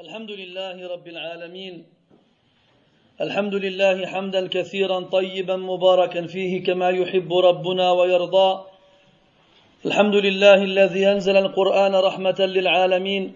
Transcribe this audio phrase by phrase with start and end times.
[0.00, 1.84] الحمد لله رب العالمين.
[3.20, 8.64] الحمد لله حمدا كثيرا طيبا مباركا فيه كما يحب ربنا ويرضى.
[9.86, 13.32] الحمد لله الذي أنزل القرآن رحمة للعالمين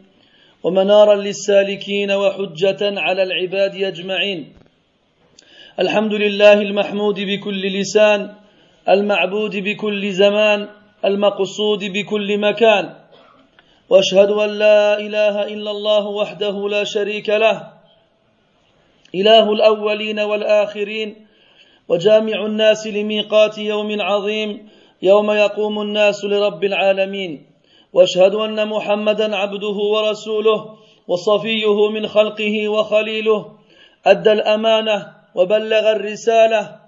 [0.63, 4.53] ومنارا للسالكين وحجة على العباد أجمعين.
[5.79, 8.35] الحمد لله المحمود بكل لسان
[8.89, 10.69] المعبود بكل زمان
[11.05, 12.98] المقصود بكل مكان.
[13.91, 17.73] وأشهد أن لا إله إلا الله وحده لا شريك له.
[19.15, 21.27] إله الأولين والآخرين
[21.89, 24.69] وجامع الناس لميقات يوم عظيم
[25.03, 27.47] يوم يقوم الناس لرب العالمين.
[27.93, 30.77] وأشهد أن محمدا عبده ورسوله
[31.09, 33.53] وصفيه من خلقه وخليله.
[34.07, 36.81] أدى الأمانة وبلغ الرسالة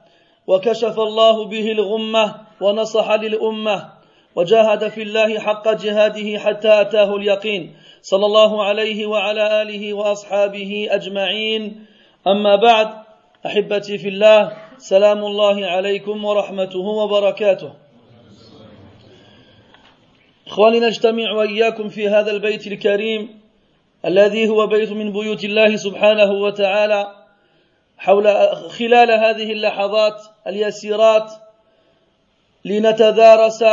[0.47, 4.00] وكشف الله به الغمة ونصح للأمة.
[4.37, 7.77] وجاهد في الله حق جهاده حتى أتاه اليقين.
[8.03, 11.87] صلى الله عليه وعلى آله وأصحابه أجمعين.
[12.27, 12.89] أما بعد
[13.47, 17.73] أحبتي في الله سلام الله عليكم ورحمته وبركاته.
[20.47, 23.41] إخواني نجتمع وإياكم في هذا البيت الكريم
[24.05, 27.15] الذي هو بيت من بيوت الله سبحانه وتعالى.
[27.99, 28.27] حول
[28.71, 31.33] خلال هذه اللحظات اليسيرات
[32.65, 33.65] لنتدارس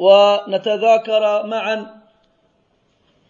[0.00, 2.00] ونتذاكر معا.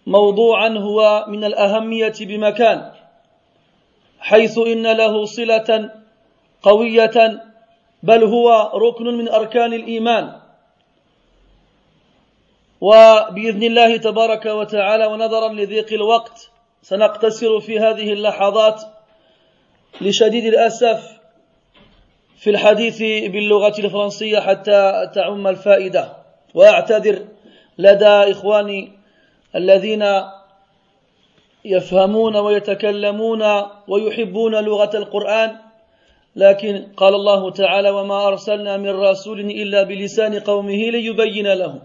[0.07, 2.93] موضوعا هو من الأهمية بمكان
[4.21, 5.91] حيث إن له صلة
[6.63, 7.17] قوية
[8.03, 10.41] بل هو ركن من أركان الإيمان.
[12.81, 16.51] وبإذن الله تبارك وتعالى ونظرا لضيق الوقت
[16.83, 18.83] سنقتصر في هذه اللحظات
[20.01, 21.21] لشديد الأسف
[22.37, 22.99] في الحديث
[23.33, 26.20] باللغة الفرنسية حتى تعم الفائدة.
[26.55, 27.25] واعتذر
[27.79, 28.93] لدى إخواني
[29.57, 30.05] الذين
[31.65, 33.43] يفهمون ويتكلمون
[33.89, 35.57] ويحبون لغة القرآن.
[36.37, 41.81] لكن قال الله تعالى وما أرسلنا من رسول إلا بلسان قومه ليبين لهم.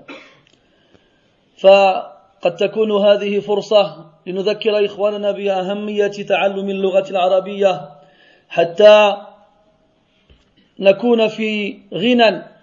[1.58, 7.90] فقد تكون هذه فرصة لنذكر إخواننا بأهمية تعلم اللغة العربية
[8.50, 9.18] حتى
[10.80, 12.55] نكون في غنى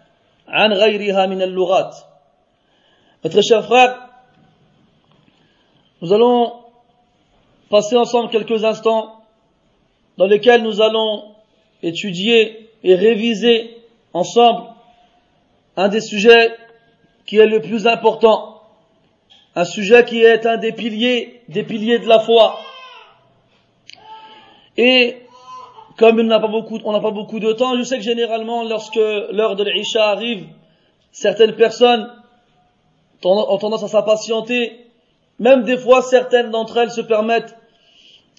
[0.52, 1.96] عن غيرها من اللغات
[3.24, 3.97] Mes très chers frères,
[6.02, 6.53] nous allons
[7.69, 9.24] passer ensemble quelques instants
[10.18, 11.35] dans lesquels nous allons
[11.81, 13.78] étudier et réviser
[14.13, 14.63] ensemble
[15.75, 16.56] un des sujets
[17.25, 18.62] qui est le plus important,
[19.56, 22.59] un sujet qui est un des piliers, des piliers de la foi.
[24.78, 25.18] Et
[25.98, 26.48] comme on n'a pas
[27.10, 30.47] beaucoup, de temps, je sais que généralement, lorsque l'heure de l'Isha arrive,
[31.10, 32.08] certaines personnes
[33.25, 34.86] ont tendance à s'impatienter.
[35.38, 37.56] Même des fois, certaines d'entre elles se permettent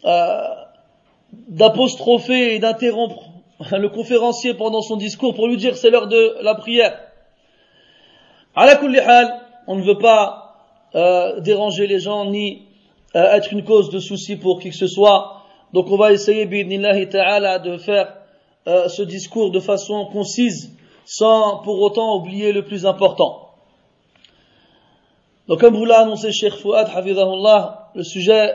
[0.05, 0.47] euh,
[1.49, 3.23] d'apostropher et d'interrompre
[3.71, 6.97] le conférencier pendant son discours pour lui dire c'est l'heure de la prière.
[8.55, 8.79] À la
[9.67, 10.55] on ne veut pas
[10.95, 12.63] euh, déranger les gens ni
[13.15, 15.42] euh, être une cause de souci pour qui que ce soit.
[15.73, 16.47] Donc on va essayer,
[17.09, 18.13] ta'ala, de faire
[18.67, 20.71] euh, ce discours de façon concise,
[21.05, 23.49] sans pour autant oublier le plus important.
[25.47, 26.87] Donc comme vous l'a annoncé Sheikh Fouad,
[27.95, 28.53] le sujet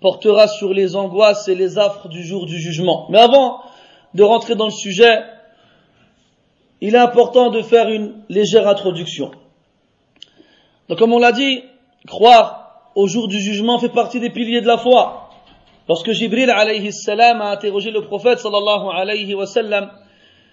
[0.00, 3.06] portera sur les angoisses et les affres du jour du jugement.
[3.10, 3.60] Mais avant
[4.14, 5.22] de rentrer dans le sujet,
[6.80, 9.32] il est important de faire une légère introduction.
[10.88, 11.62] Donc comme on l'a dit,
[12.06, 15.27] croire au jour du jugement fait partie des piliers de la foi.
[15.88, 19.90] Lorsque Jibril alayhi salam a interrogé le prophète sallallahu alayhi wa sallam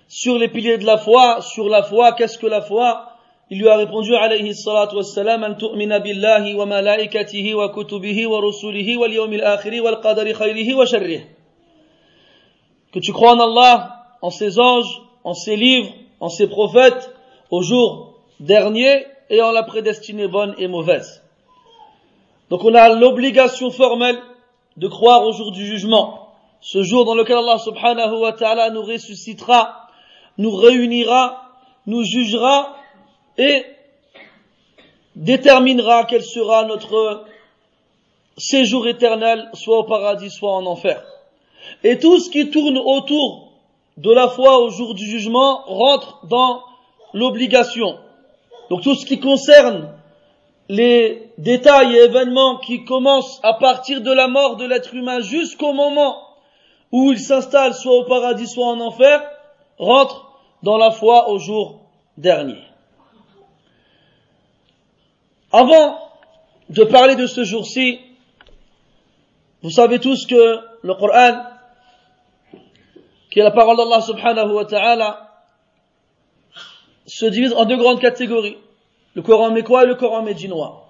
[0.08, 3.10] sur les piliers de la foi, sur la foi, qu'est-ce que la foi?
[3.50, 8.40] Il lui a répondu alayhi salatu wassalam an tu'mina billahi wa malaikatihi wa kutubihi wa
[8.40, 11.26] rusulihi wal yawmil akhiri wal qadari khayrihi wa sharrihi.
[12.94, 15.92] Que tu crois en Allah, en ses anges, en ses livres,
[16.22, 17.14] en ses prophètes,
[17.52, 21.22] au jour dernier et en la prédestinée bonne et mauvaise.
[22.50, 24.18] Donc on a l'obligation formelle
[24.78, 26.30] de croire au jour du jugement,
[26.62, 29.88] ce jour dans lequel Allah subhanahu wa ta'ala nous ressuscitera,
[30.38, 31.52] nous réunira,
[31.86, 32.76] nous jugera
[33.38, 33.66] et
[35.16, 37.26] déterminera quel sera notre
[38.38, 41.04] séjour éternel, soit au paradis, soit en enfer.
[41.84, 43.52] Et tout ce qui tourne autour
[43.98, 46.64] de la foi au jour du jugement rentre dans
[47.14, 47.98] l'obligation.
[48.70, 49.90] Donc tout ce qui concerne
[50.70, 55.74] les détails et événements qui commencent à partir de la mort de l'être humain jusqu'au
[55.74, 56.22] moment
[56.92, 59.22] où il s'installe soit au paradis, soit en enfer,
[59.78, 60.32] rentrent
[60.64, 61.82] dans la foi au jour
[62.18, 62.62] dernier.
[65.52, 66.00] Avant
[66.70, 68.00] de parler de ce jour-ci,
[69.66, 71.42] Vous savez tous que le Coran,
[73.32, 75.42] qui est la parole d'Allah subhanahu wa ta'ala,
[77.08, 78.58] se divise en deux grandes catégories.
[79.16, 80.86] Le Coran mécois et le Coran médinois.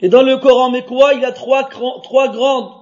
[0.00, 1.68] Et dans le Coran mécois, il y a trois,
[2.02, 2.72] trois grandes,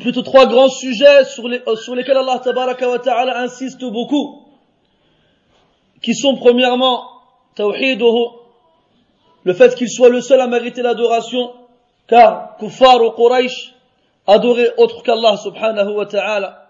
[0.00, 4.42] plutôt trois grands sujets sur, les, sur lesquels Allah wa ta'ala insiste beaucoup.
[6.02, 7.04] Qui sont premièrement,
[7.54, 8.26] tawhiduhu,
[9.44, 11.52] le fait qu'il soit le seul à mériter l'adoration,
[12.08, 13.74] car kuffar ou Quraysh
[14.26, 16.68] adorer autre qu'Allah subhanahu wa ta'ala.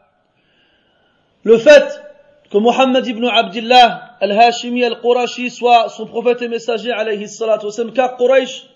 [1.43, 2.03] Le fait
[2.51, 8.17] que Muhammad ibn Abdullah al-Hashimi al-Qurashi soit son prophète et messager alayhi salatu wasallam, car
[8.17, 8.67] Quraysh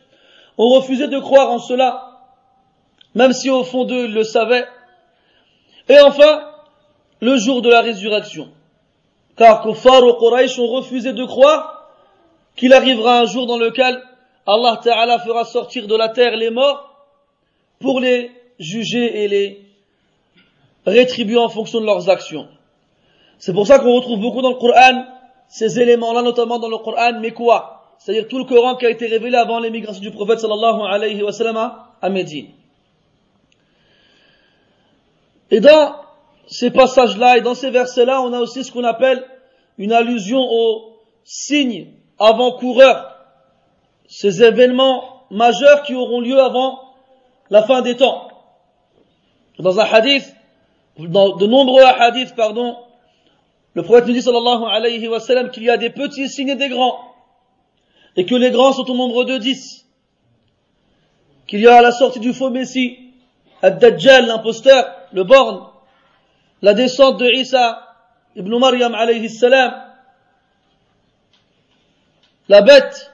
[0.59, 2.21] ont refusé de croire en cela,
[3.15, 4.67] même si au fond d'eux ils le savaient.
[5.89, 6.43] Et enfin,
[7.21, 8.49] le jour de la résurrection.
[9.37, 11.91] Car Kuffar ou Quraysh ont refusé de croire
[12.57, 14.03] qu'il arrivera un jour dans lequel
[14.47, 17.07] Allah Ta'ala fera sortir de la terre les morts
[17.79, 19.65] pour les juger et les
[20.87, 22.49] rétribuer en fonction de leurs actions.
[23.39, 25.05] C'est pour ça qu'on retrouve beaucoup dans le Coran
[25.51, 27.83] ces éléments-là, notamment dans le Coran, mais quoi?
[27.99, 31.33] C'est-à-dire tout le Coran qui a été révélé avant l'émigration du prophète sallallahu alayhi wa
[31.33, 32.47] sallam à Médine.
[35.51, 35.97] Et dans
[36.47, 39.27] ces passages-là et dans ces versets-là, on a aussi ce qu'on appelle
[39.77, 41.89] une allusion aux signes
[42.19, 43.17] avant-coureurs,
[44.09, 46.79] ces événements majeurs qui auront lieu avant
[47.51, 48.29] la fin des temps.
[49.59, 50.33] Dans un hadith,
[50.97, 52.77] dans de nombreux hadiths, pardon,
[53.75, 56.57] le prophète nous dit sallallahu alayhi wa sallam qu'il y a des petits signes et
[56.57, 57.15] des grands,
[58.17, 59.87] et que les grands sont au nombre de dix,
[61.47, 62.99] qu'il y a la sortie du faux messie,
[63.63, 65.67] Ad-Dajjal, l'imposteur, le borne,
[66.63, 67.87] la descente de Isa
[68.37, 69.73] ibn Maryam alayhi salam,
[72.49, 73.13] la bête,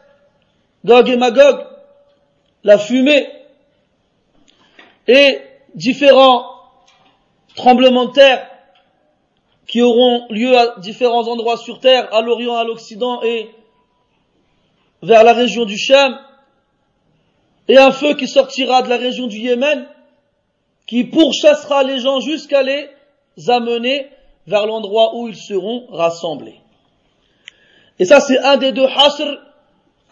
[0.84, 1.66] Gog et Magog,
[2.64, 3.28] la fumée,
[5.06, 5.40] et
[5.74, 6.46] différents
[7.54, 8.48] tremblements de terre
[9.66, 13.50] qui auront lieu à différents endroits sur terre, à l'Orient, à l'Occident et
[15.02, 16.18] vers la région du Sham,
[17.68, 19.86] et un feu qui sortira de la région du Yémen,
[20.86, 22.88] qui pourchassera les gens jusqu'à les
[23.48, 24.08] amener
[24.46, 26.60] vers l'endroit où ils seront rassemblés.
[27.98, 29.38] Et ça, c'est un des deux hasr,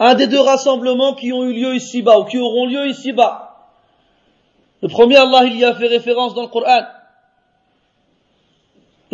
[0.00, 3.70] un des deux rassemblements qui ont eu lieu ici-bas, ou qui auront lieu ici-bas.
[4.82, 6.82] Le premier, Allah, il y a fait référence dans le Coran.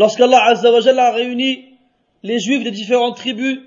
[0.00, 1.76] Lorsqu'Allah Azzawajal a réuni
[2.22, 3.58] les juifs des différentes tribus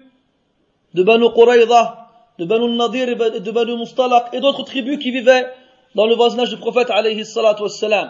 [0.95, 2.09] de Banu Qurayza,
[2.39, 5.45] de Banu Nadir de Banu Mustalaq et d'autres tribus qui vivaient
[5.93, 7.69] dans le voisinage du prophète alayhi salatu.
[7.69, 8.09] Ça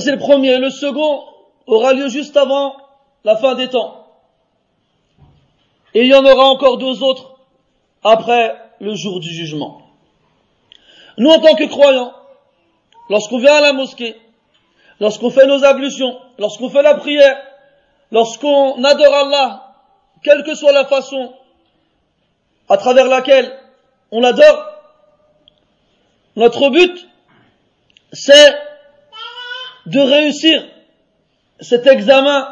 [0.00, 0.56] c'est le premier.
[0.56, 1.24] Le second
[1.66, 2.74] aura lieu juste avant
[3.22, 4.06] la fin des temps.
[5.92, 7.34] Et il y en aura encore deux autres
[8.02, 9.82] après le jour du jugement.
[11.18, 12.14] Nous, en tant que croyants,
[13.10, 14.16] lorsqu'on vient à la mosquée,
[15.00, 17.36] lorsqu'on fait nos ablutions, lorsqu'on fait la prière,
[18.10, 19.74] lorsqu'on adore Allah,
[20.22, 21.34] quelle que soit la façon
[22.68, 23.58] à travers laquelle
[24.10, 24.64] on l'adore,
[26.36, 27.06] notre but,
[28.12, 28.56] c'est
[29.86, 30.64] de réussir
[31.60, 32.48] cet examen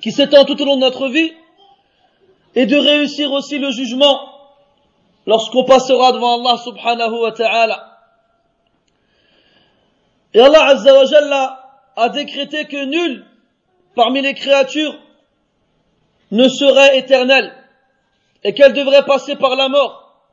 [0.00, 1.32] qui s'étend tout au long de notre vie
[2.54, 4.20] et de réussir aussi le jugement
[5.26, 7.91] lorsqu'on passera devant Allah subhanahu wa ta'ala.
[10.33, 13.25] Et Allah azza wa jalla a décrété que nul
[13.95, 14.97] parmi les créatures
[16.31, 17.53] ne serait éternel
[18.43, 20.25] et qu'elle devrait passer par la mort.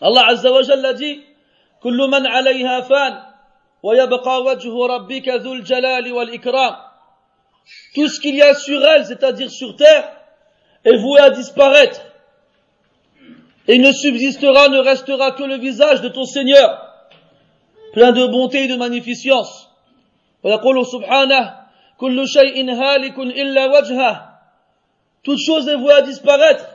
[0.00, 1.20] Allah azza wa jalla dit
[1.82, 3.22] كل من عليها فان
[3.82, 6.76] ويبقى وجه ربك ذو الجلال والإكرام
[7.94, 10.10] Tout ce qu'il y a sur elle, c'est-à-dire sur terre,
[10.84, 12.00] est voué à disparaître
[13.68, 16.83] et ne subsistera, ne restera que le visage de ton Seigneur,
[17.95, 19.71] plein de bonté et de magnificence.
[25.23, 26.65] Toute chose est vouée à disparaître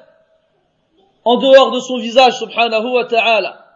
[1.26, 3.66] en dehors de son visage, subhanahu wa ta'ala.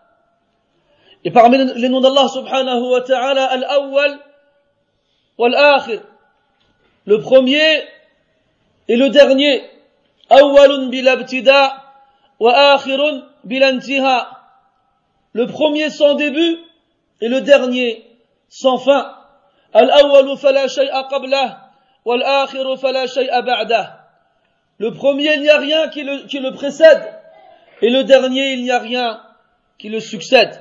[1.22, 4.18] Et parmi les noms d'Allah, subhanahu wa ta'ala, al-awwal
[5.36, 6.00] wal-akhir,
[7.04, 7.82] le premier
[8.88, 9.64] et le dernier,
[10.30, 11.04] awwalun bil
[15.34, 16.58] le premier sans début
[17.21, 18.05] et le dernier
[18.49, 19.15] sans fin.
[24.77, 27.13] Le premier, il n'y a rien qui le, qui le précède.
[27.81, 29.21] Et le dernier, il n'y a rien
[29.77, 30.59] qui le succède.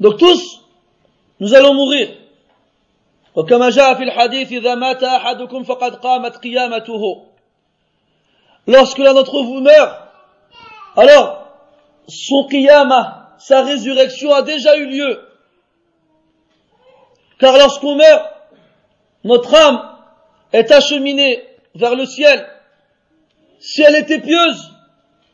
[0.00, 0.60] Donc tous,
[1.40, 2.08] nous allons mourir.
[3.34, 7.26] وكما جاء في الحديث إذا مات أحدكم فقد قامت قيامته
[8.66, 9.98] Lorsque l'un d'entre vous meurt,
[10.96, 11.48] alors
[12.06, 15.19] son qiyamah, sa résurrection a déjà eu lieu.
[17.39, 18.25] Car lorsqu'on meurt,
[19.23, 19.95] notre âme
[20.53, 21.43] est acheminée
[21.75, 22.47] vers le ciel.
[23.59, 24.71] Si elle était pieuse,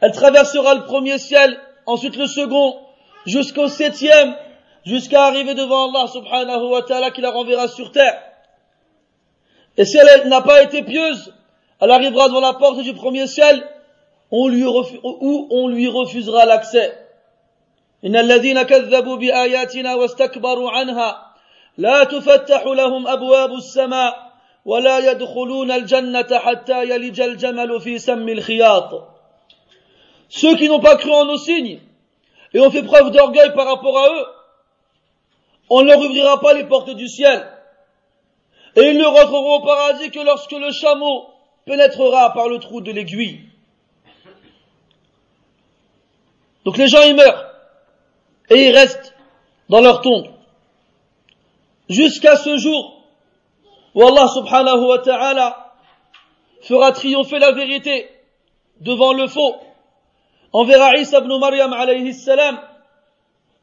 [0.01, 2.79] elle traversera le premier ciel, ensuite le second,
[3.25, 4.35] jusqu'au septième,
[4.85, 8.21] jusqu'à arriver devant Allah subhanahu wa ta'ala qui la renverra sur terre.
[9.77, 11.33] Et si elle n'a pas été pieuse,
[11.79, 13.65] elle arrivera devant la porte du premier ciel,
[14.31, 14.47] où
[15.51, 17.02] on lui refusera l'accès.
[18.04, 21.34] إن الذين كذبوا بآياتنا واستكبروا عنها
[21.78, 24.32] لا تفتح لهم أبواب السماء
[24.64, 29.08] ولا يدخلون الجنة حتى يلج الجمل في سم الخياط
[30.30, 31.80] Ceux qui n'ont pas cru en nos signes
[32.52, 34.26] et ont fait preuve d'orgueil par rapport à eux,
[35.70, 37.46] on ne leur ouvrira pas les portes du ciel.
[38.76, 41.26] Et ils ne rentreront au paradis que lorsque le chameau
[41.64, 43.40] pénétrera par le trou de l'aiguille.
[46.66, 47.46] Donc les gens y meurent
[48.53, 49.13] et ils restent
[49.69, 50.27] dans leur tombe
[51.89, 53.03] jusqu'à ce jour
[53.95, 55.73] où Allah subhanahu wa ta'ala
[56.61, 58.09] fera triompher la vérité
[58.81, 59.55] devant le faux
[60.53, 62.59] enverra Isa ibn Maryam alayhi salam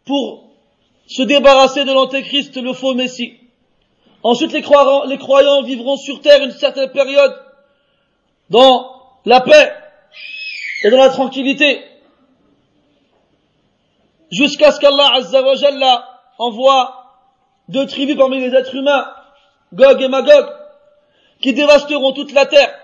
[0.04, 0.50] pour
[1.06, 3.34] se débarrasser de l'antéchrist, le faux messie.
[4.22, 7.34] Ensuite, les croyants, les croyants vivront sur terre une certaine période
[8.48, 8.90] dans
[9.24, 9.72] la paix
[10.84, 11.80] et dans la tranquillité
[14.30, 16.08] jusqu'à ce qu'Allah Azza wa Jalla
[16.38, 17.00] envoie
[17.68, 19.06] deux tribus parmi les êtres humains,
[19.72, 20.46] Gog et Magog,
[21.40, 22.74] qui dévasteront toute la terre,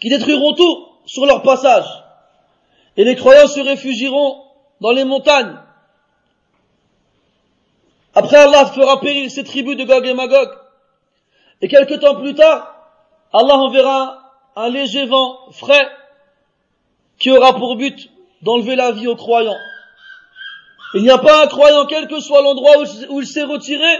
[0.00, 1.86] qui détruiront tout sur leur passage.
[2.96, 4.42] Et les croyants se réfugieront
[4.80, 5.56] dans les montagnes.
[8.14, 10.48] Après Allah fera périr ces tribus de Gog et Magog.
[11.60, 12.74] Et quelque temps plus tard,
[13.32, 15.88] Allah enverra un léger vent frais
[17.18, 18.10] qui aura pour but
[18.42, 19.58] d'enlever la vie aux croyants.
[20.95, 23.99] Il n'y a pas un croyant, quel que soit l'endroit où, il s'est retiré,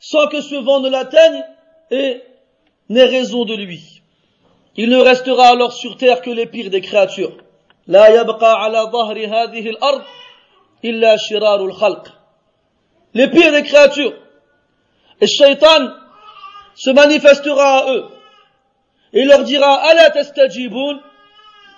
[0.00, 1.44] sans que ce vent ne l'atteigne
[1.90, 2.22] et
[2.88, 4.02] n'ait raison de lui.
[4.76, 7.36] Il ne restera alors sur terre que les pires des créatures.
[7.86, 10.04] La yabqa ala dhahri hadhihi al-ard
[10.82, 12.06] illa al khalq.
[13.14, 14.14] Les pires des créatures.
[15.20, 15.90] Et shaitan
[16.74, 18.04] se manifestera à eux
[19.12, 21.00] et leur dira Ala tastajibun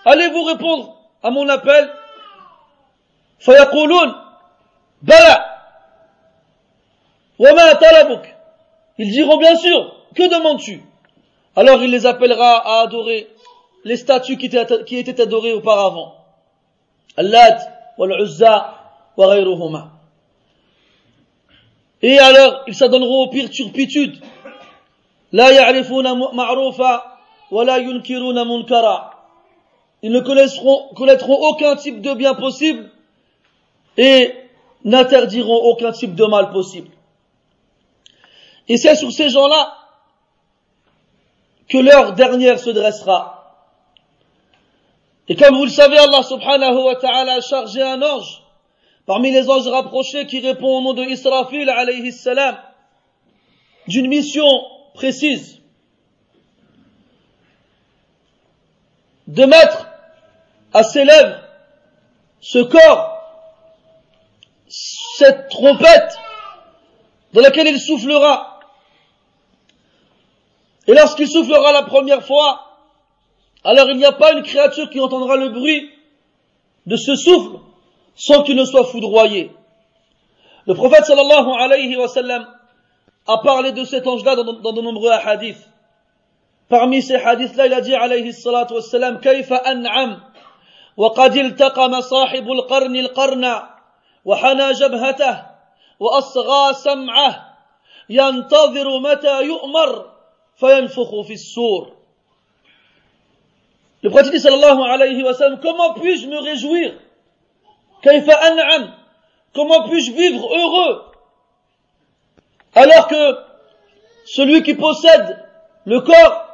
[0.04, 1.90] Allez-vous répondre à mon appel
[3.44, 4.14] فيقولون
[5.01, 5.45] Bala
[7.37, 8.23] Wama talabuk
[8.97, 10.83] Ils diront bien sûr, que demandes-tu?
[11.55, 13.27] Alors il les appellera à adorer
[13.85, 16.15] les statues qui étaient, qui étaient adorées auparavant.
[17.17, 17.59] Allat,
[17.97, 18.75] wal-Uzza,
[19.17, 19.91] wa ghayruhuma.
[22.01, 24.21] Et alors, ils s'adonneront aux pires turpitudes.
[25.31, 27.19] La ya'rifuna ma'rufa,
[27.51, 29.11] wa la yunkiruna munkara.
[30.01, 32.89] Ils ne connaîtront, connaîtront aucun type de bien possible
[33.97, 34.33] et
[34.83, 36.89] n'interdiront aucun type de mal possible.
[38.67, 39.75] Et c'est sur ces gens-là
[41.67, 43.39] que l'heure dernière se dressera.
[45.27, 48.43] Et comme vous le savez, Allah subhanahu wa ta'ala a chargé un ange
[49.05, 52.57] parmi les anges rapprochés qui répond au nom de Israfil alayhi salam
[53.87, 54.47] d'une mission
[54.93, 55.59] précise
[59.27, 59.87] de mettre
[60.73, 61.39] à ses lèvres
[62.39, 63.08] ce corps
[65.18, 66.18] cette trompette
[67.32, 68.60] dans laquelle il soufflera.
[70.86, 72.78] Et lorsqu'il soufflera la première fois,
[73.64, 75.90] alors il n'y a pas une créature qui entendra le bruit
[76.86, 77.58] de ce souffle
[78.14, 79.50] sans qu'il ne soit foudroyé.
[80.66, 82.46] Le prophète sallallahu alayhi wa sallam
[83.26, 85.68] a parlé de cet ange-là dans, de nombreux hadiths.
[86.68, 90.20] Parmi ces hadiths-là, il a dit alayhi salatu wa sallam, كيف أنعم
[90.96, 93.62] وقد التقم صاحب القرن القرن
[94.25, 95.45] وحنى جبهته
[95.99, 97.57] واصغى سمعه
[98.09, 100.11] ينتظر متى يؤمر
[100.55, 101.99] فينفخ في السور
[104.01, 106.93] Le prophète sallallahu alayhi wa sallam, comment puis-je me réjouir
[108.01, 108.93] Kaifa an'am
[109.53, 111.03] Comment puis-je vivre heureux
[112.75, 113.37] Alors que
[114.25, 115.45] celui qui possède
[115.85, 116.45] le corps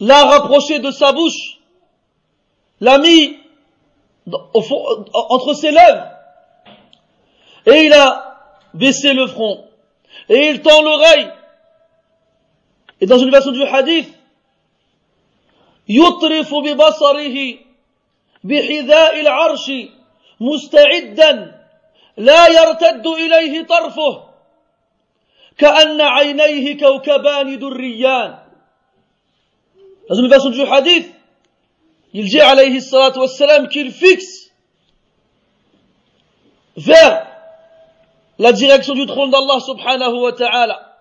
[0.00, 1.58] l'a rapproché de sa bouche,
[2.80, 3.36] l'a mis
[4.26, 6.06] entre ses lèvres.
[7.66, 8.40] Et il a
[8.74, 9.64] baissé le front.
[10.28, 11.28] Et il tend l'oreille.
[13.00, 14.08] Et dans une version du hadith,
[15.88, 17.58] يطرف ببصره
[18.44, 19.72] بحذاء العرش
[20.40, 21.60] مستعدا
[22.16, 24.22] لا يرتد إليه طرفه
[25.58, 28.38] كأن عينيه كوكبان دريان
[30.10, 31.08] une version du hadith
[32.12, 34.50] il dit alayhi salatu wassalam qu'il fixe
[36.76, 37.26] vers
[38.38, 40.96] la direction du trône d'Allah subhanahu wa ta'ala.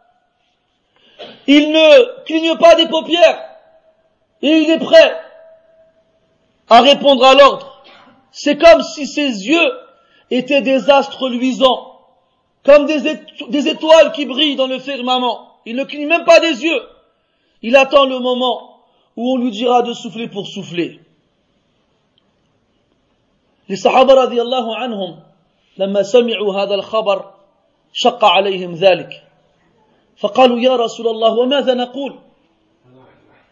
[1.48, 3.42] Il ne cligne pas des paupières
[4.42, 5.20] et il est prêt
[6.70, 7.84] à répondre à l'ordre.
[8.32, 9.72] C'est comme si ses yeux
[10.30, 12.00] étaient des astres luisants,
[12.64, 15.60] comme des, étoiles qui brillent dans le firmament.
[15.66, 16.82] Il ne cligne même pas des yeux.
[17.62, 18.71] Il attend le moment
[19.16, 21.00] où on lui dira de souffler pour souffler.
[23.70, 25.20] Les Sahaba radiallahu anhum,
[25.78, 27.34] لما سمعوا هذا الخبر
[27.94, 29.24] شق عليهم ذلك.
[30.18, 32.20] فقالوا يا رسول الله وماذا نقول؟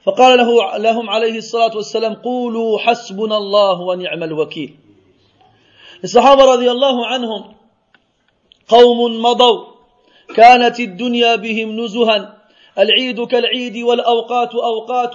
[0.03, 4.75] فقال له لهم عليه الصلاة والسلام قولوا حسبنا الله ونعم الوكيل.
[6.03, 7.55] الصحابة رضي الله عنهم
[8.67, 9.65] قوم مضوا.
[10.35, 12.37] كانت الدنيا بهم نزها.
[12.77, 15.13] العيد كالعيد والأوقات أوقات.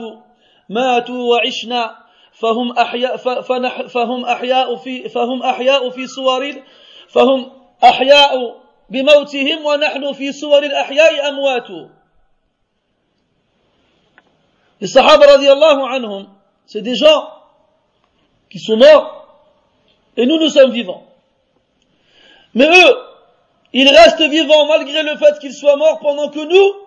[0.69, 1.97] ماتوا وعشنا
[2.33, 3.17] فهم أحياء
[3.87, 6.63] فهم أحياء في فهم أحياء في صور
[7.09, 7.53] فهم
[7.85, 8.31] أحياء
[8.91, 11.69] بموتهم ونحن في صور الأحياء أموات
[14.81, 16.27] Les Sahaba radiallahu anhum,
[16.67, 17.29] c'est des gens
[18.51, 19.25] qui sont morts
[20.17, 21.07] et nous, nous sommes vivants.
[22.55, 22.97] Mais eux,
[23.73, 26.87] ils restent vivants malgré le fait qu'ils soient morts pendant que nous,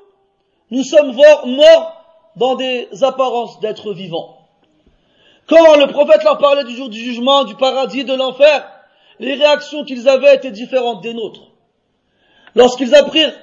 [0.70, 1.97] nous sommes morts
[2.38, 4.38] dans des apparences d'être vivants.
[5.48, 8.70] Quand le prophète leur parlait du jour du jugement, du paradis, de l'enfer,
[9.20, 11.52] les réactions qu'ils avaient étaient différentes des nôtres.
[12.56, 13.34] Lorsqu'ils apprirent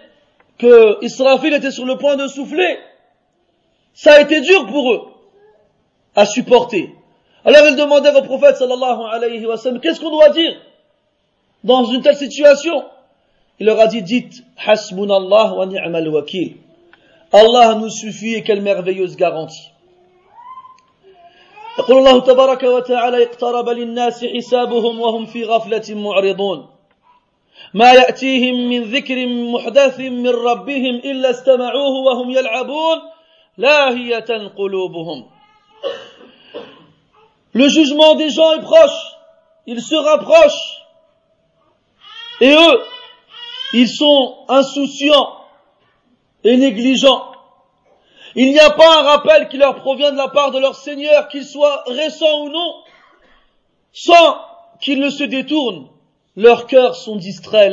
[0.59, 2.79] que Israfil était sur le point de souffler,
[3.93, 5.03] ça a été dur pour eux
[6.15, 6.95] à supporter.
[7.45, 10.55] Alors ils demandèrent au prophète sallallahu alayhi wa sallam, qu'est-ce qu'on doit dire
[11.65, 12.85] dans une telle situation?
[13.59, 16.57] Il leur a dit, dites, hasbunallah wa ni'mal wakil.
[17.35, 19.71] Allah nous suffit et quelle merveilleuse garantie.
[21.79, 26.71] يقول الله تبارك وتعالى اقترب للناس حسابهم وهم في غفلة معرضون
[27.75, 32.99] ما يأتيهم من ذكر محدث من ربهم إلا استمعوه وهم يلعبون
[33.59, 35.25] لاهية قلوبهم
[37.57, 39.01] Le jugement des gens est proche,
[39.67, 40.61] il se rapproche.
[42.41, 42.81] Et eux,
[43.73, 45.44] ils sont insouciants
[46.45, 47.33] et négligents.
[48.37, 51.29] Il n'y a pas un rappel qui leur provient de la part de leur Seigneur,
[51.29, 52.75] qu'il soit récent ou non,
[53.93, 54.37] sans
[54.81, 55.89] qu'ils ne se détournent.
[56.37, 57.73] Leurs cœurs sont distraits.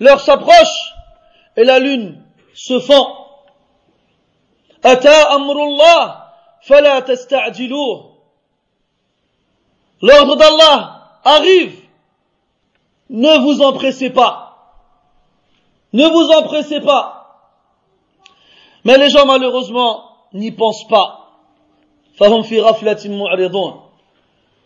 [0.00, 0.92] L'heure s'approche
[1.56, 2.22] et la lune
[2.54, 3.14] se fend.
[10.02, 10.97] L'ordre d'Allah
[11.28, 11.88] arrive
[13.10, 14.44] ne vous empressez pas.
[15.92, 17.54] Ne vous empressez pas.
[18.84, 21.14] Mais les gens, malheureusement, n'y pensent pas.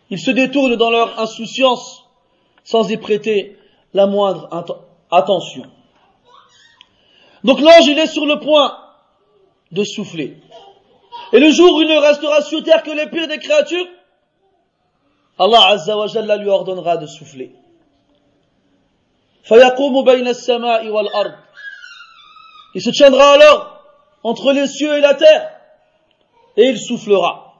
[0.09, 2.03] Ils se détournent dans leur insouciance
[2.63, 3.57] sans y prêter
[3.93, 4.49] la moindre
[5.11, 5.63] attention.
[7.43, 8.77] Donc l'ange, il est sur le point
[9.71, 10.37] de souffler.
[11.31, 13.85] Et le jour où il ne restera sur terre que les pires des créatures,
[15.39, 17.55] Allah Azza wa Jalla lui ordonnera de souffler.
[22.75, 23.83] Il se tiendra alors
[24.23, 25.59] entre les cieux et la terre
[26.55, 27.55] et il soufflera.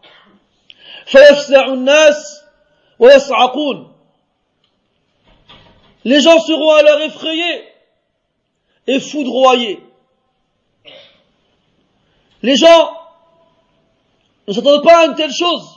[6.05, 7.63] Les gens seront alors effrayés
[8.87, 9.83] et foudroyés.
[12.41, 12.97] Les gens
[14.47, 15.72] ne s'attendent pas à une telle chose.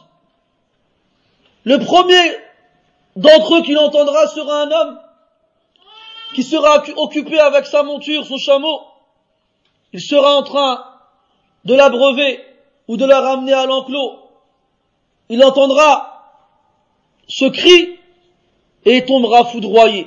[1.67, 2.39] Le premier
[3.17, 5.01] d'entre eux qui l'entendra sera un homme
[6.33, 8.83] qui sera occupé avec sa monture, son chameau,
[9.93, 10.85] il sera en train
[11.65, 12.41] de l'abreuver
[12.87, 14.13] ou de la ramener à l'enclos.
[15.29, 16.45] Il entendra
[17.27, 17.99] ce cri
[18.85, 20.07] et tombera foudroyé.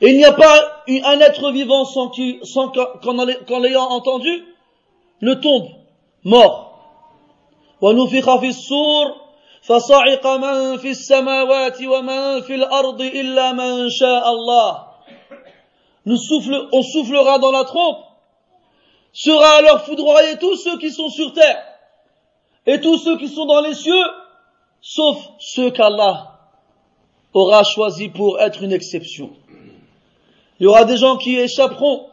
[0.00, 4.42] Et il n'y a pas un être vivant sans qu'en l'ayant entendu
[5.20, 5.68] ne tombe
[6.24, 6.70] mort.
[9.61, 14.87] فصعق من في السماوات ومن في الأرض إلا من شاء الله
[16.07, 17.97] nous souffle, on soufflera dans la trompe,
[19.11, 21.61] sera alors foudroyé tous ceux qui sont sur terre
[22.65, 24.05] et tous ceux qui sont dans les cieux,
[24.79, 26.39] sauf ceux qu'Allah
[27.33, 29.31] aura choisi pour être une exception.
[30.59, 32.07] Il y aura des gens qui échapperont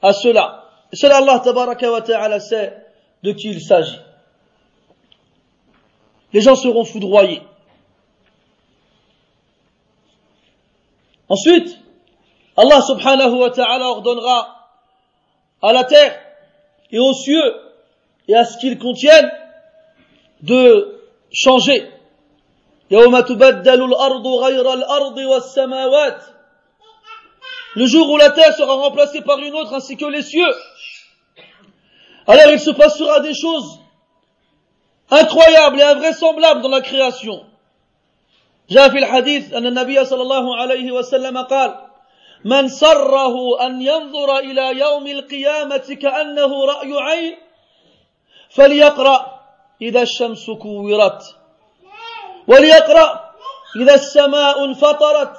[0.00, 0.64] à cela.
[0.92, 2.74] Et seul Allah tabaraka wa ta'ala sait
[3.22, 3.98] de qui il s'agit.
[6.35, 7.41] Les gens seront foudroyés.
[11.29, 11.79] Ensuite,
[12.57, 14.67] Allah subhanahu wa ta'ala ordonnera
[15.61, 16.19] à la terre
[16.91, 17.55] et aux cieux
[18.27, 19.31] et à ce qu'ils contiennent
[20.41, 20.99] de
[21.31, 21.89] changer.
[22.91, 22.97] Le
[27.85, 30.53] jour où la terre sera remplacée par une autre ainsi que les cieux.
[32.27, 33.84] Alors il se passera des choses
[35.11, 37.45] incroyables et invraisemblables dans la création.
[38.69, 41.75] جاء في الحديث أن النبي صلى الله عليه وسلم قال
[42.45, 47.37] من سره أن ينظر إلى يوم القيامة كأنه رأي عين
[48.49, 49.41] فليقرأ
[49.81, 51.35] إذا الشمس كورت
[52.47, 53.33] وليقرأ
[53.75, 55.37] إذا السماء انفطرت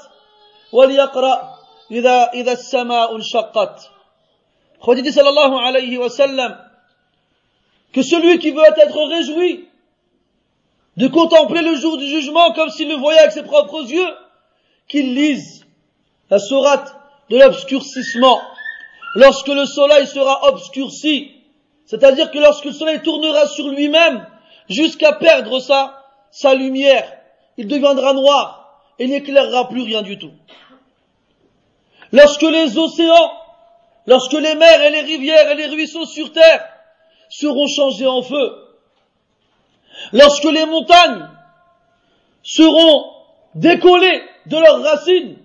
[0.73, 1.57] وليقرأ
[1.91, 3.91] إذا إذا السماء انشقت
[4.81, 6.66] خديجة صلى الله عليه وسلم
[7.93, 9.69] que celui qui veut être réjoui
[10.97, 14.15] de contempler le jour du jugement comme s'il le voyait avec ses propres yeux,
[14.89, 15.67] qu'il lise
[16.31, 16.97] la sourate
[17.31, 18.41] de l'obscurcissement
[19.15, 21.33] lorsque le soleil sera obscurci,
[21.85, 24.27] c'est-à-dire que lorsque le soleil tournera sur lui-même
[24.69, 27.13] jusqu'à perdre sa, sa lumière,
[27.57, 30.33] il deviendra noir et n'éclairera plus rien du tout.
[32.13, 33.33] Lorsque les océans,
[34.07, 36.65] lorsque les mers et les rivières et les ruisseaux sur terre
[37.30, 38.68] seront changés en feu.
[40.14, 41.28] Lorsque les montagnes
[42.44, 43.06] seront
[43.56, 45.38] décollées de leurs racines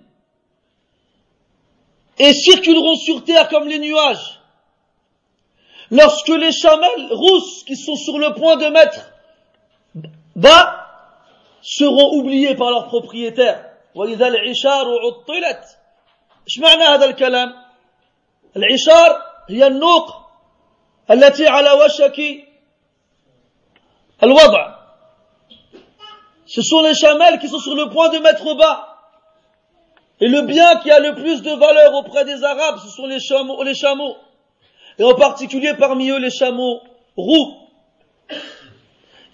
[2.19, 4.39] et circuleront sur terre comme les nuages.
[5.91, 9.11] Lorsque les chamelles rousses qui sont sur le point de mettre
[10.35, 10.87] bas
[11.61, 13.63] seront oubliés par leurs propriétaires.
[13.95, 15.77] وإذا العشار عطلت
[16.47, 17.53] ايش معنى هذا الكلام
[18.55, 20.20] العشار هي النوق
[21.11, 22.47] التي على وشك
[24.23, 24.77] الوضع
[26.45, 28.99] ce sont les chamelles qui sont sur le point de mettre bas
[30.21, 33.19] et le bien qui a le plus de valeur auprès des arabes ce sont les
[33.19, 34.15] chameaux, les chameaux
[34.97, 36.81] et en particulier parmi eux les chameaux
[37.15, 37.55] roux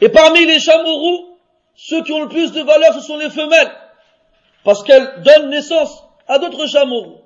[0.01, 1.37] et parmi les chameaux roux
[1.75, 3.71] ceux qui ont le plus de valeur ce sont les femelles
[4.63, 7.16] parce qu'elles donnent naissance à d'autres chameaux roux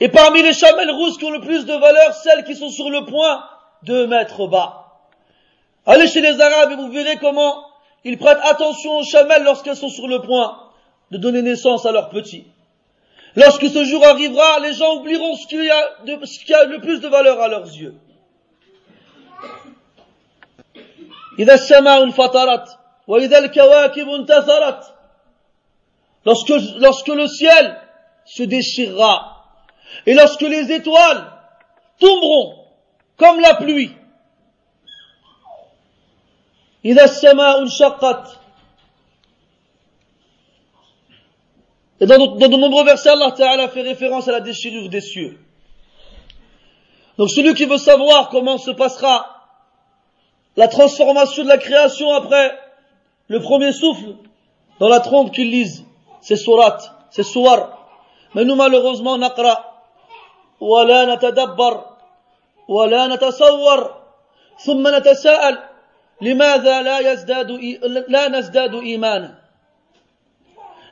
[0.00, 2.90] et parmi les chamelles rousses qui ont le plus de valeur, celles qui sont sur
[2.90, 3.44] le point
[3.82, 4.84] de mettre bas.
[5.86, 7.66] Allez chez les Arabes et vous verrez comment
[8.04, 10.58] ils prêtent attention aux chamelles lorsqu'elles sont sur le point
[11.10, 12.46] de donner naissance à leurs petits.
[13.36, 15.82] Lorsque ce jour arrivera, les gens oublieront ce qui a,
[16.24, 17.94] ce qui a le plus de valeur à leurs yeux.
[26.26, 27.80] Lorsque, lorsque le ciel
[28.24, 29.33] se déchirera
[30.06, 31.32] et lorsque les étoiles
[31.98, 32.64] tomberont
[33.16, 33.92] comme la pluie,
[36.84, 36.94] et
[42.06, 45.38] dans, dans de nombreux versets, Allah Ta'ala fait référence à la déchirure des cieux.
[47.16, 49.34] Donc celui qui veut savoir comment se passera
[50.56, 52.58] la transformation de la création après
[53.28, 54.16] le premier souffle
[54.80, 55.84] dans la trompe qu'il lise,
[56.20, 56.78] c'est surat,
[57.10, 57.88] c'est soir.
[58.34, 59.73] Mais nous malheureusement, naqra,
[60.64, 61.84] ولا نتدبر
[62.68, 63.94] ولا نتصور
[64.58, 65.58] ثم نتساءل
[66.20, 67.50] لماذا لا يزداد
[68.08, 68.72] لا نزداد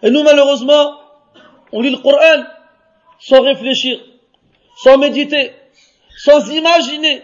[0.05, 0.95] Et nous, malheureusement,
[1.73, 2.43] on lit le Coran
[3.21, 4.01] sans réfléchir,
[4.77, 5.53] sans méditer,
[6.17, 7.23] sans imaginer.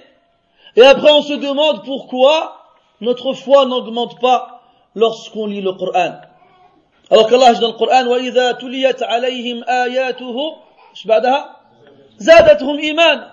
[0.76, 2.62] Et après, on se demande pourquoi
[3.00, 4.62] notre foi n'augmente pas
[4.94, 6.20] lorsqu'on lit le Coran.
[7.10, 11.57] Alors qu'Allah dit dans le Coran, وَإِذَا تُلِيَتْ عَلَيْهِمْ آيَاتُهُ إيش بعدها
[12.18, 13.26] zadatuhum iman.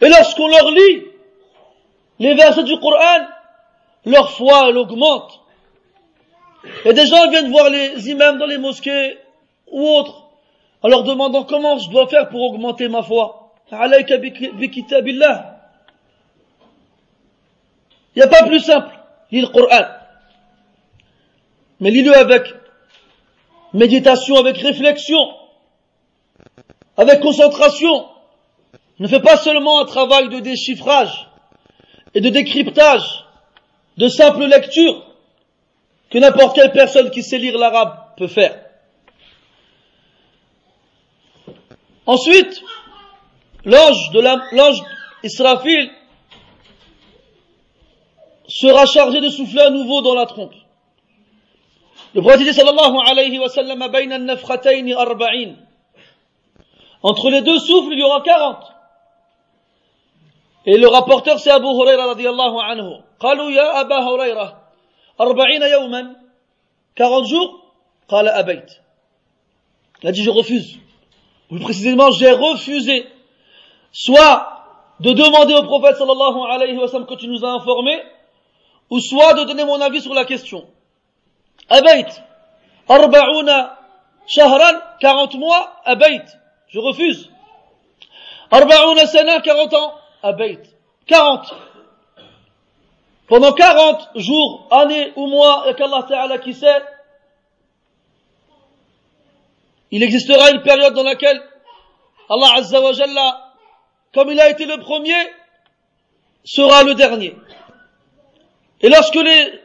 [0.00, 1.04] Et lorsqu'on leur lit
[2.18, 3.26] les versets du Coran,
[4.04, 5.40] leur foi, elle augmente.
[6.84, 9.18] Et des gens viennent voir les imams dans les mosquées
[9.68, 10.26] ou autres,
[10.82, 13.52] en leur demandant comment je dois faire pour augmenter ma foi.
[13.70, 13.78] Il
[18.16, 18.94] n'y a pas plus simple.
[19.30, 19.86] Lis le Coran.
[21.80, 22.54] Mais lis-le avec
[23.72, 25.18] méditation, avec réflexion
[26.96, 28.08] avec concentration.
[28.98, 31.28] Ne fais pas seulement un travail de déchiffrage
[32.14, 33.24] et de décryptage,
[33.96, 35.04] de simple lecture,
[36.10, 38.58] que n'importe quelle personne qui sait lire l'arabe peut faire.
[42.04, 42.62] Ensuite,
[43.64, 44.20] l'ange de
[44.56, 44.82] l'ange
[45.22, 45.90] Israfil
[48.48, 50.52] sera chargé de souffler à nouveau dans la trompe.
[52.14, 53.80] Le prophète sallallahu alayhi wa sallam
[57.03, 58.57] entre les deux souffles, il y aura 40.
[60.65, 63.03] Et le rapporteur, c'est Abu Huraira radiallahu anhu.
[63.19, 64.61] قالوا يا أبا هريرة
[65.21, 66.15] أربعين يوما
[66.95, 67.63] 40 jours
[68.09, 68.71] قال أبيت
[70.03, 70.77] Il a dit je refuse.
[71.49, 73.07] Plus précisément, j'ai refusé.
[73.91, 74.57] Soit
[74.99, 77.99] de demander au prophète sallallahu alayhi wa sallam que tu nous as informé,
[78.91, 80.67] ou soit de donner mon avis sur la question.
[81.69, 82.05] Abayt,
[82.87, 83.77] arba'una
[84.27, 86.25] shahran, 40 mois, abayt,
[86.72, 87.30] je refuse.
[88.50, 90.58] Arba'una sana, 40 ans, abayt,
[91.06, 91.54] 40.
[93.28, 96.82] Pendant 40 jours, années ou mois, et qu'Allah Ta'ala qui sait,
[99.90, 101.42] il existera une période dans laquelle
[102.28, 103.52] Allah Azza wa Jalla,
[104.14, 105.30] comme il a été le premier,
[106.44, 107.36] sera le dernier.
[108.80, 109.60] Et lorsque les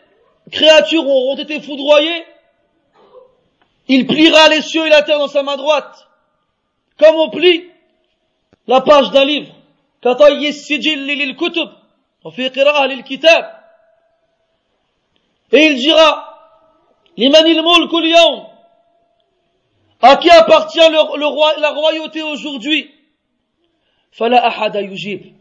[0.52, 2.26] créatures auront été foudroyées,
[3.88, 6.07] il pliera les cieux et la terre dans sa main droite,
[6.99, 7.71] comme on plie
[8.67, 9.55] la page d'un livre.
[15.53, 16.29] Et il dira,
[17.17, 17.93] Limanil mulk
[20.05, 22.91] à qui appartient le, le roi, la royauté aujourd'hui
[24.11, 25.33] Fala ahada yujib.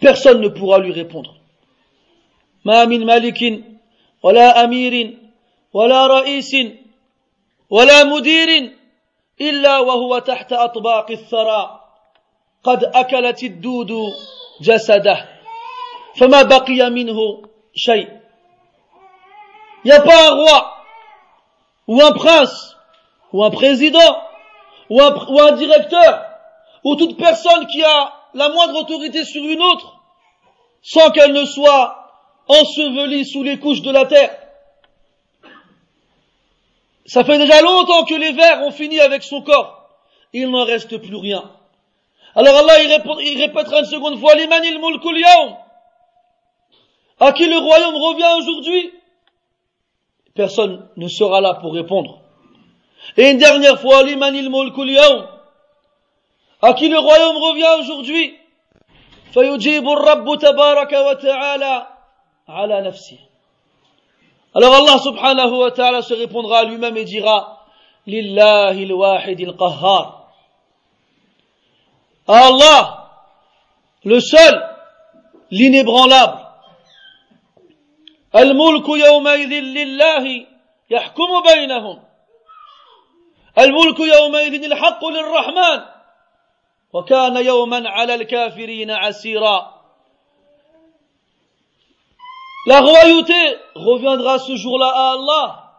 [0.00, 1.34] Personne ne pourra lui répondre.
[2.64, 3.64] ما من ملك
[4.22, 5.18] ولا أمير
[5.72, 6.56] ولا رئيس
[7.70, 8.72] ولا مدير
[9.40, 11.80] إلا وهو تحت أطباق الثرى
[12.64, 13.92] قد أكلت الدود
[14.60, 15.28] جسده
[16.16, 17.42] فما بقي منه
[17.74, 18.24] شيء
[19.84, 20.76] Il n'y a pas un roi
[21.88, 22.76] ou un prince
[23.34, 24.16] ou un président
[24.88, 26.24] ou un, ou un directeur
[26.84, 30.00] ou toute personne qui a la moindre autorité sur une autre
[30.80, 31.98] sans qu'elle ne soit
[32.48, 34.34] ensevelie sous les couches de la terre.
[37.08, 39.88] Ça fait déjà longtemps que les vers ont fini avec son corps.
[40.32, 41.50] Il n'en reste plus rien.
[42.34, 45.22] Alors Allah, il, répétera une seconde fois, Limanil mulkul
[47.20, 48.92] À qui le royaume revient aujourd'hui?
[50.34, 52.20] Personne ne sera là pour répondre.
[53.16, 54.96] Et une dernière fois, Limanil mulkul
[56.62, 58.34] À qui le royaume revient aujourd'hui?
[59.34, 61.86] فيجيب الرب تبارك وتعالى
[62.48, 63.18] على نفسه
[64.59, 67.65] Alors Allah subhanahu wa ta'ala se répondra à lui-même et dira
[68.05, 70.27] Lillahi al-wahid al-qahhar.
[72.27, 73.09] Allah,
[74.03, 74.61] le seul,
[75.49, 76.45] l'inébranlable.
[78.35, 80.45] الملك يومئذ لله
[80.89, 82.03] يحكم بينهم
[83.57, 85.79] الملك يومئذ الحق للرحمن
[86.93, 89.78] وكان يوما على الكافرين عسيرا
[92.65, 95.73] La royauté reviendra ce jour-là à Allah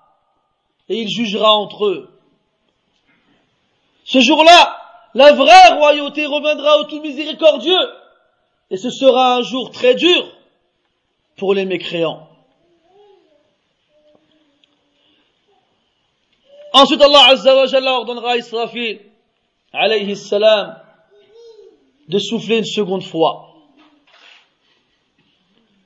[0.88, 2.08] et il jugera entre eux.
[4.04, 4.76] Ce jour-là,
[5.14, 7.78] la vraie royauté reviendra au tout miséricordieux
[8.70, 10.26] et ce sera un jour très dur
[11.36, 12.28] pour les mécréants.
[16.72, 19.00] Ensuite, Allah Azza wa Jalla ordonnera à Israfil,
[19.72, 20.80] alayhi salam,
[22.08, 23.49] de souffler une seconde fois.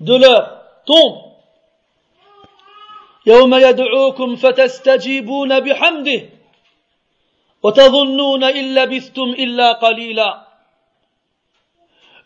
[0.00, 1.26] de leur tombe.
[3.26, 6.22] يوم يدعوكم فتستجيبون بحمده
[7.62, 10.46] وتظنون إن لبثتم إلا قليلا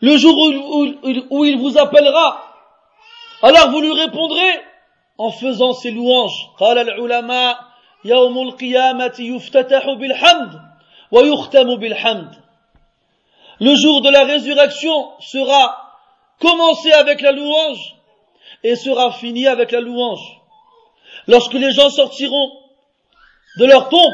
[0.03, 0.95] Le jour où,
[1.29, 2.43] où, il vous appellera,
[3.43, 4.61] alors vous lui répondrez
[5.19, 6.49] en faisant ses louanges.
[6.59, 7.59] قال العلماء
[8.05, 10.61] يوم القيامة يفتتح بالحمد
[11.11, 12.35] ويختم بالحمد
[13.59, 15.84] Le jour de la résurrection sera
[16.39, 17.95] commencé avec la louange
[18.63, 20.39] et sera fini avec la louange.
[21.27, 22.51] Lorsque les gens sortiront
[23.57, 24.13] de leur tombe,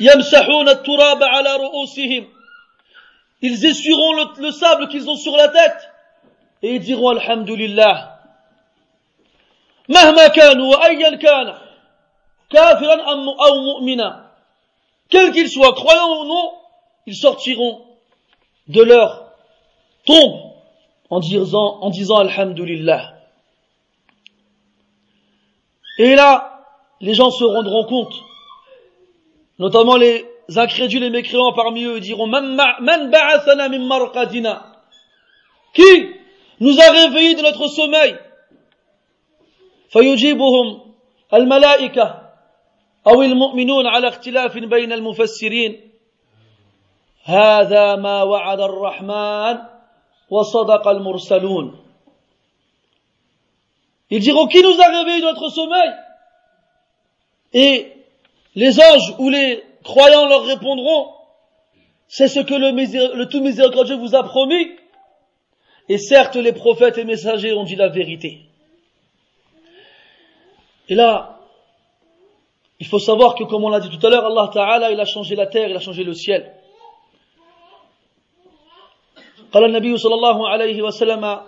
[0.00, 0.10] ils
[3.66, 5.90] essuieront le, le sable qu'ils ont sur la tête
[6.62, 8.10] et ils diront Alhamdulillah.
[9.88, 11.54] مهما كانوا وأيا كان
[12.50, 13.04] كافرا
[13.46, 14.24] أو مؤمنا
[15.10, 16.52] quel qu'il soit, croyant ou non,
[17.06, 17.82] ils sortiront
[18.68, 19.26] de leur
[20.06, 20.47] tombe
[21.09, 23.13] en disant, en disant Alhamdulillah.
[25.97, 26.65] Et là,
[27.01, 28.13] les gens se rendront compte,
[29.57, 34.71] notamment les incrédules et mécréants parmi eux, diront Man ba'athana min marqadina
[35.73, 36.09] Qui
[36.59, 38.17] nous a réveillés de notre sommeil
[39.89, 40.93] فيجيبهم
[41.33, 42.29] الملائكة
[43.07, 45.91] أو المؤمنون على اختلاف بين المفسرين
[47.23, 49.57] هذا ما وعد الرحمن
[50.30, 51.80] وصدق المرسلون
[54.10, 55.90] Ils diront, qui nous a réveillé de notre sommeil
[57.52, 57.92] Et
[58.54, 61.12] les anges ou les croyants leur répondront,
[62.06, 62.70] c'est ce que le,
[63.16, 64.70] le tout miséricordieux vous a promis.
[65.88, 68.40] Et certes, les prophètes et messagers ont dit la vérité.
[70.88, 71.40] Et là,
[72.80, 75.04] il faut savoir que, comme on l'a dit tout à l'heure, Allah Ta'ala, il a
[75.04, 76.52] changé la terre, il a changé le ciel.
[79.53, 81.41] قال النبي صلى الله عليه وسلم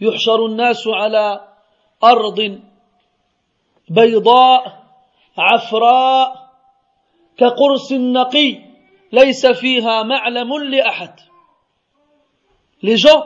[0.00, 1.48] يحشر الناس على
[2.04, 2.60] أرض
[3.90, 4.82] بيضاء
[5.38, 6.50] عفراء
[7.36, 8.58] كقرص نقي
[9.12, 11.14] ليس فيها معلم لأحد
[12.84, 13.24] Les gens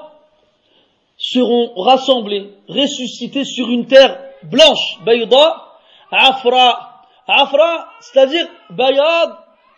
[1.17, 5.65] seront rassemblés, ressuscités sur une terre blanche, bayda,
[6.13, 7.05] afra.
[7.27, 9.31] Afra, c'est-à-dire bayad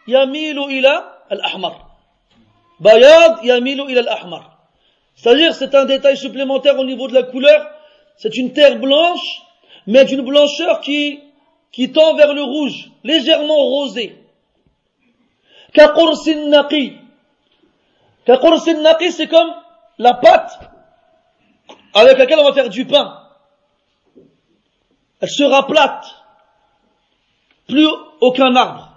[0.07, 1.88] yamilu ila al-ahmar.
[2.81, 4.59] Bayad yamilu ila al-ahmar.
[5.17, 7.71] C'est-à-dire, c'est un détail supplémentaire au niveau de la couleur.
[8.17, 9.43] C'est une terre blanche,
[9.87, 11.21] mais d'une blancheur qui,
[11.73, 14.17] qui tend vers le rouge, légèrement rosé.
[15.73, 16.93] Kaqursin naqi.
[18.25, 19.53] Kaqursin naqi, c'est comme
[19.99, 20.59] la pâte
[21.95, 23.23] avec laquelle on va faire du pain.
[25.21, 26.05] Elle sera plate.
[27.67, 27.89] Plus
[28.21, 28.93] aucun arbre.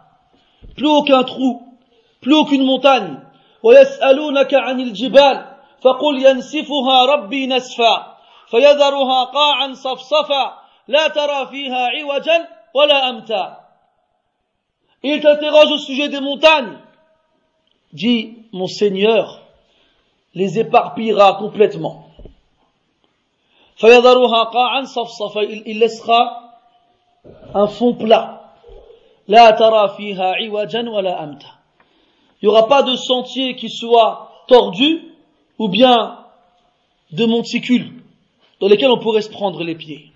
[0.75, 1.63] Plus aucun trou.
[2.21, 3.19] Plus aucune montagne.
[3.63, 5.45] ويسألونك عن الجبال
[5.81, 13.57] فقل ينسفها ربي نسفا فيذرها قاعا صفصفا لا ترى فيها عوجا ولا أمتا
[15.03, 16.77] Il t'interroge au sujet des montagnes.
[17.91, 19.41] Dit, mon Seigneur
[20.35, 22.05] les éparpillera complètement.
[23.75, 26.53] فيذرها قاعا صفصفا Il laissera
[27.55, 28.41] un fond plat.
[29.27, 31.60] لا ترى فيها عوجا ولا أمتا
[32.41, 35.13] Il n'y aura pas de sentier qui soit tordu
[35.59, 36.25] ou bien
[37.11, 38.01] de monticules
[38.59, 40.11] dans lesquels on pourrait se prendre les pieds.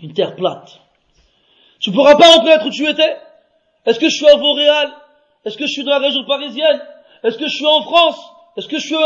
[0.00, 0.80] Une terre plate.
[1.80, 3.16] Tu ne pourras pas reconnaître où tu étais.
[3.86, 4.92] Est-ce que je suis à Vauréal?
[5.44, 6.80] Est-ce que je suis dans la région parisienne?
[7.22, 8.18] Est-ce que je suis en France?
[8.56, 8.96] Est-ce que je suis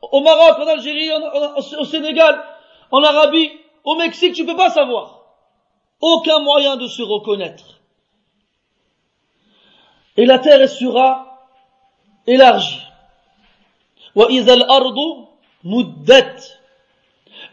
[0.00, 1.10] au Maroc, en Algérie,
[1.78, 2.42] au Sénégal,
[2.90, 3.50] en Arabie,
[3.84, 4.34] au Mexique?
[4.34, 5.22] Tu ne peux pas savoir.
[6.00, 7.80] Aucun moyen de se reconnaître.
[10.16, 11.27] Et la terre sera
[12.27, 12.81] élargie.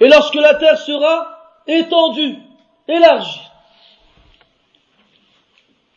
[0.00, 2.38] Et lorsque la terre sera étendue,
[2.88, 3.50] élargie,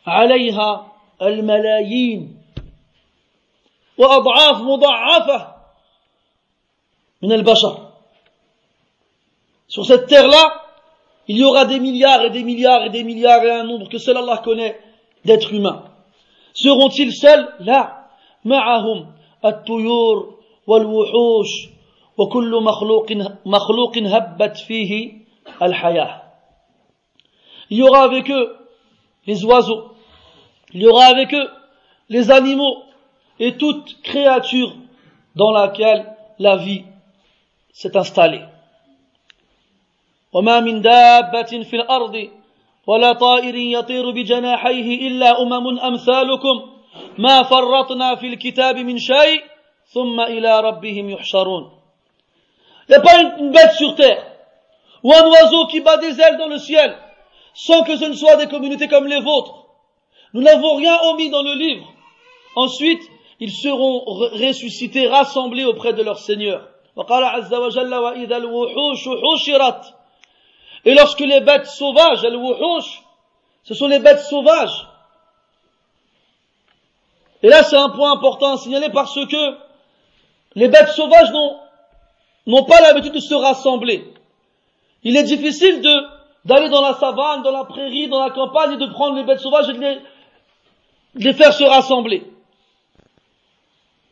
[0.06, 2.42] عليها الملايين
[3.98, 5.54] وأضعاف مضاعفة
[7.22, 7.84] من البشر
[9.66, 10.62] Sur cette terre-là,
[11.26, 13.98] il y aura des milliards et des milliards et des milliards et un nombre que
[13.98, 14.78] seul Allah connaît
[15.24, 15.84] d'êtres humains.
[16.52, 17.97] Seront-ils seuls Là,
[18.45, 19.11] معهم
[19.45, 21.49] الطيور والوحوش
[22.17, 23.11] وكل مخلوق
[23.45, 25.13] مخلوق هبت فيه
[25.61, 26.21] الحياة
[27.71, 28.57] Il y aura avec eux
[29.27, 29.91] les oiseaux,
[30.73, 31.49] il y aura avec eux
[32.09, 32.83] les animaux
[33.39, 34.73] et toute créature
[35.35, 36.83] dans laquelle la vie
[37.71, 38.43] s'est installée.
[40.33, 42.29] وما من دابة في الأرض
[42.87, 46.78] ولا طائر يطير بجناحيه إلا أمم أمثالكم
[47.18, 49.54] ما فرطنا في الكتاب من شيء
[49.96, 50.00] il
[52.88, 54.26] n'y a pas une, bête sur terre,
[55.02, 56.96] ou un oiseau qui bat des ailes dans le ciel,
[57.54, 59.66] sans que ce ne soit des communautés comme les vôtres.
[60.32, 61.86] Nous n'avons rien omis dans le livre.
[62.56, 63.02] Ensuite,
[63.40, 66.68] ils seront ressuscités, rassemblés auprès de leur Seigneur.
[70.84, 72.26] Et lorsque les bêtes sauvages,
[73.62, 74.86] ce sont les bêtes sauvages.
[77.41, 79.57] et là, c'est un point important à signaler parce que
[80.55, 81.31] les bêtes sauvages
[82.45, 84.13] n'ont pas l'habitude de se rassembler.
[85.03, 85.81] Il est difficile
[86.43, 89.39] d'aller dans la savane, dans la prairie, dans la campagne et de prendre les bêtes
[89.39, 89.99] sauvages et de
[91.15, 92.23] les, faire se rassembler.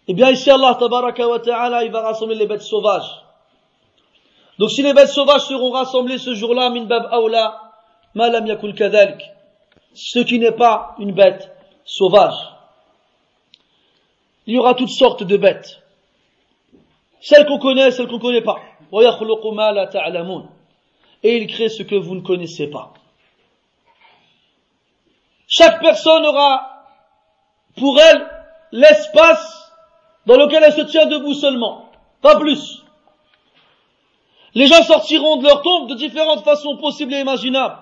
[0.07, 3.23] Eh bien ici Allah tabaraka ta'ala va rassembler les bêtes sauvages.
[4.57, 7.59] Donc si les bêtes sauvages seront rassemblées ce jour-là, min bab awla,
[8.15, 9.21] ma yakul kadhalik.
[9.93, 11.51] Ce qui n'est pas une bête
[11.83, 12.56] sauvage
[14.46, 15.82] Il y aura toutes sortes de bêtes.
[17.20, 18.60] Celle qu'on connaît, celle qu'on ne connaît pas.
[21.22, 22.92] Et il crée ce que vous ne connaissez pas.
[25.46, 26.86] Chaque personne aura
[27.76, 28.26] pour elle
[28.72, 29.72] l'espace
[30.26, 31.90] dans lequel elle se tient debout seulement.
[32.20, 32.82] Pas plus.
[34.54, 37.78] Les gens sortiront de leur tombe de différentes façons possibles et imaginables.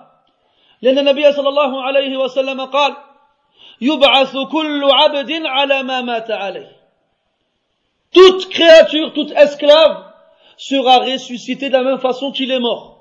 [0.83, 2.97] لأن النبي صلى الله عليه وسلم قال
[3.82, 6.76] يبعث كل عبد على ما مات عليه.
[8.12, 10.14] Toute créature, toute esclave
[10.58, 12.96] sera ressuscité de la même façon qu'il est mort.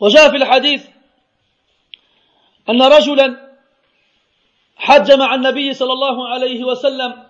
[0.00, 0.86] وجاء في الحديث
[2.68, 3.56] أن رجلا
[4.76, 7.26] حج مع النبي صلى الله عليه وسلم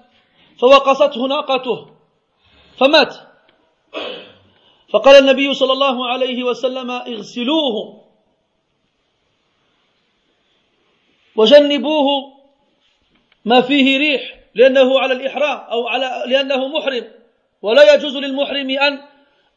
[0.58, 1.90] فوقصته ناقته
[2.78, 3.14] فمات.
[4.92, 8.04] فقال النبي صلى الله عليه وسلم اغسلوه.
[11.40, 12.08] وجنبوه
[13.44, 14.22] ما فيه ريح
[14.54, 17.04] لأنه على الإحرام أو على لأنه محرم.
[17.62, 18.92] ولا يجوز للمحرم أن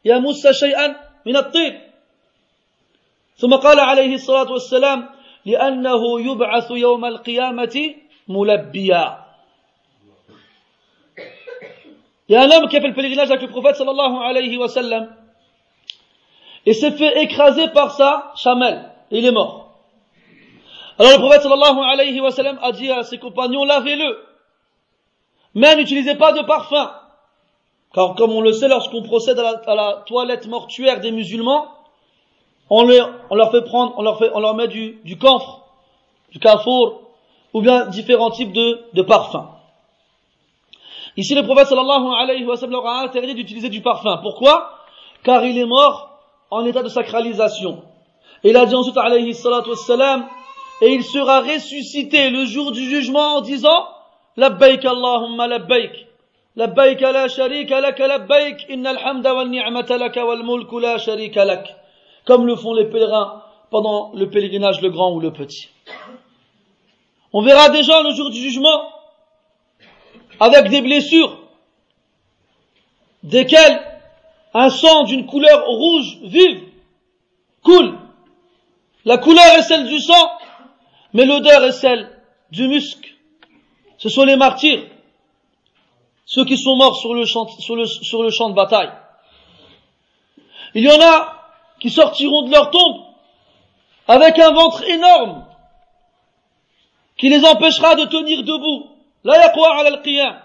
[0.04, 1.74] يمس شيئا من الطيب
[3.36, 5.08] ثم قال عليه الصلاة والسلام
[5.44, 7.94] لأنه يبعث يوم القيامة
[8.28, 9.24] ملبيا.
[12.26, 14.56] Il y a un homme qui a fait le pèlerinage avec le prophète sallallahu alayhi
[14.56, 15.14] wa sallam
[16.64, 18.90] et s'est fait écraser par sa chamelle.
[19.10, 19.63] Il est mort.
[20.98, 24.18] Alors le prophète sallallahu alayhi wa sallam a dit à ses compagnons lavez-le
[25.54, 26.92] mais n'utilisez pas de parfum
[27.94, 31.68] car comme on le sait lorsqu'on procède à la, toilette mortuaire des musulmans
[32.70, 35.66] on leur, on leur fait prendre, on leur, fait, on leur met du, du camphre,
[36.32, 37.02] du carrefour,
[37.52, 39.46] ou bien différents types de, de parfums.
[41.16, 44.18] Ici, le prophète sallallahu alayhi wa sallam leur a interdit d'utiliser du parfum.
[44.22, 44.80] Pourquoi?
[45.22, 46.18] Car il est mort
[46.50, 47.82] en état de sacralisation.
[48.42, 50.26] Et il a dit ensuite alayhi salatu wassalam,
[50.84, 53.88] et il sera ressuscité le jour du jugement en disant
[54.36, 60.42] Labbaik Allahumma labbaik la sharika lak labbaik innal hamda wal ni'mata wal
[60.76, 61.64] la
[62.26, 65.68] comme le font les pèlerins pendant le pèlerinage le grand ou le petit.
[67.32, 68.90] On verra déjà le jour du jugement
[70.38, 71.38] avec des blessures
[73.22, 73.80] desquelles
[74.52, 76.60] un sang d'une couleur rouge vive
[77.62, 77.94] coule.
[79.06, 80.28] La couleur est celle du sang
[81.13, 82.09] mais l'odeur est celle
[82.51, 83.15] du musc.
[83.97, 84.87] Ce sont les martyrs,
[86.25, 88.91] ceux qui sont morts sur le champ, sur le, sur le champ de bataille.
[90.75, 91.35] Il y en a
[91.79, 93.05] qui sortiront de leur tombe
[94.07, 95.45] avec un ventre énorme
[97.17, 98.89] qui les empêchera de tenir debout.
[99.23, 100.43] لا يقوى على القيام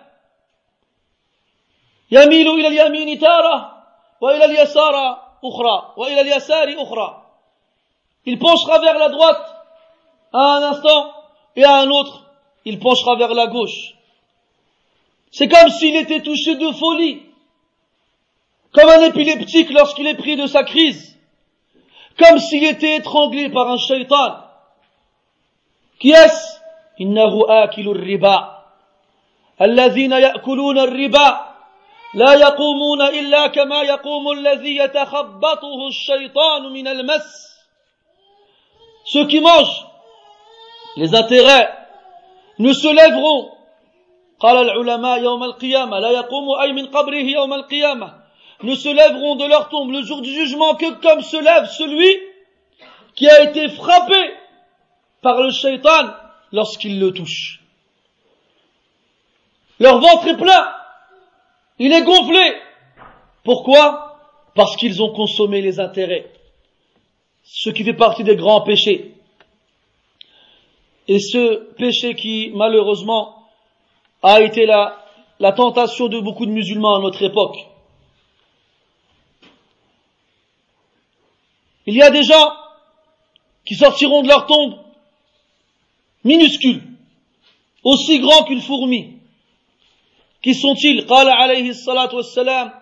[2.11, 3.85] يميل إلى اليمين تارة
[4.21, 4.95] وإلى اليسار
[5.45, 7.21] أخرى وإلى اليسار أخرى
[8.27, 9.48] Il penchera vers la droite
[10.33, 11.12] à un instant
[11.57, 12.25] et à un autre,
[12.65, 13.95] il penchera vers la gauche.
[15.31, 17.23] C'est comme s'il était touché de folie,
[18.73, 21.15] comme un épileptique lorsqu'il est pris de sa crise
[22.19, 24.37] comme s'il était étranglé par un shaitan.
[25.99, 26.55] Qui est-ce
[27.01, 28.62] إنه آكل الربا
[29.61, 31.41] الذين يأكلون الربا
[32.15, 37.55] لا يقومون إلا كما يقوم الذي يتخبطه الشيطان من المس
[39.07, 39.87] Ceux qui mangent
[41.00, 41.70] les intérêts
[42.60, 43.52] ne se lèveront
[48.62, 52.20] ne se lèveront de leur tombe le jour du jugement que comme se lève celui
[53.16, 54.34] qui a été frappé
[55.22, 56.14] par le shaitan
[56.52, 57.62] lorsqu'il le touche.
[59.80, 60.74] Leur ventre est plein,
[61.80, 62.58] il est gonflé.
[63.45, 64.20] Pourquoi?
[64.54, 66.30] Parce qu'ils ont consommé les intérêts,
[67.43, 69.19] ce qui fait partie des grands péchés.
[71.09, 73.47] Et ce péché qui, malheureusement,
[74.23, 75.05] a été la,
[75.39, 77.59] la tentation de beaucoup de musulmans à notre époque.
[81.87, 82.53] Il y a des gens
[83.67, 84.77] qui sortiront de leur tombe
[86.25, 86.83] minuscules,
[87.83, 89.19] aussi grands qu'une fourmi.
[90.43, 92.73] Qui sont-ils قال عليه الصلاة والسلام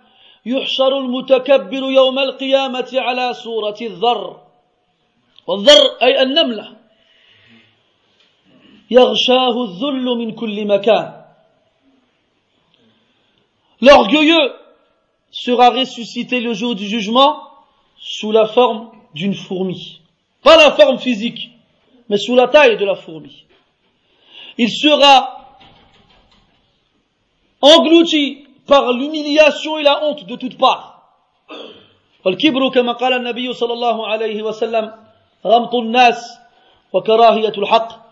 [0.47, 4.41] يحشر المتكبر يوم القيامة على صورة الذر
[5.47, 6.76] والذر أي النملة
[8.91, 11.22] يغشاه الذل من كل مكان
[13.80, 14.53] L'orgueilleux
[15.33, 17.43] sera ressuscité le jour du jugement
[17.99, 20.01] sous la forme d'une fourmi.
[20.45, 21.51] Pas la forme physique,
[22.09, 23.45] mais sous la taille de la fourmi.
[24.57, 25.57] Il sera
[27.61, 30.93] englouti par l'humiliation et la honte de toutes parts.
[32.24, 34.93] والكبر كما قال النبي صلى الله عليه وسلم
[35.47, 36.39] غمط الناس
[36.93, 38.05] وكراهية الحق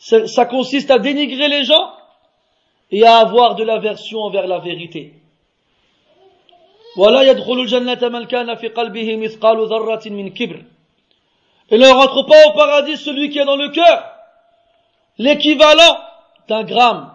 [0.00, 1.92] ça consiste à dénigrer les gens
[2.90, 5.12] et à avoir de l'aversion envers la vérité.
[6.96, 10.64] ولا يدخل الجنة من كان في قلبه مثقال ذرة من كبر
[11.68, 14.04] Et ne rentre pas au paradis celui qui est dans le cœur
[15.18, 15.98] l'équivalent
[16.48, 17.10] d'un gramme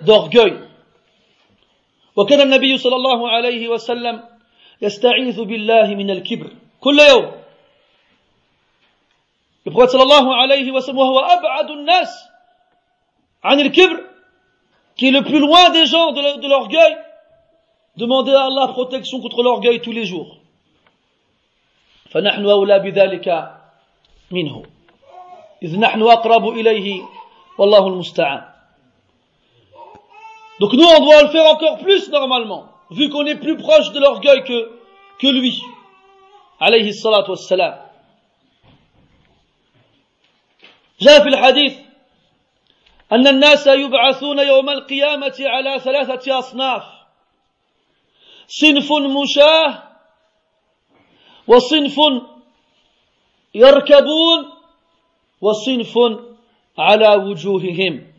[0.00, 0.54] d'orgueil.
[2.16, 4.22] وكان النبي صلى الله عليه وسلم
[4.82, 7.35] يستعيذ بالله من الكبر كل يوم
[9.66, 12.28] Le prophète صلى الله عليه وسلم وهو أبعد الناس
[13.44, 14.04] عن الكبر
[14.96, 16.96] qui est le plus loin des gens de l'orgueil
[17.96, 20.38] demander à Allah protection contre l'orgueil tous les jours.
[22.10, 23.56] فنحن أولى بذلك
[24.30, 24.62] منه
[25.62, 27.02] إذ نحن أقرب إليه
[27.58, 28.42] والله المستعان
[30.60, 33.98] Donc nous, on doit le faire encore plus normalement, vu qu'on est plus proche de
[33.98, 34.70] l'orgueil que,
[35.18, 35.60] que lui.
[36.60, 37.74] Alayhi salatu wassalam.
[41.01, 41.77] جاء في الحديث
[43.11, 46.83] أن الناس يبعثون يوم القيامة على ثلاثة أصناف
[48.47, 49.83] صنف مشاه
[51.47, 51.95] وصنف
[53.55, 54.39] يركبون
[55.41, 55.93] وصنف
[56.77, 58.17] على وجوههم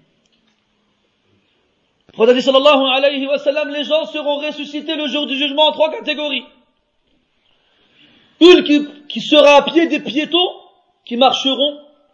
[2.14, 5.88] Prophète sallallahu alayhi wa sallam, les gens seront ressuscités le jour du jugement en trois
[5.88, 6.42] catégories.
[8.40, 10.50] Une qui, qui sera à pied des piétons,
[11.04, 11.78] qui marcheront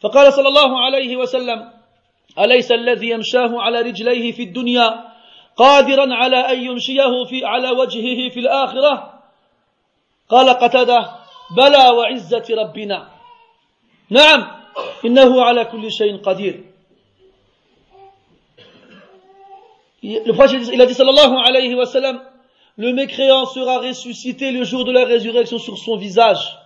[0.00, 1.70] فقال صلى الله عليه وسلم
[2.38, 5.04] أليس الذي يمشاه على رجليه في الدنيا
[5.56, 9.20] قادرا على أن يمشيه في على وجهه في الآخرة؟
[10.28, 11.10] قال قتده
[11.56, 13.08] بلى وعزة ربنا.
[14.10, 14.46] نعم
[15.04, 16.64] إنه على كل شيء قدير.
[20.02, 22.22] Le prophète, il a dit sallallahu alayhi wa sallam,
[22.76, 26.56] le mécréant sera ressuscité le jour de la résurrection sur son visage.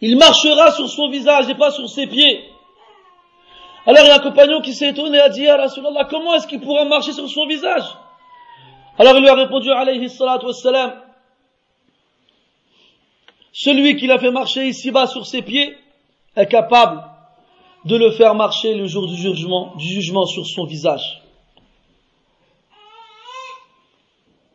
[0.00, 2.44] Il marchera sur son visage et pas sur ses pieds.
[3.86, 6.34] Alors il y a un compagnon qui s'est étonné et a dit, Ya Rasulallah, comment
[6.34, 7.84] est-ce qu'il pourra marcher sur son visage
[8.98, 11.02] Alors il lui a répondu, alayhi salatu wassalam,
[13.52, 15.78] celui qui l'a fait marcher ici-bas sur ses pieds
[16.34, 17.02] est capable
[17.84, 21.22] de le faire marcher le jour du jugement, du jugement sur son visage.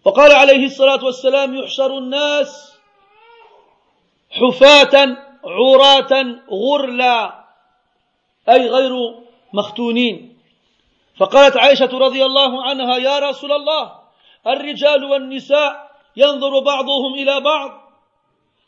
[0.06, 2.74] وقال عليه الصلاة والسلام يحشر الناس
[4.32, 6.13] حفاة عراة
[6.51, 7.45] غرلا
[8.49, 8.93] أي غير
[9.53, 10.39] مختونين.
[11.17, 13.93] فقالت عائشة رضي الله عنها يا رسول الله
[14.47, 17.71] الرجال والنساء ينظر بعضهم إلى بعض.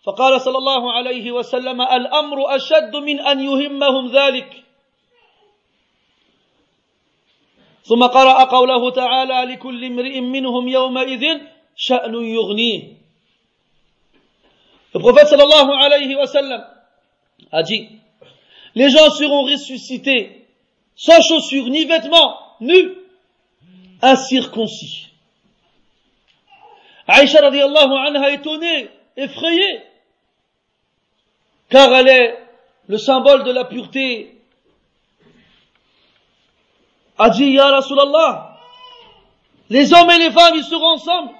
[0.05, 4.65] فقال صلى الله عليه وسلم الأمر أشد من أن يهمهم ذلك.
[7.83, 11.41] ثم قرأ قوله تعالى لكل امرئ منهم يومئذ
[11.77, 12.98] شأن يغنيه.
[14.95, 16.65] Le prophète sallallahu alayhi wa sallam
[17.53, 17.89] a dit
[18.75, 20.47] Les gens seront ressuscités
[20.97, 22.95] sans chaussures ni vêtements, nus,
[24.03, 25.09] incirconcis.
[27.07, 29.83] Aïcha radiallahu anha étonnée, effrayée,
[31.71, 32.39] car elle est
[32.89, 34.39] le symbole de la pureté
[37.19, 38.57] a dit, Ya Rasulallah,
[39.71, 41.33] les hommes et les femmes, ils seront ensemble.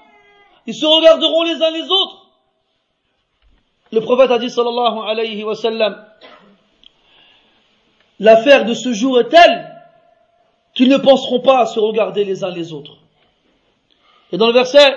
[0.67, 2.18] Ils se regarderont les uns les autres.
[3.91, 6.05] Le prophète a dit, sallallahu alayhi wa sallam,
[8.19, 9.75] l'affaire de ce jour est telle
[10.75, 12.97] qu'ils ne penseront pas à se regarder les uns les autres.
[14.31, 14.95] Et dans le verset,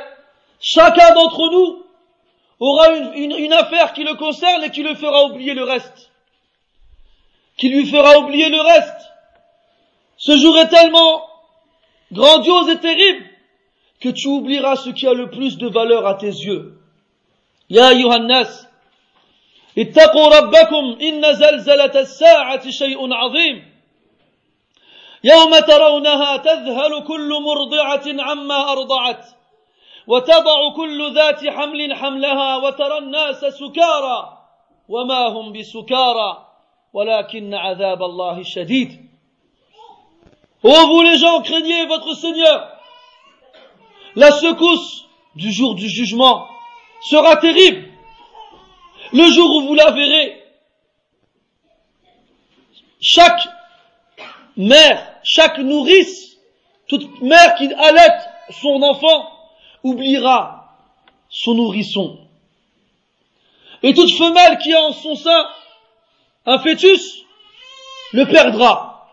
[0.60, 1.84] chacun d'entre nous
[2.60, 6.10] aura une, affaire qui le concerne et qui le fera oublier le reste.
[7.56, 9.10] Qui lui fera oublier le reste.
[10.16, 11.24] Ce jour est tellement
[12.12, 13.24] grandiose et terrible
[14.00, 16.78] que tu oublieras ce qui a le plus de valeur à tes yeux.
[17.68, 18.68] Ya Yohannas,
[19.78, 23.72] اتقوا ربكم إن زلزلة الساعة شيء عظيم
[25.24, 29.26] يوم ترونها تذهل كل مرضعة عما أرضعت
[30.06, 34.38] وتضع كل ذات حمل حملها وترى الناس سكارى
[34.88, 36.46] وما هم بسكارى
[36.92, 39.12] ولكن عذاب الله شديد
[40.64, 42.68] Oh vous les gens, craignez votre Seigneur.
[44.14, 46.46] La secousse du jour du jugement
[47.00, 47.91] sera terrible.
[49.12, 50.42] Le jour où vous la verrez,
[53.00, 53.46] chaque
[54.56, 56.36] mère, chaque nourrice,
[56.88, 59.30] toute mère qui allaite son enfant,
[59.82, 60.76] oubliera
[61.28, 62.18] son nourrisson.
[63.82, 65.46] Et toute femelle qui a en son sein
[66.46, 67.24] un fœtus
[68.12, 69.08] le perdra.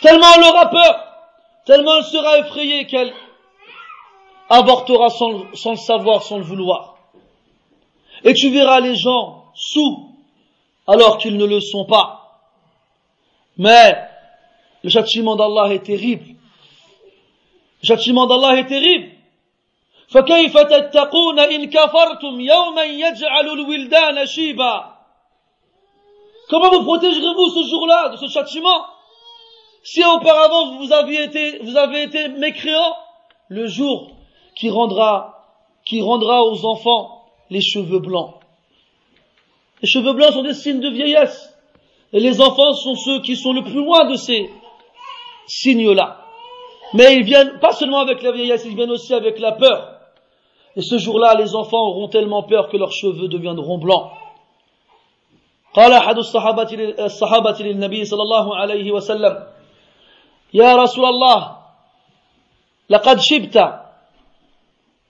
[0.00, 1.06] Tellement elle aura peur,
[1.64, 3.14] tellement elle sera effrayée qu'elle
[4.50, 6.93] avortera sans, sans, le savoir, sans le vouloir.
[8.23, 10.09] Et tu verras les gens sous
[10.87, 12.41] alors qu'ils ne le sont pas.
[13.57, 13.97] Mais
[14.83, 16.35] le châtiment d'Allah est terrible.
[17.81, 19.15] Le châtiment d'Allah est terrible.
[20.09, 24.95] فكيف تتقون إن كفرتم يوما يجعل الولدان شيبا
[26.49, 28.85] Comment vous protégerez-vous ce jour-là de ce châtiment
[29.83, 32.95] Si auparavant vous aviez été, vous avez été mécréant,
[33.49, 34.09] le jour
[34.55, 35.43] qui rendra,
[35.85, 37.12] qui rendra aux enfants
[37.49, 38.35] les cheveux blancs.
[39.81, 41.55] Les cheveux blancs sont des signes de vieillesse.
[42.11, 44.49] Et les enfants sont ceux qui sont le plus loin de ces
[45.47, 46.25] signes-là.
[46.93, 49.99] Mais ils viennent pas seulement avec la vieillesse, ils viennent aussi avec la peur.
[50.75, 54.11] Et ce jour-là, les enfants auront tellement peur que leurs cheveux deviendront blancs.
[55.73, 56.69] قال أحد الصحابة
[56.99, 59.47] الصحابة للنبي صلى الله عليه وسلم
[60.53, 61.57] يا رسول الله
[62.89, 63.55] لقد شبت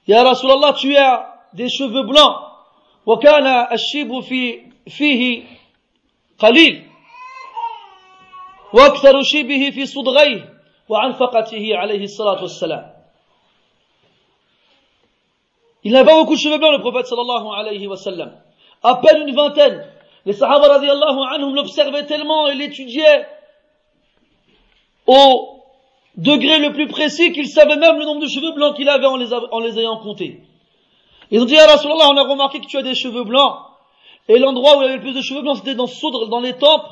[0.08, 2.50] يا رسول الله tu as des cheveux blancs
[3.06, 5.44] وكان الشيب في فيه
[6.40, 6.86] قليل
[8.74, 10.54] وأكثر شيبه في صدغيه
[10.90, 13.00] وعنفقته عليه الصلاة والسلام
[15.82, 18.34] Il n'a pas beaucoup de cheveux blancs, le prophète sallallahu alayhi wa sallam.
[18.84, 19.88] À peine une vingtaine.
[20.26, 23.26] Les sahaba radiallahu anhum l'observaient tellement et l'étudiaient
[25.08, 25.64] au
[26.18, 29.16] degré le plus précis qu'ils savaient même le nombre de cheveux blancs qu'il avait en
[29.16, 30.42] les, en les ayant comptés.
[31.31, 33.57] Ils ont dit, Rasulallah, on a remarqué que tu as des cheveux blancs.
[34.29, 35.87] Et l'endroit où il y avait le plus de cheveux blancs, c'était dans,
[36.29, 36.87] dans les tempes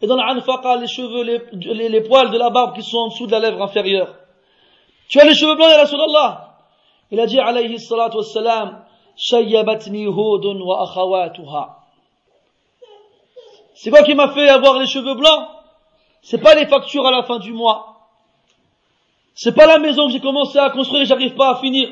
[0.00, 3.08] et dans l'anfaqa, les cheveux, les, les, les, poils de la barbe qui sont en
[3.08, 4.14] dessous de la lèvre inférieure.
[5.08, 6.54] Tu as les cheveux blancs, ya Rasulallah.
[7.10, 8.84] Il a dit alayhi salatu wassalam,
[9.16, 11.78] Shayyabatni hudun wa akhawatuha.
[13.74, 15.48] C'est quoi qui m'a fait avoir les cheveux blancs?
[16.22, 17.96] C'est pas les factures à la fin du mois.
[19.34, 21.88] C'est pas la maison que j'ai commencé à construire et j'arrive pas à finir.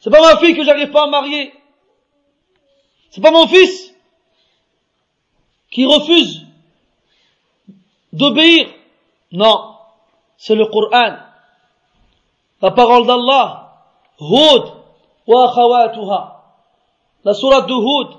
[0.00, 1.52] C'est pas ma fille que j'arrive pas à marier.
[3.10, 3.94] C'est pas mon fils
[5.70, 6.46] qui refuse
[8.12, 8.68] d'obéir.
[9.32, 9.76] Non,
[10.36, 11.16] c'est le Coran
[12.62, 13.72] la parole d'Allah,
[14.20, 14.62] Hud
[15.26, 16.42] wa akhawatuha,
[17.24, 18.16] la sourate de Hud.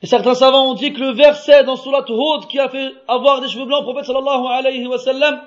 [0.00, 3.40] Et certains savants ont dit que le verset dans sourate Hud qui a fait avoir
[3.40, 5.42] des cheveux blancs au prophète sallallahu alayhi wa sallam,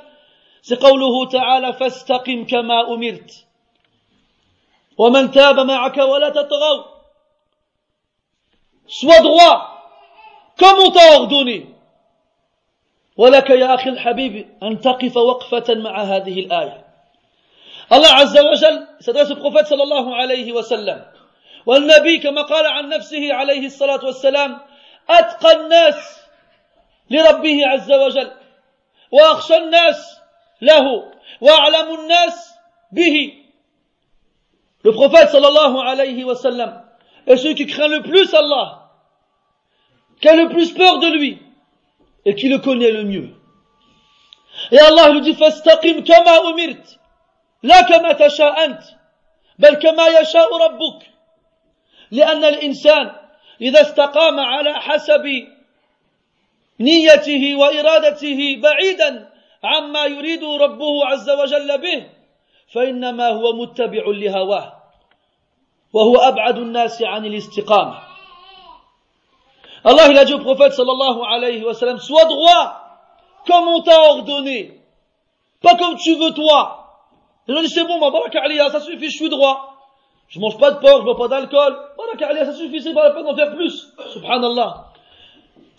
[0.61, 3.47] c'est qawluhu ta'ala fastaqim kama umirt.
[4.97, 6.83] ومن تاب معك ولا تطغوا.
[8.87, 9.57] Sois droit,
[10.57, 11.65] comme on t'a ordonné.
[13.17, 16.85] ولك يا أخي الحبيب أن تقف وقفة مع هذه الآية.
[17.93, 21.05] الله عز وجل s'adresse au صلى الله عليه وسلم
[21.65, 24.59] والنبي كما قال عن نفسه عليه الصلاة والسلام
[25.09, 26.21] أتقى الناس
[27.09, 28.31] لربه عز وجل
[29.11, 30.17] وأخشى الناس
[30.61, 31.11] له
[31.41, 32.53] وأعلم الناس
[32.91, 33.40] به.
[34.83, 36.83] Le prophète sallallahu alayhi wa sallam
[37.27, 38.89] est celui qui craint le plus Allah,
[40.19, 41.39] qui a le plus peur de lui
[42.25, 43.29] et qui le connaît le mieux.
[44.71, 46.99] Et Allah lui dit فاستقم كما أمرت
[47.63, 48.81] لا كما تشاء أنت
[49.59, 51.07] بل كما يشاء ربك
[52.11, 53.11] لأن الإنسان
[53.61, 55.25] إذا استقام على حسب
[56.79, 59.29] نيته وإرادته بعيدا
[59.63, 62.09] عما يريد ربه عز وجل به
[62.73, 64.73] فإنما هو متبع لهواه
[65.93, 68.11] وهو أبعد الناس عن الاستقامة
[69.83, 72.77] Allah il a dit au prophète sallallahu alayhi wa sallam sois droit
[73.47, 74.79] comme on t'a ordonné
[75.61, 76.81] pas comme tu veux toi
[77.47, 79.75] Il a dit, c'est bon, ma baraka aliyah, ça suffit, je suis droit.
[80.29, 81.77] Je mange pas de porc, je bois pas d'alcool.
[81.97, 83.87] Baraka aliyah, ça suffit, c'est pas la peine d'en faire plus.
[84.13, 84.87] Subhanallah.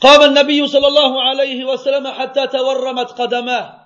[0.03, 3.82] قام النبي صلى الله عليه وسلم حتى تورمت قدماه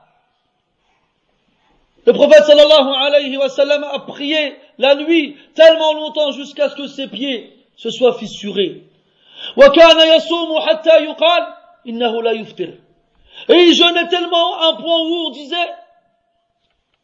[2.07, 6.87] Le prophète sallallahu alayhi wa sallam a prié la nuit tellement longtemps jusqu'à ce que
[6.87, 8.83] ses pieds se soient fissurés.
[9.57, 11.43] وكان يصوم حتى يقال
[11.89, 12.71] إنه لا يفطر.
[13.49, 15.71] Et il jeûnait tellement un point où on disait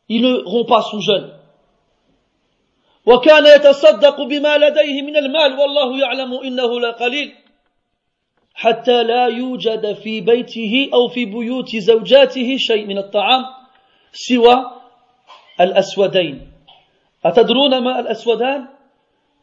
[0.08, 1.32] il ne rompt pas son jeûne.
[3.06, 7.34] وكان يتصدق بما لديه من المال والله يعلم إنه لقليل
[8.54, 13.44] حتى لا يوجد في بيته أو في بيوت زوجاته شيء من الطعام
[14.12, 14.81] سوى
[15.61, 16.51] الأسودين
[17.25, 18.67] أتدرون ما الأسودان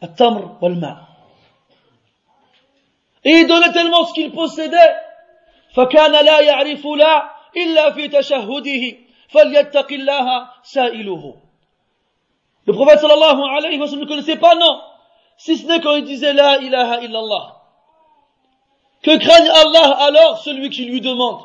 [0.03, 0.97] التمر والماء
[3.27, 5.05] Et il donnait tellement ce qu'il possédait
[5.75, 8.97] فكان لا يعرف لا إلا في تشهده
[9.29, 11.35] فليتق الله سائله
[12.67, 14.81] Le prophète sallallahu alayhi wa sallam ne connaissait pas, non.
[15.37, 17.61] Si ce n'est quand il disait la ilaha illallah.
[19.03, 21.41] Que craigne Allah alors celui qui lui demande.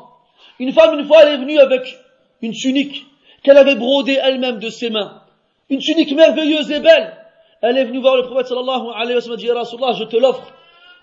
[0.58, 1.94] Une femme, une fois, elle est venue avec
[2.40, 3.04] une tunique
[3.45, 5.21] qu'elle avait brodée elle-même de ses mains.
[5.69, 7.15] Une tunique merveilleuse et belle.
[7.61, 10.51] Elle est venue voir le prophète sallallahu alayhi wa sallam je te l'offre.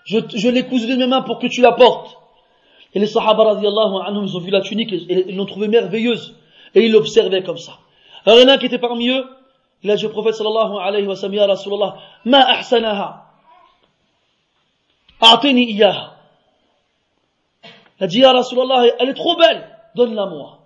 [0.05, 2.17] Je, je l'ai cousue de mes mains pour que tu la portes.
[2.93, 6.35] Et les sahaba radiallahu anhum, ils ont vu la tunique et ils l'ont trouvée merveilleuse.
[6.75, 7.73] Et ils l'observaient comme ça.
[8.25, 9.25] Alors il y en a qui était parmi eux,
[9.81, 13.25] il a dit au prophète sallallahu alayhi wa sallam, Ya Rasulallah, ma ahsanaha,
[15.21, 16.13] a'tini iyaha.
[17.99, 20.62] Il a dit, Ya Rasulallah, elle est trop belle, donne-la moi.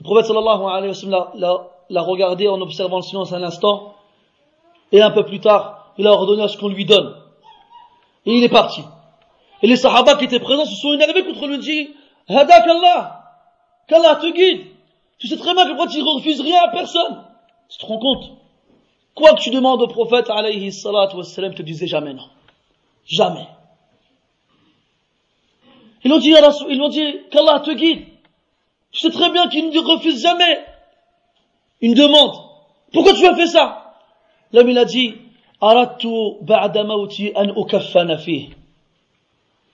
[0.00, 3.94] Le prophète sallallahu alayhi wa sallam l'a regardé en observant le silence un instant,
[4.92, 7.14] et un peu plus tard, il a ordonné à ce qu'on lui donne.
[8.26, 8.82] Et il est parti.
[9.62, 11.90] Et les sahaba qui étaient présents se sont énervés contre lui, dit,
[12.28, 13.24] Hadak Allah,
[13.86, 14.66] qu'Allah te guide.
[15.18, 17.24] Tu sais très bien que quand tu refuses rien à personne,
[17.68, 18.30] tu te rends compte.
[19.14, 22.28] Quoi que tu demandes au prophète, alayhi salatu wassalam, te disait jamais non.
[23.04, 23.46] Jamais.
[26.04, 26.32] Ils l'ont dit,
[26.68, 28.06] ils dit, qu'Allah te guide.
[28.91, 30.65] Tu sais très bien qu'il ne refuse jamais
[31.81, 32.33] une demande.
[32.93, 33.93] Pourquoi tu as fait ça?
[34.53, 35.15] L'homme, il a dit,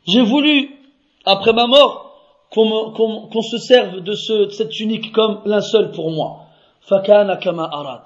[0.08, 0.80] j'ai voulu,
[1.26, 2.18] après ma mort,
[2.50, 6.48] qu'on se serve de, ce, de cette tunique comme linceul pour moi.
[6.82, 8.04] فكان كما أراد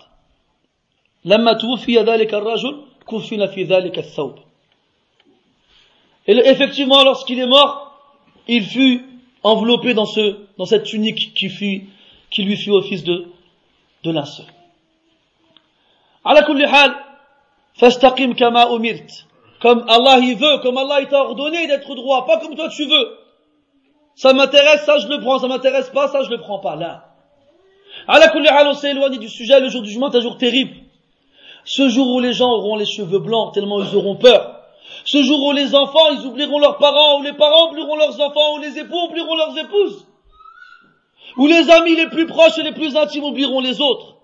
[1.25, 4.35] لما توفي ذلك الرجل كفن في ذلك الثوب
[6.27, 8.01] Et effectivement, lorsqu'il est mort,
[8.47, 9.05] il fut
[9.42, 11.88] enveloppé dans, ce, dans cette tunique qui, fut,
[12.30, 13.26] qui lui fit office de,
[14.04, 14.46] de linceul.
[19.60, 23.18] Comme Allah il veut, comme Allah t'a ordonné d'être droit, pas comme toi tu veux.
[24.14, 27.06] Ça m'intéresse, ça je le prends, ça m'intéresse pas, ça je le prends pas, là.
[28.08, 30.74] on s'est éloigné du sujet, le jour du jugement est un jour terrible.
[31.64, 34.59] Ce jour où les gens auront les cheveux blancs tellement ils auront peur.
[35.05, 38.55] Ce jour où les enfants, ils oublieront leurs parents, ou les parents oublieront leurs enfants,
[38.55, 40.07] ou les époux oublieront leurs épouses.
[41.37, 44.15] Où les amis les plus proches et les plus intimes oublieront les autres.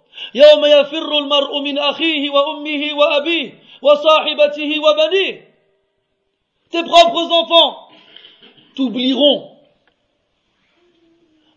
[6.72, 7.90] Tes propres enfants
[8.76, 9.52] t'oublieront.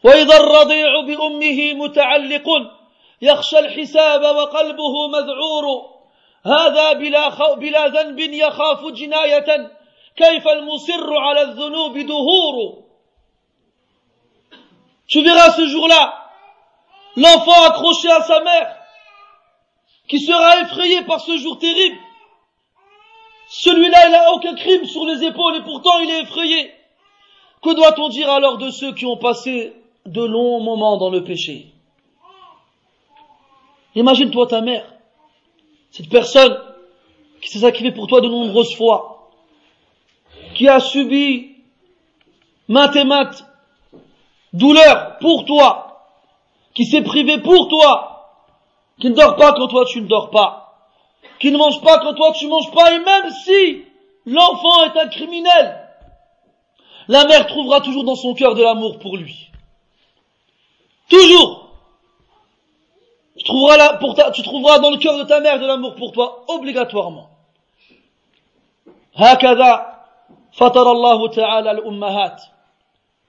[0.05, 2.47] وإذا الرضيع بأمه متعلق
[3.23, 5.95] يخشى الحساب وقلبه مذعور
[6.47, 9.71] هذا بلا, خو بلا ذنب يخاف جناية
[10.17, 12.85] كيف المصر على الذنوب دهور
[15.07, 16.31] Tu verras ce jour-là
[17.17, 18.77] l'enfant accroché à sa mère
[20.09, 21.99] qui sera effrayé par ce jour terrible.
[23.49, 26.73] Celui-là, il n'a aucun crime sur les épaules et pourtant il est effrayé.
[27.63, 29.75] Que doit-on dire alors de ceux qui ont passé
[30.07, 31.73] de longs moments dans le péché.
[33.95, 34.85] Imagine-toi ta mère,
[35.92, 36.58] cette personne
[37.42, 39.32] qui s'est sacrifiée pour toi de nombreuses fois,
[40.56, 41.56] qui a subi
[42.68, 43.46] maintes et maintes
[44.54, 46.06] douleurs pour toi,
[46.74, 48.36] qui s'est privée pour toi,
[49.00, 50.90] qui ne dort pas quand toi tu ne dors pas,
[51.40, 53.84] qui ne mange pas quand toi tu ne manges pas, et même si
[54.26, 55.88] l'enfant est un criminel,
[57.08, 59.50] la mère trouvera toujours dans son cœur de l'amour pour lui.
[61.10, 61.59] Toujours
[63.49, 65.95] Tu trouveras, là, pour ta, tu trouveras dans le cœur de ta mère de l'amour
[65.97, 67.29] pour toi, obligatoirement.
[69.17, 69.95] هكذا
[70.53, 72.41] فطر الله تعالى الأمهات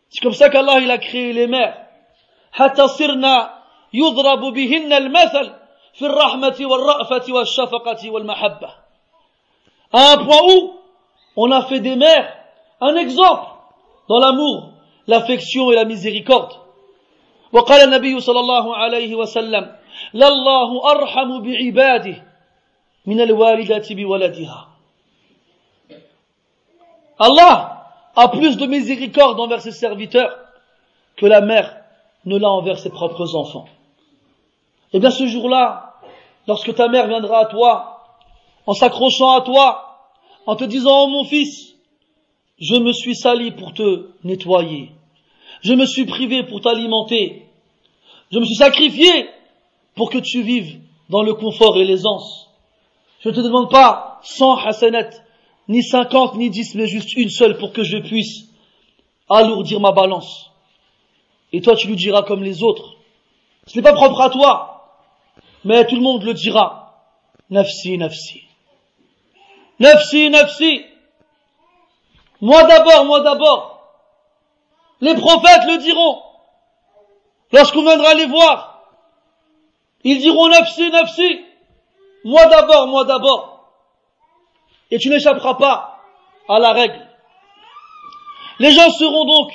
[0.10, 1.78] C'est comme ça qu'Allah il a créé les mères.
[2.52, 3.50] حتى صرنا
[3.94, 5.52] يضرب بهن المثل
[5.94, 8.70] في الرحمة والرأفة والشفقة والمحبة.
[9.94, 10.74] À un point où
[11.36, 12.34] on a fait des mères
[12.82, 13.48] un exemple
[14.10, 14.72] dans l'amour,
[15.08, 16.54] l'affection et la miséricorde.
[17.54, 19.76] وقال النبي صلى الله عليه وسلم
[20.14, 22.24] لله أرحم بعباده
[23.06, 24.68] من الوالدة بولدها
[27.18, 27.76] Allah
[28.16, 30.38] a plus de miséricorde envers ses serviteurs
[31.16, 31.78] que la mère
[32.26, 33.66] ne l'a envers ses propres enfants.
[34.92, 35.96] Et eh bien ce jour-là,
[36.48, 38.04] lorsque ta mère viendra à toi,
[38.66, 40.10] en s'accrochant à toi,
[40.46, 41.76] en te disant, oh mon fils,
[42.60, 44.92] je me suis sali pour te nettoyer,
[45.62, 47.46] je me suis privé pour t'alimenter.
[48.32, 49.30] Je me suis sacrifié
[49.95, 52.49] pour que tu vives dans le confort et l'aisance.
[53.21, 55.11] Je ne te demande pas 100 hasanat,
[55.69, 58.49] ni 50, ni 10, mais juste une seule pour que je puisse
[59.29, 60.51] alourdir ma balance.
[61.53, 62.97] Et toi, tu lui diras comme les autres.
[63.67, 65.05] Ce n'est pas propre à toi,
[65.65, 67.05] mais tout le monde le dira.
[67.51, 68.43] Nafsi, nafsi.
[69.79, 70.85] Nafsi, nafsi.
[72.41, 73.81] Moi d'abord, moi d'abord.
[75.01, 76.23] Les prophètes le diront.
[77.53, 78.70] Lorsqu'on viendra les voir,
[80.04, 81.42] ils diront nafsi, nafsi.
[82.24, 83.72] Moi d'abord, moi d'abord.
[84.92, 86.00] Et tu n'échapperas pas
[86.48, 87.08] à la règle.
[88.60, 89.52] Les gens seront donc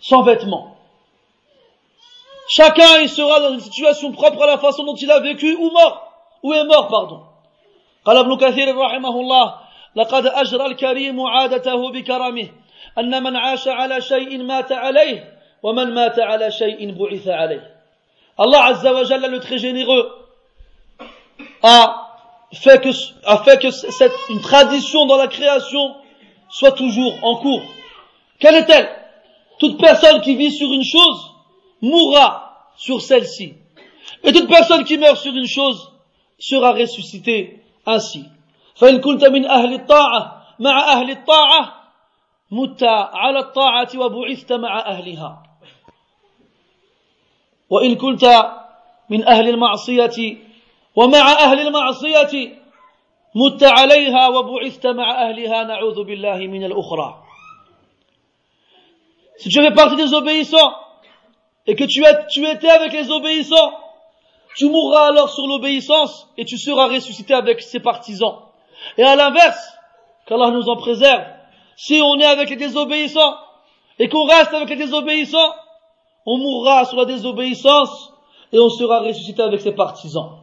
[0.00, 0.76] sans vêtements.
[2.48, 5.70] Chacun il sera dans une situation propre à la façon dont il a vécu ou
[5.70, 7.22] mort, ou est mort, pardon.
[8.04, 9.54] قال ابن كثير رحمه الله
[9.96, 12.48] لقد أجرى الكريم عادته بكرمه
[12.98, 17.75] أن من عاش على شيء مات عليه ومن مات على شيء بعث عليه
[18.38, 20.10] Allah Azza wa Jalla, le très généreux,
[21.62, 22.08] a
[22.52, 22.88] fait que,
[23.24, 25.94] a fait que cette, une tradition dans la création
[26.50, 27.62] soit toujours en cours.
[28.38, 28.88] Quelle est-elle
[29.58, 31.30] Toute personne qui vit sur une chose
[31.80, 33.54] mourra sur celle-ci.
[34.24, 35.92] Et toute personne qui meurt sur une chose
[36.38, 38.24] sera ressuscitée ainsi.
[38.74, 41.82] فإن كنت من أهل الطاعة مع أهل الطاعة
[42.50, 42.82] مت
[43.12, 45.42] على الطاعة وبعثت مع أهلها
[47.69, 48.25] وإن كنت
[49.09, 50.37] من أهل المعصية
[50.95, 52.57] ومع أهل المعصية
[53.35, 57.23] مت عليها وبعثت مع أهلها نعوذ بالله من الأخرى
[59.39, 60.73] Si tu fais partie des obéissants
[61.67, 63.71] et que tu, es, tu étais avec les obéissants,
[64.55, 68.39] tu mourras alors sur l'obéissance et tu seras ressuscité avec ses partisans.
[68.97, 69.77] Et à l'inverse,
[70.25, 71.23] qu'Allah nous en préserve,
[71.75, 73.35] si on est avec les désobéissants
[73.99, 75.53] et qu'on reste avec les désobéissants,
[76.26, 78.12] on mourra sur la désobéissance
[78.52, 80.38] et on sera ressuscité avec ses partisans.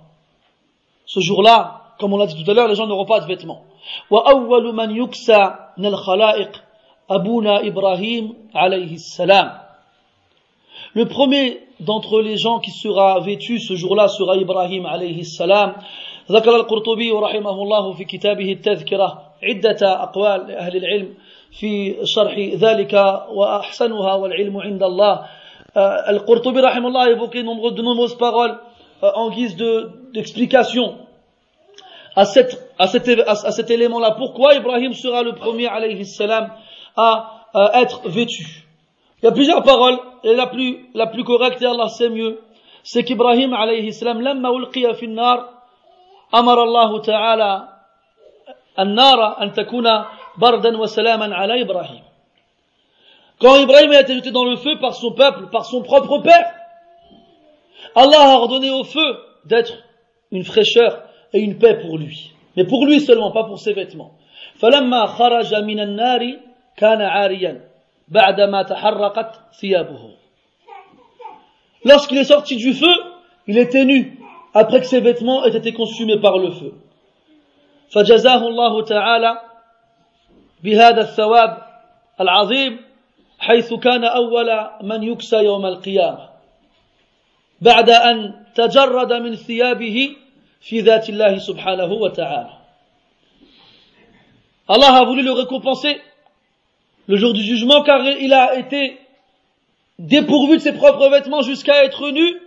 [1.06, 3.64] Ce jour-là, comme on l'a dit tout à l'heure, les gens n'auront pas de vêtements.
[10.94, 15.76] Le premier d'entre les gens qui sera vêtu ce jour-là sera Ibrahim alayhi salam.
[16.32, 21.14] ذكر القرطبي رحمه الله في كتابه التذكرة عدة أقوال لأهل العلم
[21.52, 22.94] في شرح ذلك
[23.34, 25.26] وأحسنها والعلم عند الله
[25.76, 28.60] Al-Qurtubi rahimahullah a évoqué de nombreuses paroles
[29.04, 29.56] euh, en guise
[30.14, 30.98] d'explication
[32.16, 34.12] à, cette, à, cet, à, cet élément-là.
[34.12, 36.52] Pourquoi Ibrahim sera le premier alayhi salam
[36.98, 38.66] à, à être vêtu
[39.22, 42.40] Il y a plusieurs paroles et la plus, la plus correcte et Allah sait mieux
[42.84, 45.50] c'est qu'Ibrahim alayhi salam لما ألقي في النار
[46.36, 47.68] أمر الله تعالى
[48.80, 49.88] النار أن تكون
[50.38, 52.03] بردا وسلاما على إبراهيم
[53.44, 56.54] Quand Ibrahim a été jeté dans le feu par son peuple, par son propre père,
[57.96, 59.74] Allah a ordonné au feu d'être
[60.32, 61.04] une fraîcheur
[61.34, 62.34] et une paix pour lui.
[62.56, 64.12] Mais pour lui seulement, pas pour ses vêtements.
[71.86, 72.94] Lorsqu'il est sorti du feu,
[73.48, 74.20] il était nu,
[74.54, 76.74] après que ses vêtements aient été consumés par le feu.
[77.90, 79.42] فجزاه الله تعالى
[80.64, 81.58] بهذا الثواب
[82.22, 82.80] العظيم
[83.44, 84.50] حيث كان أول
[84.84, 86.30] من يكسى يوم القيامة
[87.62, 90.16] بعد أن تجرد من ثيابه
[90.62, 92.60] في ذات الله سبحانه وتعالى
[94.72, 96.00] Allah a voulu le récompenser
[97.08, 99.00] le jour du jugement car il a été
[99.98, 102.40] dépourvu de ses propres vêtements jusqu'à être nu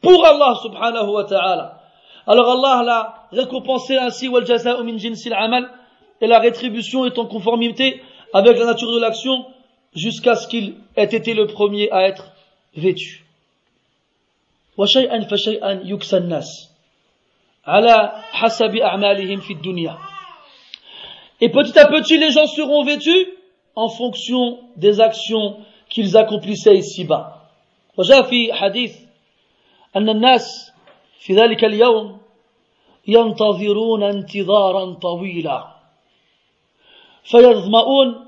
[0.00, 1.82] pour Allah subhanahu wa ta'ala.
[2.26, 5.68] Alors Allah l'a récompensé ainsi wal jaza'u min jinsil amal
[6.22, 9.44] et la rétribution est en conformité avec la nature de l'action
[9.94, 12.32] jusqu'à ce qu'il ait été le premier à être
[12.76, 13.24] vêtu.
[14.78, 16.70] وشيئا فشيئا يكسى الناس
[17.66, 19.98] على حسب أعمالهم في الدنيا.
[21.42, 23.26] Et petit à petit, les gens seront vêtus
[23.74, 25.56] en fonction des actions
[25.88, 27.40] qu'ils accomplissaient ici-bas.
[27.96, 28.96] وجاء في حديث
[29.96, 30.72] أن الناس
[31.20, 32.18] في ذلك اليوم
[33.08, 35.76] ينتظرون انتظارا طويلا
[37.24, 38.26] فيظمؤون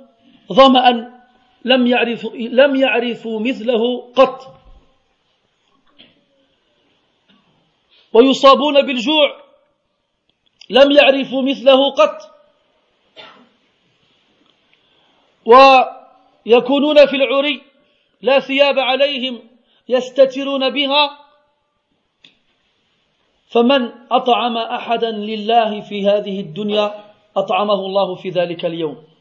[0.53, 1.13] ظمأ
[1.68, 4.40] لم يعرفوا لم يعرفوا مثله قط.
[8.14, 9.30] ويصابون بالجوع
[10.70, 12.18] لم يعرفوا مثله قط.
[15.46, 17.62] ويكونون في العري
[18.22, 19.42] لا ثياب عليهم
[19.90, 21.04] يستترون بها.
[23.48, 29.17] فمن أطعم أحدا لله في هذه الدنيا أطعمه الله في ذلك اليوم.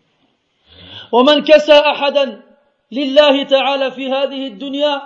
[1.12, 2.42] ومن كسى احدا
[2.92, 5.02] لله تعالى في هذه الدنيا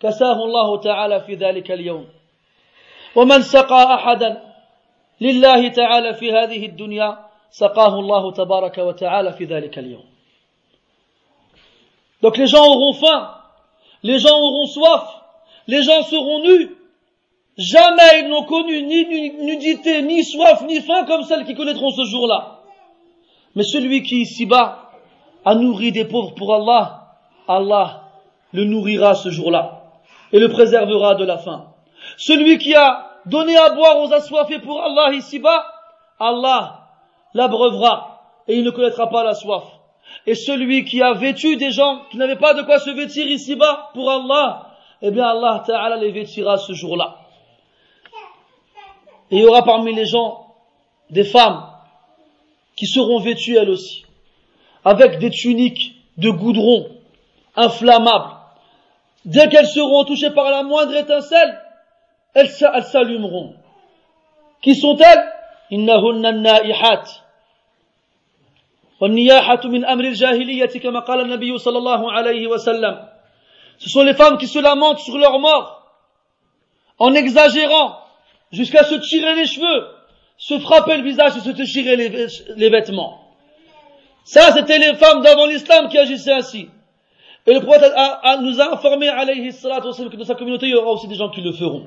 [0.00, 2.08] كساه الله تعالى في ذلك اليوم
[3.16, 4.42] ومن سقى احدا
[5.20, 7.18] لله تعالى في هذه الدنيا
[7.50, 10.04] سقاه الله تبارك وتعالى في ذلك اليوم
[12.22, 13.30] Donc les gens auront faim,
[14.02, 15.04] les gens auront soif,
[15.68, 16.70] les gens seront nus.
[17.58, 22.04] Jamais ils n'ont connu ni nudité, ni soif, ni faim comme celles qui connaîtront ce
[22.04, 22.62] jour-là.
[23.54, 24.85] Mais celui qui ici-bas
[25.46, 27.14] a nourri des pauvres pour Allah,
[27.46, 28.02] Allah
[28.52, 29.84] le nourrira ce jour-là
[30.32, 31.66] et le préservera de la faim.
[32.18, 35.64] Celui qui a donné à boire aux assoiffés pour Allah ici-bas,
[36.18, 36.88] Allah
[37.32, 39.62] l'abreuvera et il ne connaîtra pas la soif.
[40.26, 43.90] Et celui qui a vêtu des gens qui n'avaient pas de quoi se vêtir ici-bas
[43.94, 44.66] pour Allah,
[45.00, 47.18] eh bien Allah Ta'ala les vêtira ce jour-là.
[49.30, 50.54] Et il y aura parmi les gens
[51.10, 51.68] des femmes
[52.74, 54.05] qui seront vêtues elles aussi
[54.85, 56.89] avec des tuniques de goudron
[57.55, 58.35] inflammables.
[59.25, 61.61] Dès qu'elles seront touchées par la moindre étincelle,
[62.33, 63.53] elles, elles s'allumeront.
[64.61, 65.31] Qui sont-elles
[65.71, 67.09] إنهن النائحات
[68.99, 73.07] والنياحة من أمر الجاهلية كما قال النبي صلى الله عليه وسلم
[73.79, 75.87] Ce sont les femmes qui se lamentent sur leur mort
[76.99, 77.97] en exagérant
[78.51, 79.87] jusqu'à se tirer les cheveux,
[80.37, 82.27] se frapper le visage et se déchirer les,
[82.57, 83.24] les vêtements.
[84.26, 86.68] Ça, c'était les femmes d'avant l'islam qui agissaient ainsi.
[87.46, 87.92] Et le prophète
[88.40, 91.30] nous a informé, alayhi salatu que dans sa communauté, il y aura aussi des gens
[91.30, 91.86] qui le feront.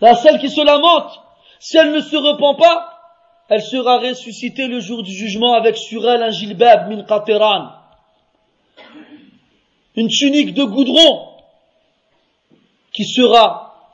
[0.00, 1.20] La celle qui se lamente,
[1.60, 2.90] si elle ne se repent pas,
[3.48, 7.70] elle sera ressuscitée le jour du jugement avec sur elle un gilbab min qatiran.
[9.94, 11.28] Une tunique de goudron
[12.92, 13.92] qui sera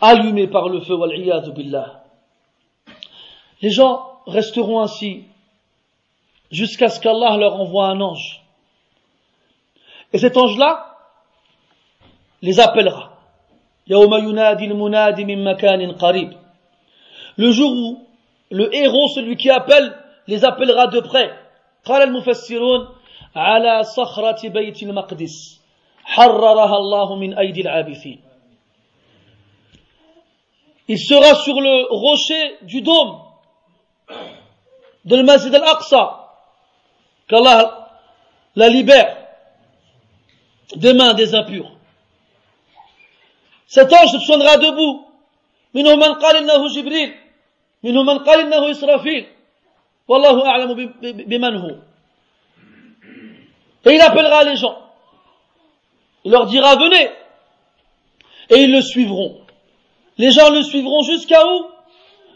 [0.00, 0.96] allumée par le feu,
[1.54, 2.02] billah.
[3.62, 5.26] Les gens resteront ainsi
[6.51, 8.41] jusqu'à ce qu'Allah leur envoie un ange.
[10.11, 10.97] Et cet ange-là
[12.41, 13.17] les appellera.
[17.37, 18.07] Le jour où
[18.51, 19.97] le héros, celui qui appelle,
[20.27, 21.39] les appellera de près.
[21.85, 22.87] قال المفسرون
[23.35, 25.61] على صخرة بيت المقدس
[26.03, 28.21] حررها الله من أيدي العابثين
[30.87, 33.21] Il sera sur le rocher du dôme
[35.05, 36.16] de le Masjid al-Aqsa
[37.27, 37.89] qu'Allah
[38.55, 39.17] la libère
[40.75, 41.71] des mains des impurs.
[43.67, 45.05] Cet ange se tiendra debout.
[45.73, 47.15] منهم من قال إنه جبريل
[47.83, 49.25] منهم من قال إنه إسرافيل
[50.07, 51.75] والله أعلم بمن هو
[53.85, 54.77] Et il appellera les gens.
[56.23, 57.09] Il leur dira venez.
[58.49, 59.41] Et ils le suivront.
[60.17, 61.65] Les gens le suivront jusqu'à où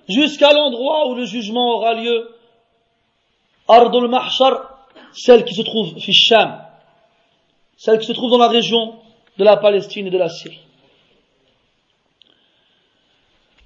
[0.10, 2.36] Jusqu'à l'endroit où le jugement aura lieu.
[3.70, 4.71] Ardul Mahshar,
[5.14, 6.62] celle qui se trouve Fisham,
[7.78, 9.00] celle qui se trouve dans la région
[9.38, 10.64] de la Palestine et de la Syrie.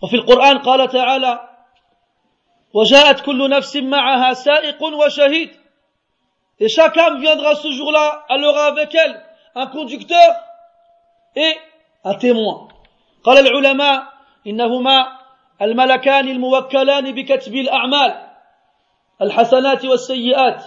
[0.01, 1.49] وفي القرآن قال تعالى
[2.73, 5.49] وجاءت كل نفس معها سائق وشهيد
[6.59, 9.21] et chaque âme viendra ce jour-là elle aura avec elle
[9.55, 10.35] un conducteur
[11.35, 11.53] et
[12.03, 12.67] un témoin
[13.23, 14.03] قال العلماء
[14.47, 15.19] إنهما
[15.61, 18.27] الملكان الموكلان بكتب الأعمال
[19.21, 20.63] الحسنات والسيئات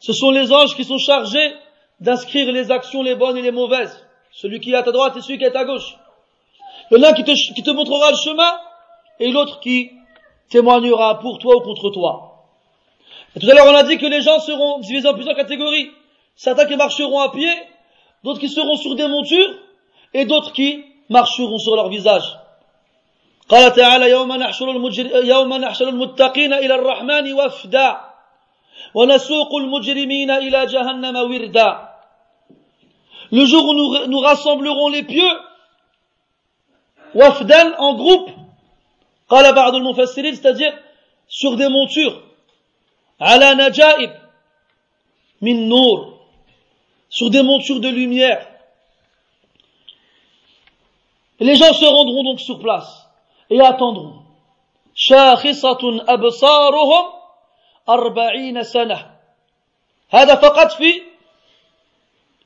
[0.00, 1.54] Ce sont les anges qui sont chargés
[2.00, 4.06] d'inscrire les actions, les bonnes et les mauvaises.
[4.32, 5.96] Celui qui est à ta droite et celui qui est à ta gauche.
[6.90, 8.52] Il y en a un qui te, qui te montrera le chemin
[9.18, 9.90] et l'autre qui
[10.50, 12.44] témoignera pour toi ou contre toi.
[13.34, 15.90] Et tout à l'heure, on a dit que les gens seront divisés en plusieurs catégories.
[16.36, 17.50] Certains qui marcheront à pied,
[18.22, 19.54] d'autres qui seront sur des montures,
[20.14, 22.36] et d'autres qui marcheront sur leur visage.
[23.48, 24.66] قال تعالى يوم نحشر,
[25.24, 27.96] يوم نحشر المتقين إلى الرحمن وفدا
[28.94, 31.96] ونسوق المجرمين إلى جهنم وردا
[33.32, 35.32] Le jour où nous, nous rassemblerons les pieux,
[37.14, 38.30] wafdan en groupe,
[39.28, 40.72] قال بعض المفسرين, c'est-à-dire
[41.26, 42.22] sur des montures,
[43.20, 44.10] على نجائب
[45.42, 46.20] min nour,
[47.08, 48.46] sur des montures de lumière.
[51.40, 53.06] Et les gens se rendront donc sur place
[53.50, 54.22] et attendront.
[54.96, 57.04] شاخصة أبصارهم
[57.90, 59.16] أربعين سنة
[60.10, 61.02] هذا فقط في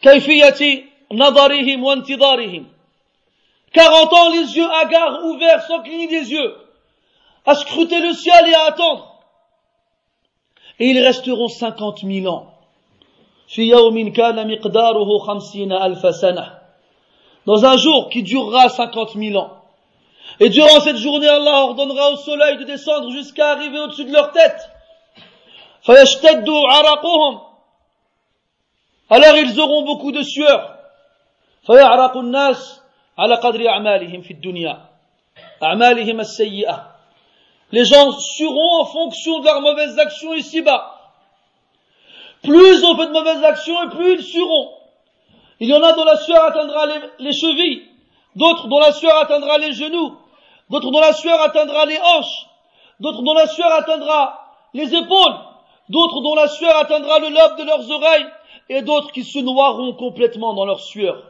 [0.03, 2.66] كيفية نظرهم وانتظارهم
[3.72, 6.57] 40 ans les yeux hagards ouverts sans cligner des yeux
[7.46, 9.20] à scruter le ciel et à attendre
[10.80, 12.46] et ils resteront 50 000 ans
[13.48, 16.61] في يوم كان مقداره خمسين ألف سنة
[17.46, 19.51] dans un jour qui durera 50 000 ans
[20.40, 24.32] et durant cette journée Allah ordonnera au soleil de descendre jusqu'à arriver au-dessus de leur
[24.32, 24.73] tête فيشتد عرقهم
[29.09, 30.77] Alors ils auront beaucoup de sueur.
[37.71, 40.95] Les gens sueront en fonction de leurs mauvaises actions ici-bas.
[42.43, 44.71] Plus ils ont fait de mauvaises actions et plus ils sueront.
[45.59, 46.88] Il y en a dont la sueur atteindra
[47.19, 47.83] les chevilles,
[48.36, 50.17] d'autres dont la sueur atteindra les genoux,
[50.69, 52.47] d'autres dont la sueur atteindra les hanches,
[52.99, 55.36] d'autres dont la sueur atteindra les épaules
[55.88, 58.26] d'autres dont la sueur atteindra le lobe de leurs oreilles
[58.68, 61.22] et d'autres qui se noieront complètement dans leur sueur.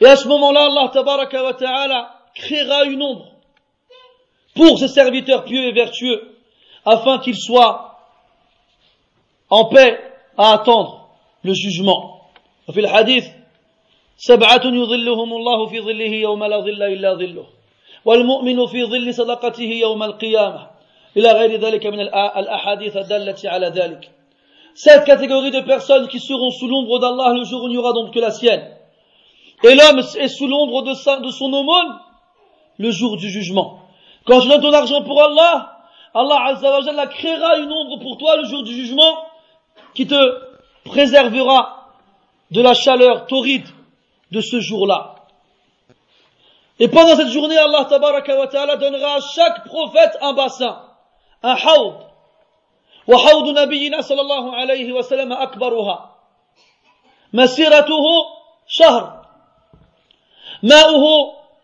[0.00, 3.26] Et à ce moment-là, Allah tabaraka wa ta'ala créera une ombre
[4.54, 6.36] pour ses serviteurs pieux et vertueux
[6.84, 7.98] afin qu'ils soient
[9.48, 9.98] en paix
[10.36, 11.08] à attendre
[11.42, 12.16] le jugement.
[12.68, 13.26] وفي الحديث
[14.16, 17.46] سبعة يظلهم الله في ظله يوم لا ظل إلا ظله
[18.04, 20.70] والمؤمن في ظل صدقته يوم القيامة
[24.75, 27.93] Cette catégorie de personnes qui seront sous l'ombre d'Allah le jour où il n'y aura
[27.93, 28.69] donc que la sienne.
[29.63, 31.99] Et l'homme est sous l'ombre de, de son aumône
[32.77, 33.79] le jour du jugement.
[34.25, 35.77] Quand tu donnes ton argent pour Allah,
[36.13, 39.17] Allah créera une ombre pour toi le jour du jugement
[39.93, 40.15] qui te
[40.83, 41.91] préservera
[42.51, 43.67] de la chaleur torride
[44.31, 45.15] de ce jour-là.
[46.79, 50.84] Et pendant cette journée, Allah Tabaraka wa Ta'ala donnera à chaque prophète un bassin.
[51.53, 52.05] Haoud.
[53.07, 56.15] وحوض نبينا صلى الله عليه وسلم أكبرها.
[57.33, 58.05] مسيرته
[58.67, 59.25] شهر.
[60.63, 61.05] ماؤه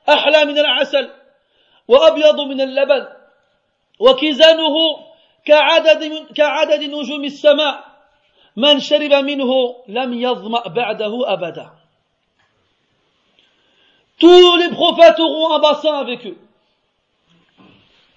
[0.09, 1.09] أحلى من العسل
[1.87, 3.07] وأبيض من اللبن.
[3.99, 4.75] وكيزانه
[5.45, 7.91] كعدد, كعدد نجوم السماء.
[8.57, 9.51] من شرب منه
[9.87, 11.69] لم يظمأ بعده أبدا.
[14.19, 16.37] Tous les prophètes auront un bassin avec eux.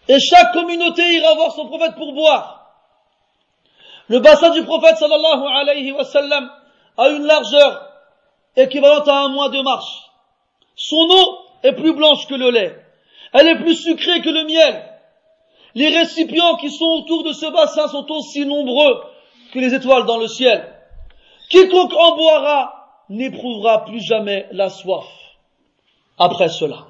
[0.08, 2.64] Et chaque communauté ira voir son prophète pour boire.
[4.08, 6.50] Le bassin du prophète sallallahu alayhi wa sallam
[6.98, 7.88] a une largeur
[8.56, 10.02] équivalente à un mois de marche.
[10.76, 12.76] Son eau est plus blanche que le lait.
[13.32, 14.90] Elle est plus sucrée que le miel.
[15.74, 19.02] Les récipients qui sont autour de ce bassin sont aussi nombreux
[19.52, 20.70] que les étoiles dans le ciel.
[21.48, 25.06] Quiconque en boira n'éprouvera plus jamais la soif
[26.18, 26.86] après cela.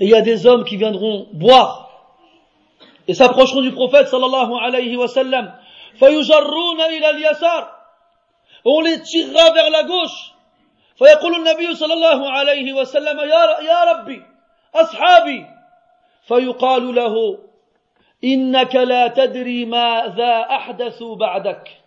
[0.00, 1.90] Et il y a des hommes qui viendront boire.
[3.06, 5.52] Et s'approcheront du prophète sallallahu alayhi wa sallam.
[8.66, 10.34] On les tirera vers la gauche.
[10.94, 14.22] فيقول النبي صلى الله عليه وسلم يا, يا ربي
[14.74, 15.46] أصحابي
[16.22, 17.38] فيقال له
[18.24, 21.80] إنك لا تدري ماذا أحدثوا بعدك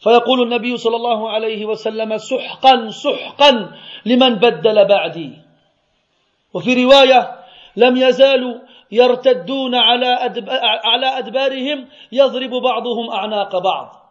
[0.00, 3.72] فيقول النبي صلى الله عليه وسلم سحقا سحقا
[4.06, 5.30] لمن بدل بعدي
[6.53, 7.35] وفي رواية
[7.75, 8.55] لم يزالوا
[8.91, 10.07] يرتدون على
[10.83, 14.05] على أدبارهم يضرب بعضهم أعناق بعض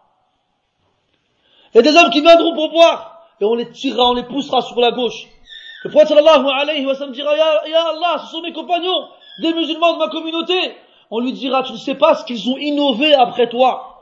[1.74, 4.22] Il y a des hommes qui viendront pour boire et on les tirera, on les
[4.22, 5.26] poussera sur la gauche.
[5.82, 9.08] Le prophète sallallahu alayhi wa sallam dira ya, ya Allah, ce sont mes compagnons,
[9.40, 10.76] des musulmans de ma communauté.
[11.10, 13.94] On lui dira, tu ne sais pas ce qu'ils ont innové après toi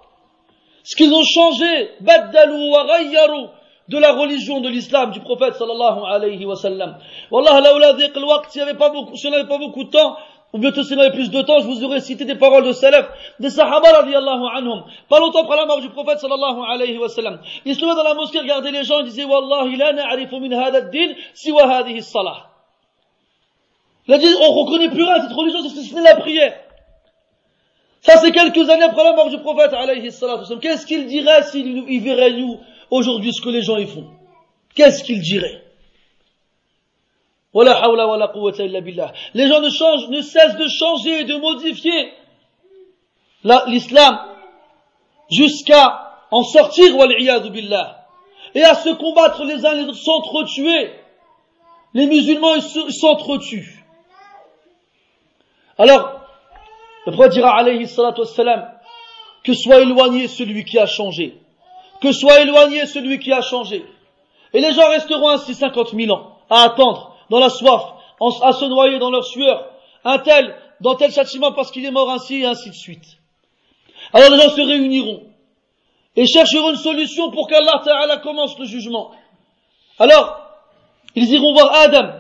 [0.85, 3.47] ce qu'ils ont changé, baddalu wa ghayyaru,
[3.88, 6.98] de la religion de l'islam du prophète sallallahu alayhi wa sallam.
[7.32, 7.62] Wallah,
[7.98, 8.12] s'il
[8.50, 10.18] si on n'avait pas beaucoup de temps,
[10.54, 12.72] ou bientôt s'il y avait plus de temps, je vous aurais cité des paroles de
[12.72, 13.10] salaf,
[13.40, 14.84] des sahaba radiallahu anhum.
[15.10, 17.40] Pas longtemps après la mort du prophète sallallahu alayhi wa sallam.
[17.66, 20.82] Ils se dans la mosquée, regardaient les gens, ils disaient, Wallahi la na'arifu min hada
[20.82, 22.48] din, siwa hadihi salah.
[24.08, 26.54] Il a dit, on reconnaît plus rien, cette religion, c'est la prière.
[28.02, 30.10] Ça, c'est quelques années après la mort du prophète, alayhi
[30.62, 32.58] Qu'est-ce qu'il dirait s'il verrait nous,
[32.92, 34.08] aujourd'hui, ce que les gens y font?
[34.76, 35.64] Qu'est-ce qu'il dirait?
[37.54, 42.14] Les gens ne changent, ne cessent de changer, de modifier
[43.68, 44.20] l'islam
[45.30, 46.96] jusqu'à en sortir,
[47.52, 48.06] billah.
[48.54, 50.92] Et à se combattre les uns les autres, s'entretuer.
[51.94, 53.84] Les musulmans, ils s'entretuent.
[55.78, 56.22] Alors,
[57.06, 58.72] le prophète dira alayhi salatu wassalam,
[59.44, 61.38] que soit éloigné celui qui a changé.
[62.02, 63.86] Que soit éloigné celui qui a changé.
[64.54, 67.84] Et les gens resteront ainsi cinquante mille ans, à attendre, dans la soif,
[68.42, 69.70] à se noyer dans leur sueur,
[70.04, 73.06] un tel, dans tel châtiment parce qu'il est mort ainsi, et ainsi de suite.
[74.14, 75.24] Alors les gens se réuniront,
[76.16, 79.12] et chercheront une solution pour qu'Allah Ta'ala commence le jugement.
[80.00, 80.40] Alors,
[81.16, 82.12] ils iront voir Adam,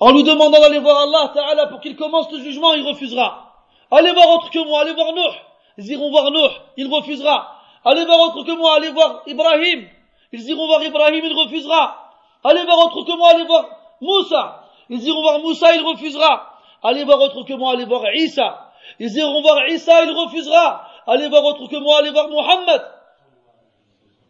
[0.00, 3.54] en lui demandant d'aller voir Allah Ta'ala pour qu'il commence le jugement, il refusera.
[3.90, 5.36] Allez voir autre que moi, allez voir Nuh.
[5.78, 7.55] Ils iront voir Nuh, il refusera.
[7.86, 9.88] Allez voir autre que moi, allez voir Ibrahim.
[10.32, 12.12] Ils iront voir Ibrahim, il refusera.
[12.44, 13.64] Allez voir autre que moi, allez voir
[14.00, 14.64] Moussa.
[14.90, 16.58] Ils iront voir Moussa, il refusera.
[16.82, 18.72] Allez voir autre que moi, allez voir Isa.
[18.98, 20.86] Ils iront voir Isa, il refusera.
[21.06, 22.82] Allez voir autre que moi, allez voir Muhammad.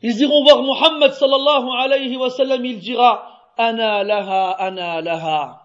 [0.02, 3.26] Ils iront voir Muhammad sallallahu alayhi wa sallam, il dira,
[3.56, 5.62] Ana laha, ana laha.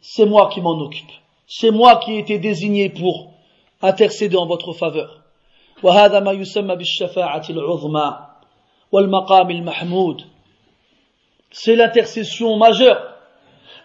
[0.00, 1.10] C'est moi qui m'en occupe
[1.48, 3.32] c'est moi qui ai été désigné pour
[3.80, 5.24] intercéder en votre faveur.
[5.82, 8.18] وهذا ما يسمى بالشفاعة العظمى
[8.92, 10.24] والمقام المحمود.
[11.50, 13.00] C'est l'intercession majeure.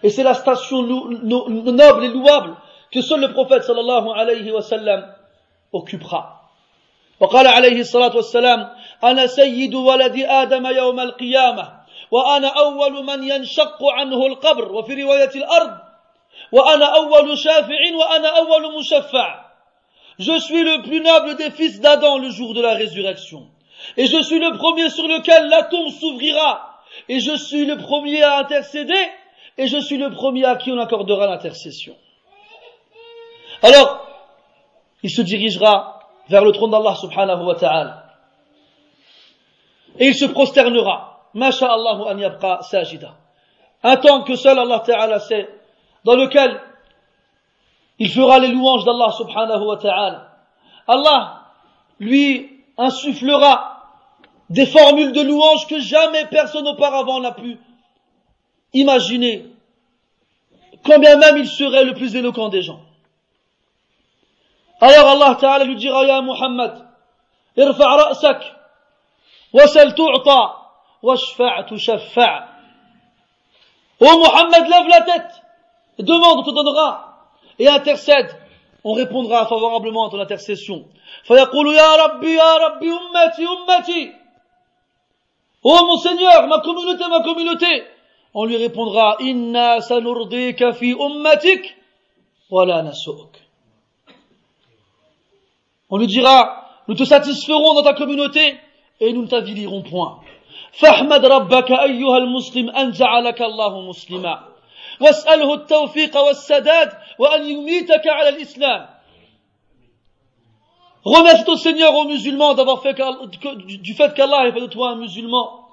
[0.02, 2.56] Et c'est la station noble et louable
[2.92, 5.06] que seul le prophète sallallahu alayhi wa sallam
[5.72, 6.40] occupera.
[7.20, 8.70] وقال عليه الصلاة والسلام
[9.04, 11.72] أنا سيد ولد آدم يوم القيامة
[12.10, 15.78] وأنا أول من ينشق عنه القبر وفي رواية الأرض
[20.18, 23.48] Je suis le plus noble des fils d'Adam le jour de la résurrection.
[23.96, 26.80] Et je suis le premier sur lequel la tombe s'ouvrira.
[27.08, 29.08] Et je suis le premier à intercéder.
[29.58, 31.96] Et je suis le premier à qui on accordera l'intercession.
[33.62, 34.06] Alors,
[35.02, 38.04] il se dirigera vers le trône d'Allah subhanahu wa ta'ala.
[39.98, 41.28] et il se prosternera.
[41.34, 43.14] Masha'Allahu an yabqa sajida.
[43.82, 45.48] Un temps que seul Allah Ta'ala sait,
[46.04, 46.60] dans lequel
[47.98, 50.28] il fera les louanges d'Allah subhanahu wa ta'ala.
[50.86, 51.42] Allah
[52.00, 53.82] lui insufflera
[54.50, 57.58] des formules de louanges que jamais personne auparavant n'a pu
[58.72, 59.46] imaginer,
[60.84, 62.80] combien même il serait le plus éloquent des gens.
[64.80, 66.86] Alors Allah Ta'ala lui dira, Ya Muhammad,
[67.56, 68.42] irfa' ra'sak,
[69.52, 70.56] wasal tu'ta,
[71.02, 72.48] washfa' tushaffa'
[74.00, 75.42] Oh Muhammad, lève la tête,
[76.00, 77.13] demande, on te donnera,
[77.59, 78.29] et intercède,
[78.83, 80.85] on répondra favorablement à ton intercession.
[81.23, 84.11] فيقول يا ربي يا ربي أمتي أمتي
[85.61, 87.83] Oh mon Seigneur, ma communauté, ma communauté.
[88.33, 91.75] On lui répondra, Inna sanurdika fi ummatik,
[92.49, 93.35] wala nasu'uk.
[95.89, 98.55] On lui dira, nous te satisferons dans ta communauté
[99.01, 100.21] et nous ne t'avilirons point.
[100.71, 104.39] فاحمد ربك أيها المسلم أن جعلك الله مسلما
[105.00, 108.94] واسأله التوفيق والسداد وأن يميتك على الإسلام
[111.04, 112.96] Remercie ton Seigneur aux musulmans d'avoir fait
[113.82, 115.68] du fait qu'Allah ait fait de toi un musulman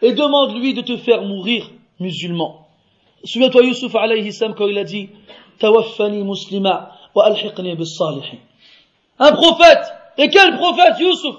[0.00, 2.66] et demande-lui de te faire mourir musulman.
[3.24, 5.10] Souviens-toi Yusuf alayhi salam quand il a dit
[5.58, 8.38] Tawaffani muslima wa alhiqni bis salihin.
[9.18, 9.92] Un prophète.
[10.18, 11.34] Et quel prophète Yusuf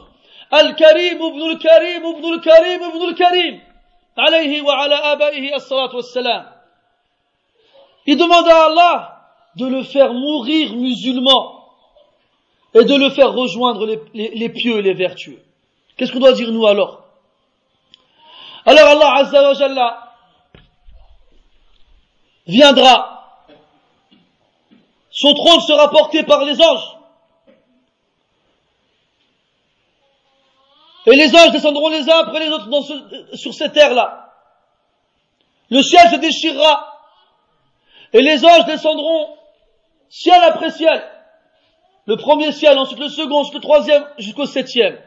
[0.52, 3.60] Al-Karim ibn al-Karim ibn al-Karim ibn al-Karim.
[4.18, 6.57] Alayhi wa ala abaihi as-salatu was-salam.
[8.08, 9.22] Il demande à Allah
[9.58, 11.66] de le faire mourir musulman
[12.74, 15.44] et de le faire rejoindre les, pieux et les vertueux.
[15.98, 17.04] Qu'est-ce qu'on doit dire nous alors?
[18.66, 20.14] Alors Allah Azza wa Jalla
[22.46, 23.42] viendra,
[25.12, 26.98] son trône sera porté par les anges,
[31.08, 32.70] et les anges descendront les uns après les autres
[33.36, 34.34] sur cette terre-là.
[35.70, 36.97] Le ciel se déchirera,
[38.14, 39.30] et les anges descendront
[40.10, 41.04] ciel après ciel
[42.08, 44.98] le premier ciel, ensuite le second, ensuite le troisième, jusqu'au septième.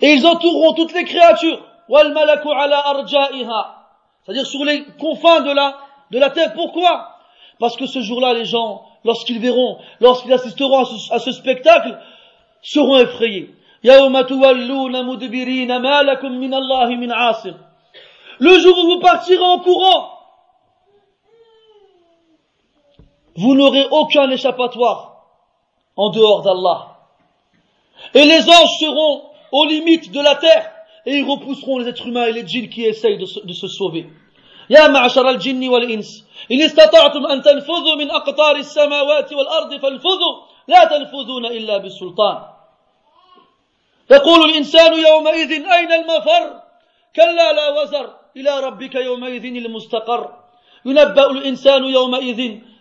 [0.00, 1.64] Et ils entoureront toutes les créatures.
[4.26, 5.78] C'est-à-dire sur les confins de la,
[6.10, 6.54] de la terre.
[6.54, 7.18] Pourquoi?
[7.60, 12.00] Parce que ce jour-là, les gens, lorsqu'ils verront, lorsqu'ils assisteront à ce, à ce spectacle,
[12.60, 13.54] seront effrayés.
[18.40, 20.13] Le jour où vous partirez en courant,
[23.35, 25.25] vous n'aurez aucun échappatoire
[25.95, 26.97] en dehors d'Allah.
[28.13, 30.71] Et les anges seront aux limites de la terre
[31.05, 33.67] et ils repousseront les êtres humains et les djinns qui essayent de se, de se
[33.67, 34.07] sauver.
[34.69, 40.33] يا معشر الجن والإنس إن استطعتم أن تنفذوا من أقطار السماوات والأرض فانفذوا
[40.67, 42.37] لا تنفذون إلا بالسلطان
[44.11, 46.61] يقول الإنسان يومئذ أين المفر
[47.15, 50.33] كلا لا وزر إلى ربك يومئذ المستقر
[50.85, 52.72] ينبأ الإنسان يومئذ بما قدم وأخر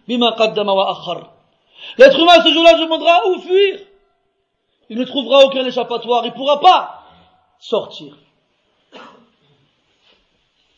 [1.99, 3.81] L'être humain ce jour-là demandera où fuir.
[4.91, 7.03] Il ne trouvera aucun échappatoire, il ne pourra pas
[7.59, 8.15] sortir.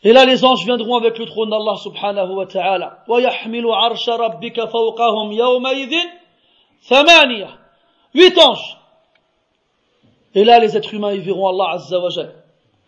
[0.03, 3.03] Et là, les anges viendront avec le trône d'Allah subhanahu wa ta'ala.
[3.07, 5.93] وَيَحْمِلُ عَرْشَ رَبِّكَ فَوْقَهُمْ يَوْمَئِذٍ
[6.89, 7.49] ثَمَانِيَةً
[8.15, 8.77] Huit anges.
[10.33, 12.33] Et là, les êtres humains, ils verront Allah azza wa jal.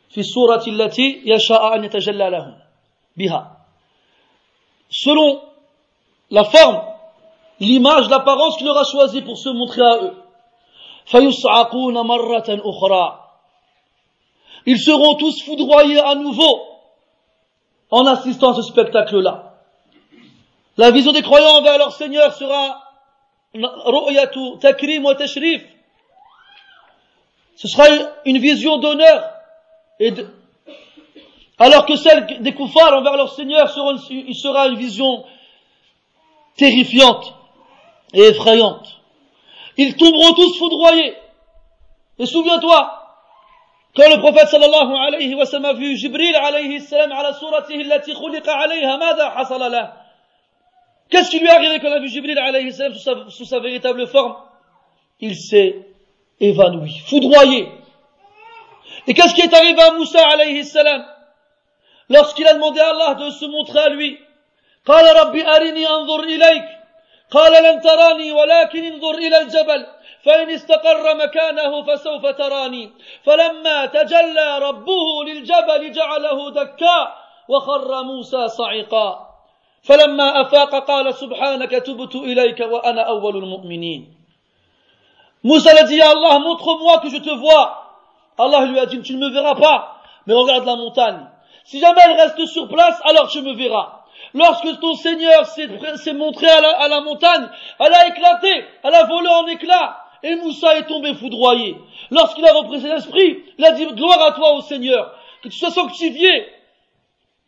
[0.09, 2.55] في السورة التي يشاء أن يتجلى لهم
[3.17, 3.57] بها.
[4.89, 5.41] Selon
[6.30, 6.82] la forme
[7.60, 10.14] l'image, l'apparence qu'il aura choisi pour se montrer à eux.
[14.66, 16.60] Ils seront tous foudroyés à nouveau
[17.90, 19.54] en assistant à ce spectacle-là.
[20.76, 22.84] La vision des croyants envers leur Seigneur sera
[24.60, 25.62] takrim wa tashrif.
[27.56, 27.86] Ce sera
[28.24, 29.24] une vision d'honneur
[29.98, 30.12] et
[31.58, 35.24] alors que celle des koufars envers leur Seigneur sera une vision
[36.58, 37.34] terrifiante
[38.12, 38.86] et effrayante.
[39.78, 41.14] Ils tomberont tous foudroyés.
[42.18, 42.98] Et souviens-toi,
[43.94, 48.12] quand le prophète sallallahu alayhi wa sallam a vu Jibril alayhi salam ala suratihi allati
[48.12, 49.94] khuliqa alayha,
[51.08, 53.44] Qu'est-ce qui lui est arrivé quand il a vu Jibril alayhi salam sous sa, sous
[53.44, 54.36] sa véritable forme?
[55.20, 55.86] Il s'est
[56.40, 57.68] évanoui, foudroyé.
[59.06, 61.04] Et qu'est-ce qui est arrivé à Moussa alayhi salam?
[62.08, 64.18] Lorsqu'il a demandé à Allah de se montrer à lui,
[64.88, 66.64] قال ربي أرني أنظر إليك
[67.30, 69.86] قال لن تراني ولكن انظر إلى الجبل
[70.24, 72.90] فإن استقر مكانه فسوف تراني
[73.24, 76.98] فلما تجلى ربه للجبل جعله دكا
[77.48, 79.28] وخر موسى صعقا
[79.82, 84.14] فلما أفاق قال سبحانك تبت إليك وأنا أول المؤمنين
[85.44, 87.84] موسى l'a dit à Allah, montre-moi que je te vois.
[88.38, 91.26] Allah lui a dit, tu ne me verras pas, mais regarde la montagne.
[91.64, 93.97] Si jamais elle reste sur place, alors tu me verras.
[94.33, 97.47] Lorsque ton Seigneur s'est montré à la, à la montagne,
[97.79, 101.77] elle a éclaté, elle a volé en éclats, et Moussa est tombé foudroyé.
[102.09, 105.57] Lorsqu'il a repris ses esprits, il a dit, gloire à toi, ô Seigneur, que tu
[105.57, 106.47] sois sanctifié.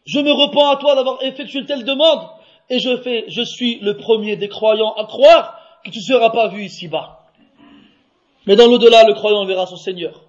[0.05, 2.27] Je me repens à toi d'avoir effectué une telle demande,
[2.69, 6.29] et je fais, je suis le premier des croyants à croire que tu ne seras
[6.29, 7.21] pas vu ici-bas.
[8.45, 10.21] Mais dans l'au-delà, le croyant verra son Seigneur.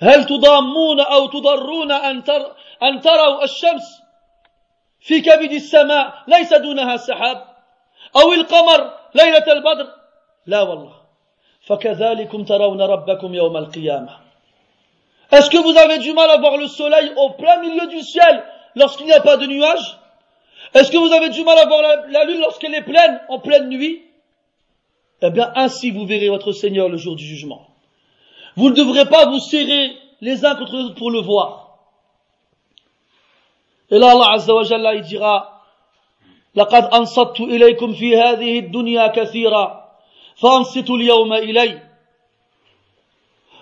[0.00, 2.52] هل تضامون أو تضرون أن, تر
[2.82, 3.99] أن تروا الشمس
[5.00, 7.44] في كبد السماء ليس دونها سحاب
[8.16, 9.86] أو القمر ليلة البدر
[10.46, 10.94] لا والله
[11.66, 14.26] فكذلكم ترون ربكم يوم القيامة
[15.32, 18.44] Est-ce que vous avez du mal à voir le soleil au plein milieu du ciel
[18.76, 19.98] lorsqu'il n'y a pas de nuages
[20.74, 23.40] Est-ce que vous avez du mal à voir la, la lune lorsqu'elle est pleine, en
[23.40, 24.02] pleine nuit
[25.22, 27.66] Eh bien, ainsi vous verrez votre Seigneur le jour du jugement.
[28.56, 31.69] Vous ne devrez pas vous serrer les uns contre les autres pour le voir.
[33.91, 35.47] Azza wa Jalla, il dira,
[36.55, 39.91] لقد أنصت إليكم في هذه الدنيا كثيرا
[40.35, 41.81] فأنصتوا اليوم إلي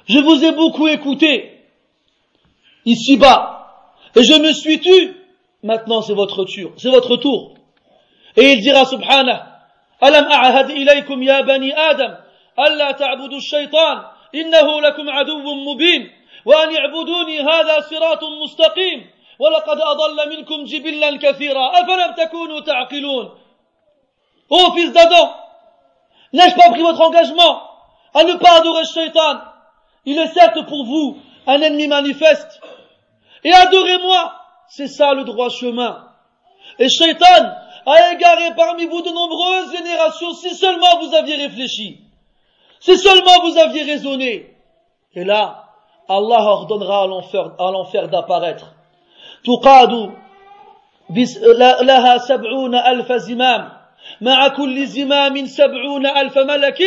[0.08, 1.62] Je vous ai beaucoup écouté
[2.86, 3.68] ici-bas
[4.16, 5.16] et je me suis tu.
[5.62, 7.54] Maintenant c'est votre tour, c'est votre tour.
[8.36, 9.50] Et il dira subhanah
[10.04, 12.16] ألم أعهد إليكم يا بني آدم
[12.60, 13.98] ألا تعبدوا الشيطان
[14.36, 16.12] إنه لكم عدو مبين
[16.46, 23.31] وأن اعبدوني هذا صراط مستقيم ولقد أضل منكم جبلا كثيرا أفلم تكونوا تعقلون
[24.51, 25.35] Ô fils d'Adam,
[26.35, 27.63] n'ai-je pas pris votre engagement
[28.13, 29.41] à ne pas adorer le shaitan
[30.05, 31.17] Il est certes pour vous
[31.47, 32.61] un ennemi manifeste.
[33.43, 34.35] Et adorez-moi,
[34.69, 36.09] c'est ça le droit chemin.
[36.79, 37.53] Et shaitan
[37.87, 42.01] a égaré parmi vous de nombreuses générations si seulement vous aviez réfléchi.
[42.81, 44.57] Si seulement vous aviez raisonné.
[45.15, 45.65] Et là,
[46.09, 48.75] Allah ordonnera à l'enfer, à l'enfer d'apparaître.
[49.45, 50.13] تقاد
[51.83, 53.73] لها سبعون ألف زمام
[54.21, 56.81] مع كل زمام سبعون ألف ملك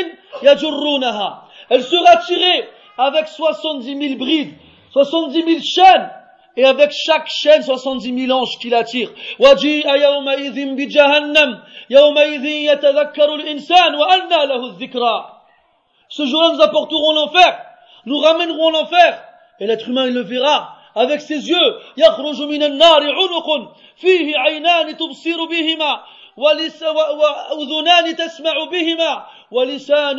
[0.43, 4.53] يجرونها Elle sera tirée avec 70 000 brides,
[4.93, 6.09] 70 000 chaînes,
[6.55, 9.11] et avec chaque chaîne 70 000 anges qui la tirent.
[9.39, 11.59] وجيء يومئذ بجهنم
[11.89, 15.33] يومئذ يتذكر الإنسان وأنى له الذكرى
[16.09, 17.65] Ce jour-là, nous apporterons l'enfer,
[18.05, 19.23] nous ramènerons l'enfer,
[19.59, 21.80] et l'être humain, il le verra avec ses yeux.
[21.96, 23.48] يخرج من النار عنق
[23.96, 26.00] فيه عينان تبصر بهما
[26.36, 30.18] وأذنان تسمع بهما ولسان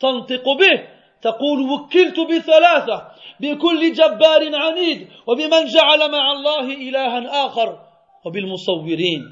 [0.00, 0.88] تنطق به.
[1.22, 3.02] تقول وكلت بثلاثة
[3.40, 7.78] بكل جبار عنيد وبمن جعل مع الله إلها آخر
[8.24, 9.22] وبالمصورين.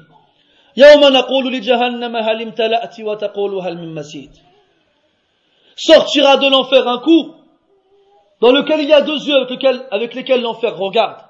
[0.77, 4.31] يوم نقول لجهنم هل امتلأت وتقول هل من مسيد.
[5.75, 7.40] Sortira de l'enfer un coup.
[8.41, 9.35] Dans lequel il y a deux yeux
[9.91, 11.23] avec lesquels, l'enfer regarde,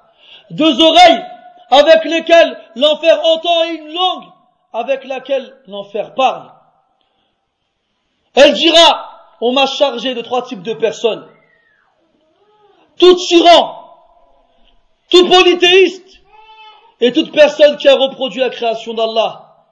[0.50, 1.24] deux oreilles
[1.70, 4.24] avec lesquelles l'enfer entend et une langue
[4.72, 6.50] avec laquelle l'enfer parle.
[8.34, 9.10] Elle dira,
[9.42, 11.28] on m'a chargé de trois types de personnes.
[12.98, 13.94] Tout tyran,
[15.10, 16.22] tout polythéiste
[17.00, 19.66] et toute personne qui a reproduit la création d'Allah.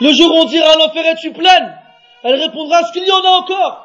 [0.00, 1.76] Le jour où on dira l'enfer es-tu pleine
[2.22, 3.83] Elle répondra ce qu'il y en a encore?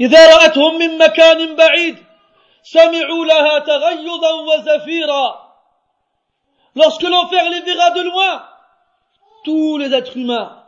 [0.00, 1.96] إذا رأتهم من مكان بعيد
[2.62, 5.50] سمعوا لها تغيظا وزفيرا
[6.76, 8.44] Lorsque l'enfer les verra de loin,
[9.44, 10.64] tous les êtres humains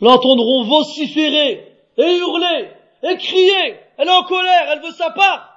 [0.00, 2.70] l'entendront vociférer et hurler
[3.02, 3.80] et crier.
[3.96, 5.48] Elle est en colère, elle veut sa part.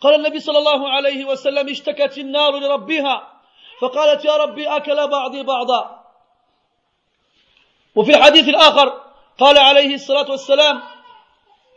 [0.00, 3.40] قال النبي صلى الله عليه وسلم اشتكت النار لربها
[3.80, 6.04] فقالت يا ربي أكل بعضي بعضا
[7.94, 9.07] وفي الحديث الآخر
[9.38, 10.82] قال عليه الصلاة والسلام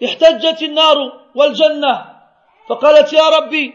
[0.05, 0.97] احتجت النار
[1.35, 2.05] والجنة.
[2.69, 3.73] فقالت يا ربي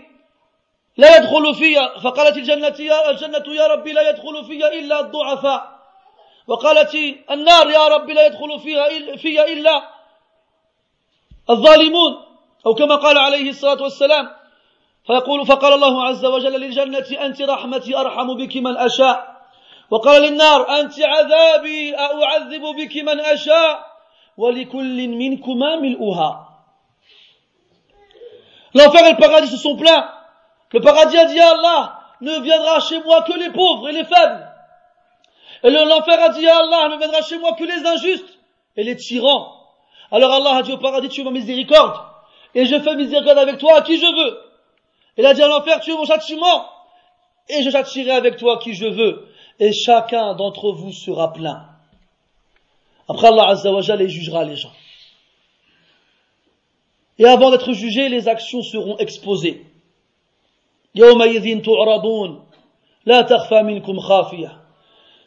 [0.97, 5.77] لا يدخل فيها فقالت الجنة يا الجنة يا ربي لا يدخل فيها إلا الضعفاء.
[6.47, 6.95] وقالت
[7.31, 9.83] النار يا ربي لا يدخل فيها فيها إلا
[11.51, 12.27] الظالمون.
[12.67, 14.31] أو كما قال عليه الصلاة والسلام
[15.07, 19.36] فيقول فقال الله عز وجل للجنة أنت رحمتي أرحم بك من أشاء.
[19.92, 23.92] وقال للنار أنت عذابي أعذب بك من أشاء
[24.38, 26.48] ولكل منكما ملؤها
[28.74, 30.10] L'enfer et le paradis se sont plaints.
[30.72, 34.06] Le paradis a dit à Allah, ne viendra chez moi que les pauvres et les
[34.06, 34.48] faibles.
[35.64, 38.40] Et l'enfer a dit à Allah, ne viendra chez moi que les injustes
[38.78, 39.52] et les tyrans.
[40.10, 42.00] Alors Allah a dit au paradis, tu es ma miséricorde.
[42.56, 44.40] Et je fais miséricorde avec toi à qui je veux.
[45.18, 46.66] Il a dit à l'enfer, tu es mon châtiment.
[47.50, 49.28] Et je châtierai avec toi qui je veux
[49.60, 51.68] et chacun d'entre vous sera plein.
[53.08, 54.72] Après Allah Azza wa Jalla jugera les gens.
[57.20, 59.66] Et avant d'être jugé, les actions seront exposées.
[60.96, 62.46] يومئذ تعرضون
[63.06, 64.58] لا تخفى منكم خافية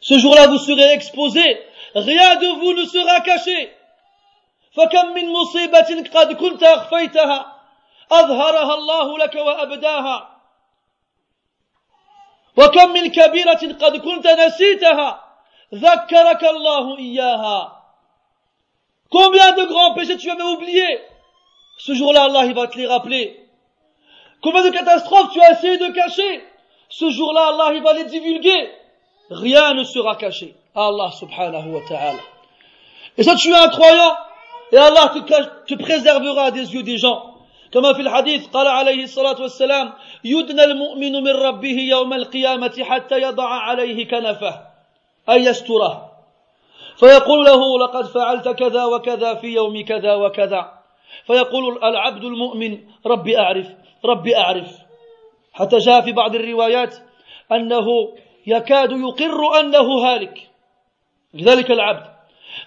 [0.01, 1.59] Ce jour-là, vous serez exposés.
[1.95, 3.69] Rien de vous ne sera caché.
[4.75, 7.55] فكم من مصيبة قد كنت أخفيتها
[8.11, 10.28] أظهرها الله لك وأبداها
[12.59, 15.23] وكم من كبيرة قد كنت نسيتها
[15.73, 17.71] ذكرك الله إياها
[19.11, 20.99] Combien de grands péchés tu avais oubliés
[21.77, 23.47] Ce jour-là, Allah il va te les rappeler.
[24.41, 26.43] Combien de catastrophes tu as essayé de cacher
[26.89, 28.71] Ce jour-là, Allah il va les divulguer.
[29.29, 30.55] Rien ne sera caché.
[30.75, 32.19] Allah subhanahu wa ta'ala.
[33.17, 34.17] Et ça, tu es un croyant.
[34.71, 37.28] Et Allah te, te préservera des yeux des gens.
[37.72, 39.92] كما في الحديث قال عليه الصلاة والسلام
[40.24, 44.60] يدنى المؤمن من ربه يوم القيامة حتى يضع عليه كنفه
[45.30, 46.10] أي يستره.
[46.96, 50.72] فيقول له لقد فعلت كذا وكذا في يوم كذا وكذا.
[51.26, 53.66] فيقول العبد المؤمن ربي أعرف
[54.04, 54.78] ربي أعرف.
[55.52, 56.96] حتى جاء في بعض الروايات
[57.52, 57.86] أنه
[58.46, 60.50] يكاد يقر أنه هالك.
[61.34, 62.10] لذلك العبد.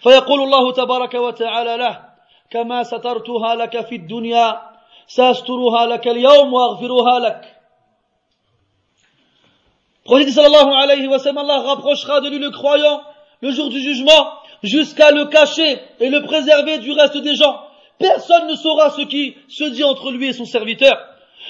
[0.02, 2.00] فيقول الله تبارك وتعالى له
[2.52, 4.73] كما سترتها لك في الدنيا
[5.13, 7.55] ساسترها لك اليوم واغفرها لك
[10.05, 13.03] Prophète sallallahu alayhi wa sallam, Allah rapprochera de lui le croyant
[13.43, 17.61] le jour du jugement jusqu'à le cacher et le préserver du reste des gens.
[17.99, 20.97] Personne ne saura ce qui se dit entre lui et son serviteur.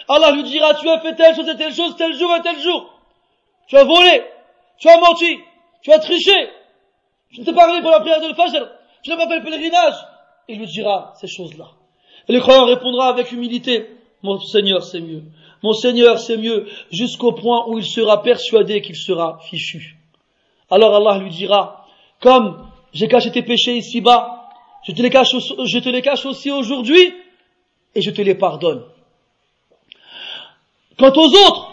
[0.08, 2.58] Allah lui dira, tu as fait telle chose et telle chose, tel jour et tel
[2.58, 2.90] jour.
[3.68, 4.24] Tu as volé,
[4.78, 5.38] tu as menti,
[5.82, 6.50] tu as triché,
[7.30, 8.66] je ne t'ai pas pour la prière de Fajr,
[9.02, 9.94] tu n'as pas fait le pèlerinage.
[10.48, 11.66] Il lui dira ces choses-là.
[12.27, 13.87] Et le croyant répondra avec humilité,
[14.21, 15.23] mon Seigneur c'est mieux,
[15.61, 19.97] mon Seigneur c'est mieux, jusqu'au point où il sera persuadé qu'il sera fichu.
[20.69, 21.85] Alors Allah lui dira,
[22.21, 24.49] comme j'ai caché tes péchés ici-bas,
[24.83, 27.13] je te les cache, aussi aujourd'hui,
[27.95, 28.83] et je te les pardonne.
[30.97, 31.69] Quant aux autres,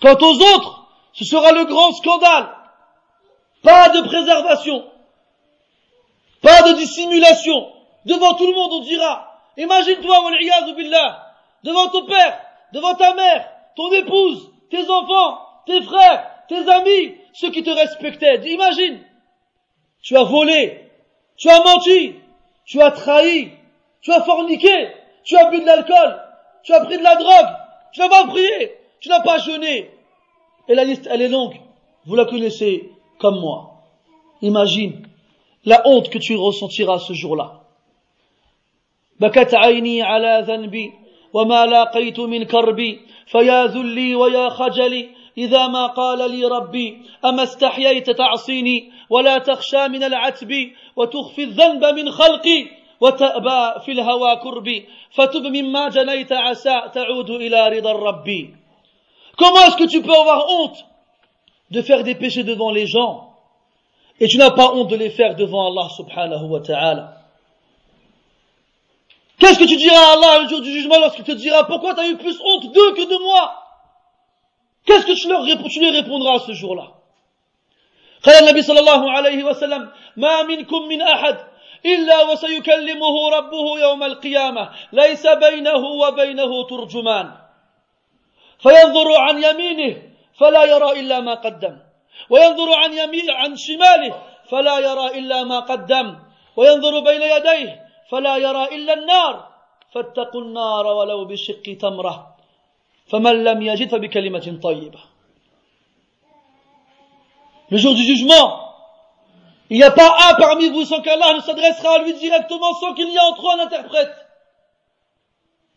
[0.00, 2.54] Quant aux autres, ce sera le grand scandale.
[3.62, 4.84] Pas de préservation.
[6.48, 7.70] Pas de dissimulation.
[8.06, 10.16] Devant tout le monde, on dira, imagine-toi,
[10.74, 12.40] billah, devant ton père,
[12.72, 18.40] devant ta mère, ton épouse, tes enfants, tes frères, tes amis, ceux qui te respectaient.
[18.50, 18.98] Imagine,
[20.00, 20.90] tu as volé,
[21.36, 22.14] tu as menti,
[22.64, 23.50] tu as trahi,
[24.00, 24.88] tu as forniqué,
[25.24, 26.18] tu as bu de l'alcool,
[26.62, 27.56] tu as pris de la drogue,
[27.92, 29.90] tu n'as pas prié, tu n'as pas jeûné.
[30.66, 31.60] Et la liste, elle est longue.
[32.06, 33.82] Vous la connaissez comme moi.
[34.40, 35.07] Imagine
[35.64, 37.60] la honte que tu ressentiras ce jour-là.
[39.20, 40.92] بكت عيني على ذنبي
[41.32, 45.08] وما لاقيت من كربي فيا ذلي ويا خجلي
[45.38, 52.10] إذا ما قال لي ربي أما استحييت تعصيني ولا تخشى من العتب وتخفي الذنب من
[52.10, 52.66] خلقي
[53.00, 58.54] وتأبى في الهوى كربي فتب مما جنيت عسى تعود إلى رضا ربي
[59.36, 60.84] Comment est-ce que tu peux avoir honte
[61.70, 63.27] de faire des péchés devant les gens
[64.19, 67.17] et tu n'as pas honte de les faire devant Allah subhanahu wa ta'ala
[69.39, 72.01] Qu'est-ce que tu diras à Allah le jour du jugement lorsqu'il te dira pourquoi tu
[72.01, 73.63] as eu plus honte d'eux que de moi
[74.85, 76.93] Qu'est-ce que tu leur tu lui répondras ce jour-là
[78.23, 81.37] قال النبي صلى الله عليه وسلم ما منكم من أحد
[81.85, 87.31] إلا وسيكلمه ربه يوم القيامة ليس بينه وبينه ترجمان
[88.59, 90.01] فينظر عن يمينه
[90.39, 91.77] فلا يرى إلا ما قدم
[92.30, 96.18] وينظر عن يمين عن شماله فلا يرى إلا ما قدم
[96.56, 97.70] وينظر بين يديه
[98.10, 99.48] فلا يرى إلا النار
[99.94, 102.36] فاتقوا النار ولو بشق تمرة
[103.10, 105.00] فمن لم يجد فبكلمة طيبة
[107.70, 108.68] Le jour du jugement,
[109.68, 112.94] il n'y a pas un parmi vous sans qu'Allah ne s'adressera à lui directement sans
[112.94, 114.14] qu'il y ait entre eux un interprète.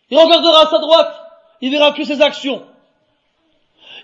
[0.10, 1.14] Il regardera à sa droite,
[1.60, 2.66] il verra que ses actions.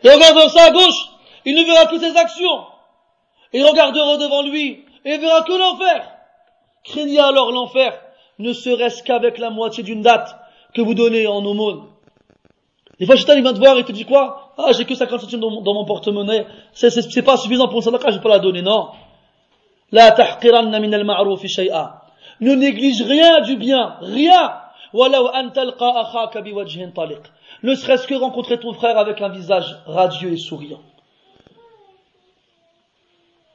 [0.04, 1.10] Il regardera à gauche,
[1.48, 2.66] il ne verra que ses actions.
[3.54, 6.12] Il regardera devant lui et verra que l'enfer.
[6.84, 7.98] Craignez alors l'enfer,
[8.38, 10.36] ne serait-ce qu'avec la moitié d'une date
[10.74, 11.86] que vous donnez en aumône.
[13.00, 14.54] Des fois, Shaitan, il vient te voir et te dit quoi?
[14.58, 16.46] Ah, j'ai que 50 centimes dans, mon porte-monnaie.
[16.74, 18.62] C'est, pas suffisant pour une sadaqa, je vais pas la donner.
[18.62, 18.90] Non.
[19.92, 22.02] La tahqiranna min al-ma'ruf shay'a.
[22.42, 23.96] Ne néglige rien du bien.
[24.02, 24.62] Rien.
[24.94, 27.22] An akhaka biwajhin taliq
[27.64, 30.82] ne serait-ce que rencontrer ton frère avec un visage radieux et souriant.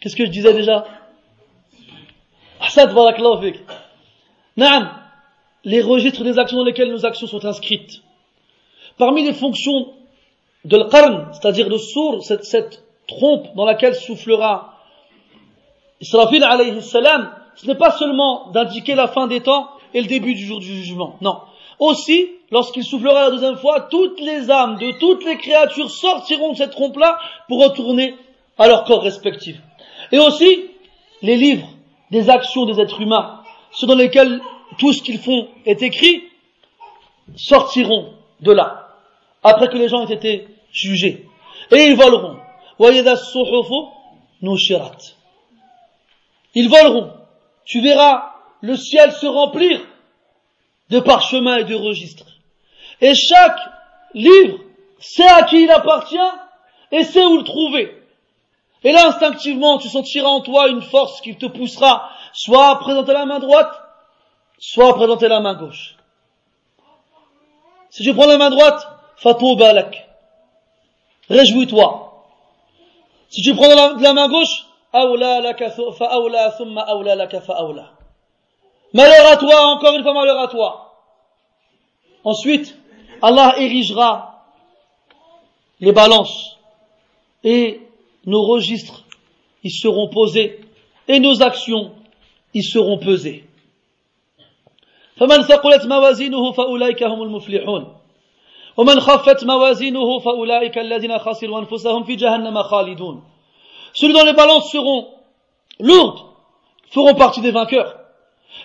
[0.00, 0.84] qu'est-ce que je disais déjà?
[4.56, 4.90] Naam
[5.64, 8.02] les registres des actions dans lesquelles nos actions sont inscrites
[8.98, 9.92] parmi les fonctions
[10.64, 14.76] de l'qarn c'est-à-dire le sourd cette, cette trompe dans laquelle soufflera
[16.00, 20.34] Israfil alayhi salam, ce n'est pas seulement d'indiquer la fin des temps et le début
[20.34, 21.16] du jour du jugement.
[21.22, 21.38] Non.
[21.78, 26.56] Aussi, lorsqu'il soufflera la deuxième fois, toutes les âmes de toutes les créatures sortiront de
[26.56, 27.18] cette trompe-là
[27.48, 28.14] pour retourner
[28.58, 29.56] à leur corps respectif.
[30.12, 30.70] Et aussi,
[31.22, 31.68] les livres
[32.10, 33.42] des actions des êtres humains,
[33.72, 34.40] ceux dans lesquels
[34.78, 36.24] tout ce qu'ils font est écrit,
[37.36, 38.88] sortiront de là,
[39.42, 41.26] après que les gens aient été jugés.
[41.72, 42.38] Et ils voleront.
[46.54, 47.12] Ils voleront.
[47.64, 49.80] Tu verras le ciel se remplir
[50.90, 52.26] de parchemins et de registres.
[53.00, 53.58] Et chaque
[54.14, 54.58] livre
[54.98, 56.16] sait à qui il appartient
[56.92, 57.92] et sait où le trouver.
[58.86, 63.12] Et là, instinctivement, tu sentiras en toi une force qui te poussera soit à présenter
[63.12, 63.72] la main droite,
[64.60, 65.96] soit à présenter la main gauche.
[67.90, 68.86] Si tu prends la main droite,
[69.16, 70.08] fatou balak.
[71.28, 72.22] Réjouis-toi.
[73.28, 74.66] Si tu prends la main gauche,
[78.92, 81.02] Malheur à toi, encore une fois malheur à toi.
[82.22, 82.78] Ensuite,
[83.20, 84.44] Allah érigera
[85.80, 86.56] les balances
[87.42, 87.85] et
[88.25, 89.05] nos registres,
[89.63, 90.61] ils seront posés
[91.07, 91.91] et nos actions,
[92.53, 93.43] ils seront pesées.
[95.17, 97.97] فمن ثقلت موازينه فأولئك هم المفلحون
[98.77, 103.23] ومن خفت موازينه فأولئك الذين خسروا أنفسهم في جهنم خالدون
[103.93, 105.07] ceux dont les balances seront
[105.79, 106.31] lourdes
[106.91, 107.95] feront partie des vainqueurs.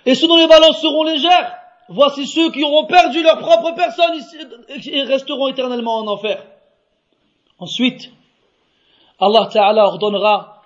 [0.05, 1.55] Et ceux dont les balances seront légères,
[1.89, 4.21] voici ceux qui auront perdu leur propre personne
[4.69, 6.45] et resteront éternellement en enfer.
[7.59, 8.11] Ensuite,
[9.22, 10.64] Allah Ta'ala ordonnera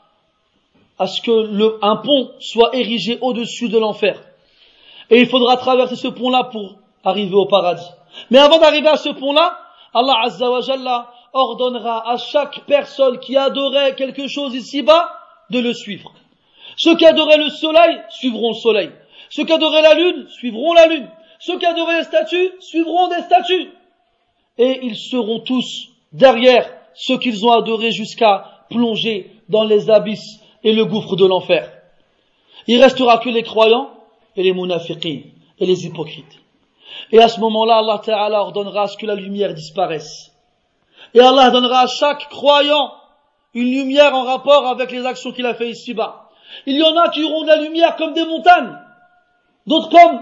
[0.98, 4.18] à ce que un pont soit érigé au-dessus de l'enfer.
[5.10, 7.90] Et il faudra traverser ce pont-là pour arriver au paradis.
[8.32, 9.60] Mais avant d'arriver à ce pont-là,
[9.94, 10.49] Allah Azza
[11.34, 15.10] ordonnera à chaque personne qui adorait quelque chose ici-bas
[15.49, 16.14] de le suivre.
[16.77, 18.91] Ceux qui adoraient le soleil suivront le soleil.
[19.30, 21.10] Ceux qui adoraient la lune suivront la lune.
[21.40, 23.69] Ceux qui adoraient les statues suivront des statues.
[24.57, 30.74] Et ils seront tous derrière ceux qu'ils ont adorés jusqu'à plonger dans les abysses et
[30.74, 31.72] le gouffre de l'enfer.
[32.68, 33.92] Il restera que les croyants
[34.36, 35.22] et les munafiqins
[35.60, 36.40] et les hypocrites.
[37.12, 40.32] Et à ce moment-là, Allah ordonnera à ce que la lumière disparaisse.
[41.14, 42.92] Et Allah donnera à chaque croyant
[43.54, 46.30] une lumière en rapport avec les actions qu'il a fait ici-bas.
[46.66, 48.78] Il y en a qui auront de la lumière comme des montagnes,
[49.68, 50.22] d'autres comme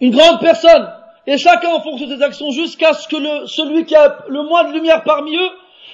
[0.00, 0.90] une grande personne,
[1.26, 4.64] et chacun en fonction de ses actions jusqu'à ce que celui qui a le moins
[4.64, 5.50] de lumière parmi eux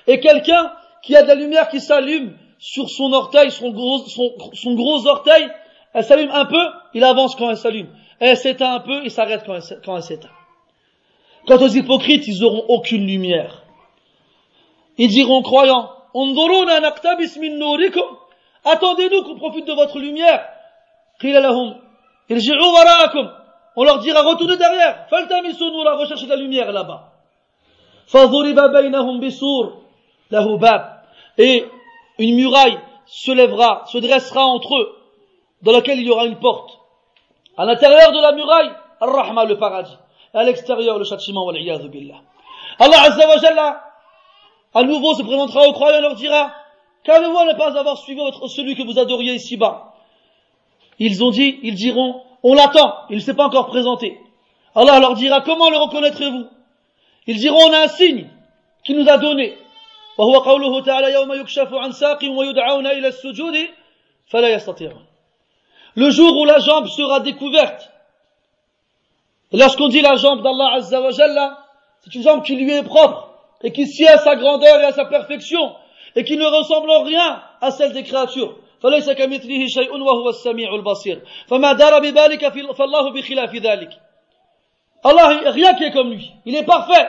[0.06, 0.72] est quelqu'un
[1.02, 5.48] qui a de la lumière qui s'allume sur son orteil, son gros, son, gros orteil,
[5.94, 6.62] elle s'allume un peu,
[6.94, 7.88] il avance quand elle s'allume.
[8.18, 10.28] Elle s'éteint un peu, il s'arrête quand elle s'éteint.
[11.46, 13.62] Quant aux hypocrites, ils auront aucune lumière.
[14.98, 15.90] Ils diront croyants,
[18.64, 20.46] attendez-nous qu'on profite de votre lumière.
[23.76, 25.06] On leur dira retournez derrière.
[25.10, 26.34] nous la recherche de
[30.30, 31.02] la lumière là-bas.
[31.38, 31.64] Et
[32.18, 34.96] une muraille se lèvera, se dressera entre eux,
[35.62, 36.78] dans laquelle il y aura une porte.
[37.56, 38.70] À l'intérieur de la muraille,
[39.00, 39.96] Ar-Rahma, le paradis.
[40.32, 43.84] À l'extérieur, le châtiment, Allah Azza wa Jalla
[44.72, 46.52] à nouveau se présentera aux croyants et leur dira,
[47.02, 49.94] qu'avez-vous à ne pas avoir suivi votre, celui que vous adoriez ici-bas?
[50.98, 54.20] Ils ont dit, ils diront, on l'attend, il ne s'est pas encore présenté.
[54.74, 56.46] Allah leur dira, comment le reconnaîtrez-vous?
[57.26, 58.28] Ils diront, on a un signe
[58.84, 59.58] qu'il nous a donné.
[65.97, 67.91] Le jour où la jambe sera découverte,
[69.51, 73.29] lorsqu'on dit la jambe d'Allah Azza wa c'est une jambe qui lui est propre,
[73.63, 75.75] et qui sied à sa grandeur et à sa perfection
[76.15, 78.55] et qui ne ressemble en rien à celle des créatures.
[78.83, 83.89] فليس كمثله شيء وهو السميع البصير فما دار بذلك فالله بخلاف ذلك
[85.05, 86.31] Allah, rien qui est comme lui.
[86.45, 87.07] Il est parfait.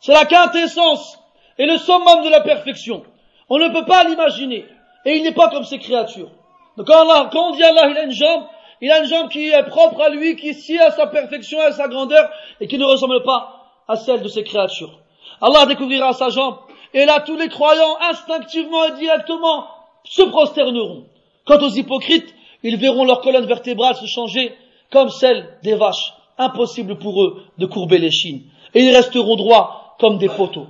[0.00, 1.16] C'est la quintessence
[1.59, 3.03] et le summum de la perfection.
[3.49, 4.65] On ne peut pas l'imaginer.
[5.05, 6.31] Et il n'est pas comme ces créatures.
[6.77, 8.43] Donc quand, on dit Allah, il a une jambe,
[8.81, 11.71] il a une jambe qui est propre à lui, qui sied à sa perfection, à
[11.73, 12.29] sa grandeur,
[12.61, 14.99] et qui ne ressemble pas à celle de ces créatures.
[15.41, 16.55] Allah découvrira sa jambe,
[16.93, 19.67] et là tous les croyants instinctivement et directement
[20.05, 21.05] se prosterneront.
[21.45, 22.33] Quant aux hypocrites,
[22.63, 24.55] ils verront leur colonne vertébrale se changer
[24.91, 26.13] comme celle des vaches.
[26.37, 28.43] Impossible pour eux de courber les chines.
[28.73, 30.67] Et ils resteront droits comme des poteaux.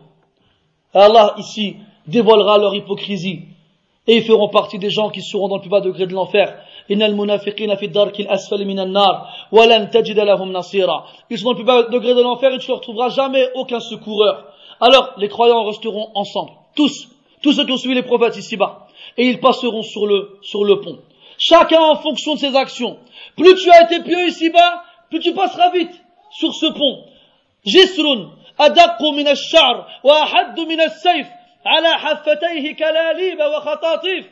[0.94, 3.44] Allah ici dévoilera leur hypocrisie
[4.08, 6.58] et ils feront partie des gens qui seront dans le plus bas degré de l'enfer.
[6.90, 7.26] Ils sont dans
[11.52, 14.46] le plus bas degré de l'enfer et tu ne retrouveras jamais aucun secoureur.
[14.82, 17.10] Alors les croyants resteront ensemble, tous,
[17.44, 18.88] tous ceux qui ont suivi les prophètes ici-bas,
[19.18, 20.98] et ils passeront sur le, sur le pont.
[21.38, 22.98] Chacun en fonction de ses actions.
[23.38, 25.92] Plus tu as été pieux ici-bas, plus tu passeras vite
[26.32, 27.04] sur ce pont.
[27.66, 31.27] Jisrun, أدق من الشعر وأحد من السيف
[31.67, 34.27] على حفتيه كلاليب وخطاطيف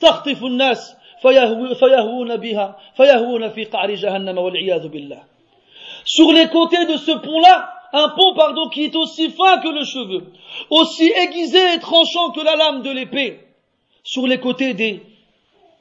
[0.00, 5.22] تخطف الناس فيهو فيهوون بها فيهوون في قعر جهنم والعياذ بالله
[6.04, 9.84] Sur les côtés de ce pont-là, un pont, pardon, qui est aussi fin que le
[9.84, 10.32] cheveu,
[10.70, 13.40] aussi aiguisé et tranchant que la lame de l'épée,
[14.04, 15.02] sur les côtés des,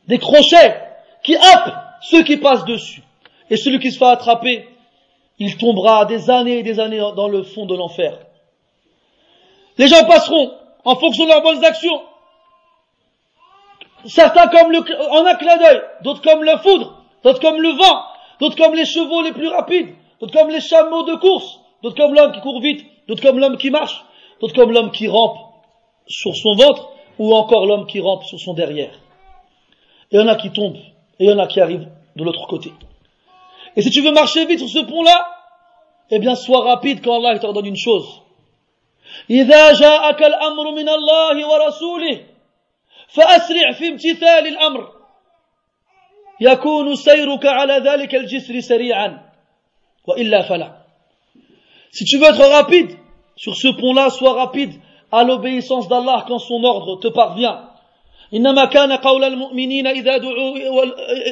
[0.08, 0.82] des crochets
[1.24, 3.04] qui happent ceux qui passent dessus.
[3.50, 4.68] Et celui qui se fait attraper,
[5.39, 8.19] il tombera des années et des années dans le fond de l'enfer.
[9.79, 10.53] Les gens passeront
[10.85, 12.03] en fonction de leurs bonnes actions.
[14.05, 14.81] Certains comme le,
[15.11, 18.03] en un clin d'œil, d'autres comme la foudre, d'autres comme le vent,
[18.41, 22.15] d'autres comme les chevaux les plus rapides, d'autres comme les chameaux de course, d'autres comme
[22.15, 24.05] l'homme qui court vite, d'autres comme l'homme qui marche,
[24.41, 25.39] d'autres comme l'homme qui rampe
[26.09, 28.93] sur son ventre, ou encore l'homme qui rampe sur son derrière.
[30.11, 32.25] Et il y en a qui tombent, et il y en a qui arrivent de
[32.25, 32.73] l'autre côté.
[33.76, 35.28] Et si tu veux marcher vite sur ce pont-là,
[36.10, 38.22] eh bien sois rapide quand Allah t'ordonne une chose.
[39.30, 42.26] إذا جاءك الأمر من الله ورسوله
[43.08, 44.92] فأسرع في امتثال الأمر
[46.42, 49.32] يكون سيرك على ذلك الجسر سريعا
[50.08, 50.78] وإلا فلا
[51.92, 52.92] Si tu veux être rapide
[53.36, 54.74] sur ce pont-là, sois rapide
[55.12, 57.70] à l'obéissance d'Allah quand son ordre te parvient.
[58.34, 60.58] إنما كان قول المؤمنين إذا دعوا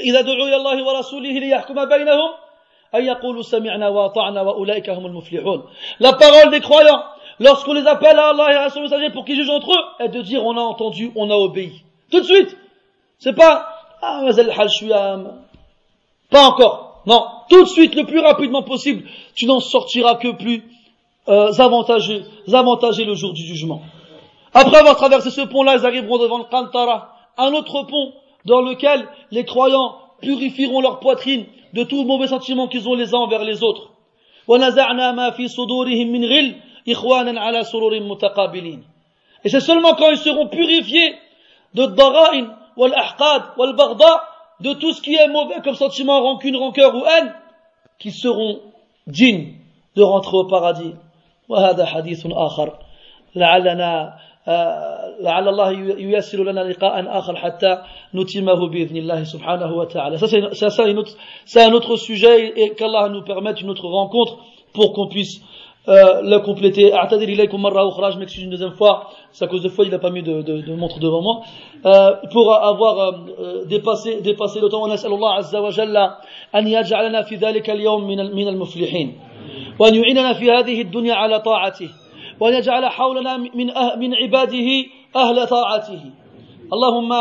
[0.04, 2.32] إذا دعوا إلى الله ورسوله ليحكم بينهم
[2.96, 5.64] أن يقولوا سمعنا وأطعنا وأولئك هم المفلحون.
[6.00, 7.04] La parole des croyants,
[7.40, 10.10] lorsqu'on les appelle à Allah et à son messager pour qu'ils jugent entre eux, est
[10.10, 11.84] de dire on a entendu, on a obéi.
[12.12, 12.56] Tout de suite.
[13.20, 13.68] C'est pas
[14.02, 14.22] ah
[16.30, 17.02] pas encore.
[17.06, 19.04] Non, tout de suite, le plus rapidement possible.
[19.36, 20.64] Tu n'en sortiras que plus
[21.28, 23.82] euh, avantagé, avantagé le jour du jugement.
[24.54, 28.14] Après avoir traversé ce pont-là, ils arriveront devant le Kantara, un autre pont
[28.46, 33.20] dans lequel les croyants purifieront leur poitrine de tous mauvais sentiments qu'ils ont les uns
[33.20, 33.92] envers les autres.
[39.44, 41.16] Et c'est seulement quand ils seront purifiés
[41.74, 44.24] de dara'in, wal ahqad, wal bagda,
[44.62, 47.34] de tout ce qui est mauvais comme sentiment, rancune, rancœur ou haine,
[48.00, 48.62] qu'ils seront
[49.08, 49.56] dignes
[49.96, 50.94] de rentrer au paradis.
[51.50, 52.80] وهذا حديث آخر
[53.36, 57.79] لعلنا لعل الله ييسر لنا لقاء آخر حتى
[58.15, 60.19] نتمه بإذن الله سبحانه وتعالى.
[60.19, 60.71] Ça, c'est,
[61.45, 64.39] ça, un autre sujet et qu'Allah nous permette une autre rencontre
[64.73, 65.43] pour qu'on puisse
[65.89, 66.93] euh, le compléter.
[66.93, 69.91] أعتذر إليكم مرة أخرى, je m'excuse une deuxième fois, c'est à cause de fois il
[69.91, 71.41] n'a pas mis de, de, de montre devant moi.
[71.85, 75.97] Euh, pour avoir euh, dépassé, dépassé le temps, ونسأل الله عز وجل
[76.55, 79.19] أن يجعلنا في ذلك اليوم من من المفلحين
[79.79, 81.89] وأن يعيننا في هذه الدنيا على طاعته
[82.41, 84.69] وأن يجعل حولنا من أه من عباده
[85.17, 86.01] أهل طاعته.
[86.73, 87.13] اللهم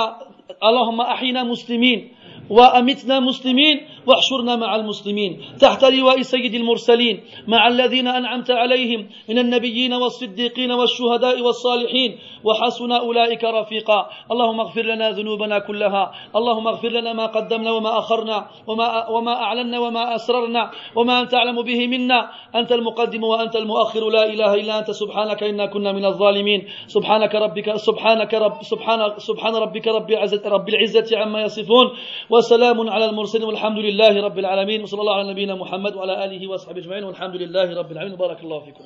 [0.63, 2.11] اللهم أحينا مسلمين
[2.49, 9.93] وأمتنا مسلمين واحشرنا مع المسلمين تحت لواء سيد المرسلين مع الذين أنعمت عليهم من النبيين
[9.93, 14.09] والصديقين والشهداء والصالحين وحسن أولئك رفيقا.
[14.31, 16.11] اللهم اغفر لنا ذنوبنا كلها.
[16.35, 21.61] اللهم اغفر لنا ما قدمنا وما أخرنا وما, وما أعلنا وما أسررنا وما أنت أعلم
[21.61, 22.29] به منا.
[22.55, 24.09] أنت المقدم وأنت المؤخر.
[24.09, 24.91] لا إله إلا أنت.
[24.91, 26.67] سبحانك إنا كنا من الظالمين.
[26.87, 30.09] سبحانك ربك سبحانك رب سبحان سبحان ربك رب
[30.45, 31.87] رب العزة عما يصفون.
[32.29, 36.79] وسلام على المرسلين والحمد لله رب العالمين وصلى الله على نبينا محمد وعلى آله وصحبه
[36.79, 38.17] أجمعين والحمد لله رب العالمين.
[38.17, 38.83] بارك الله فيكم.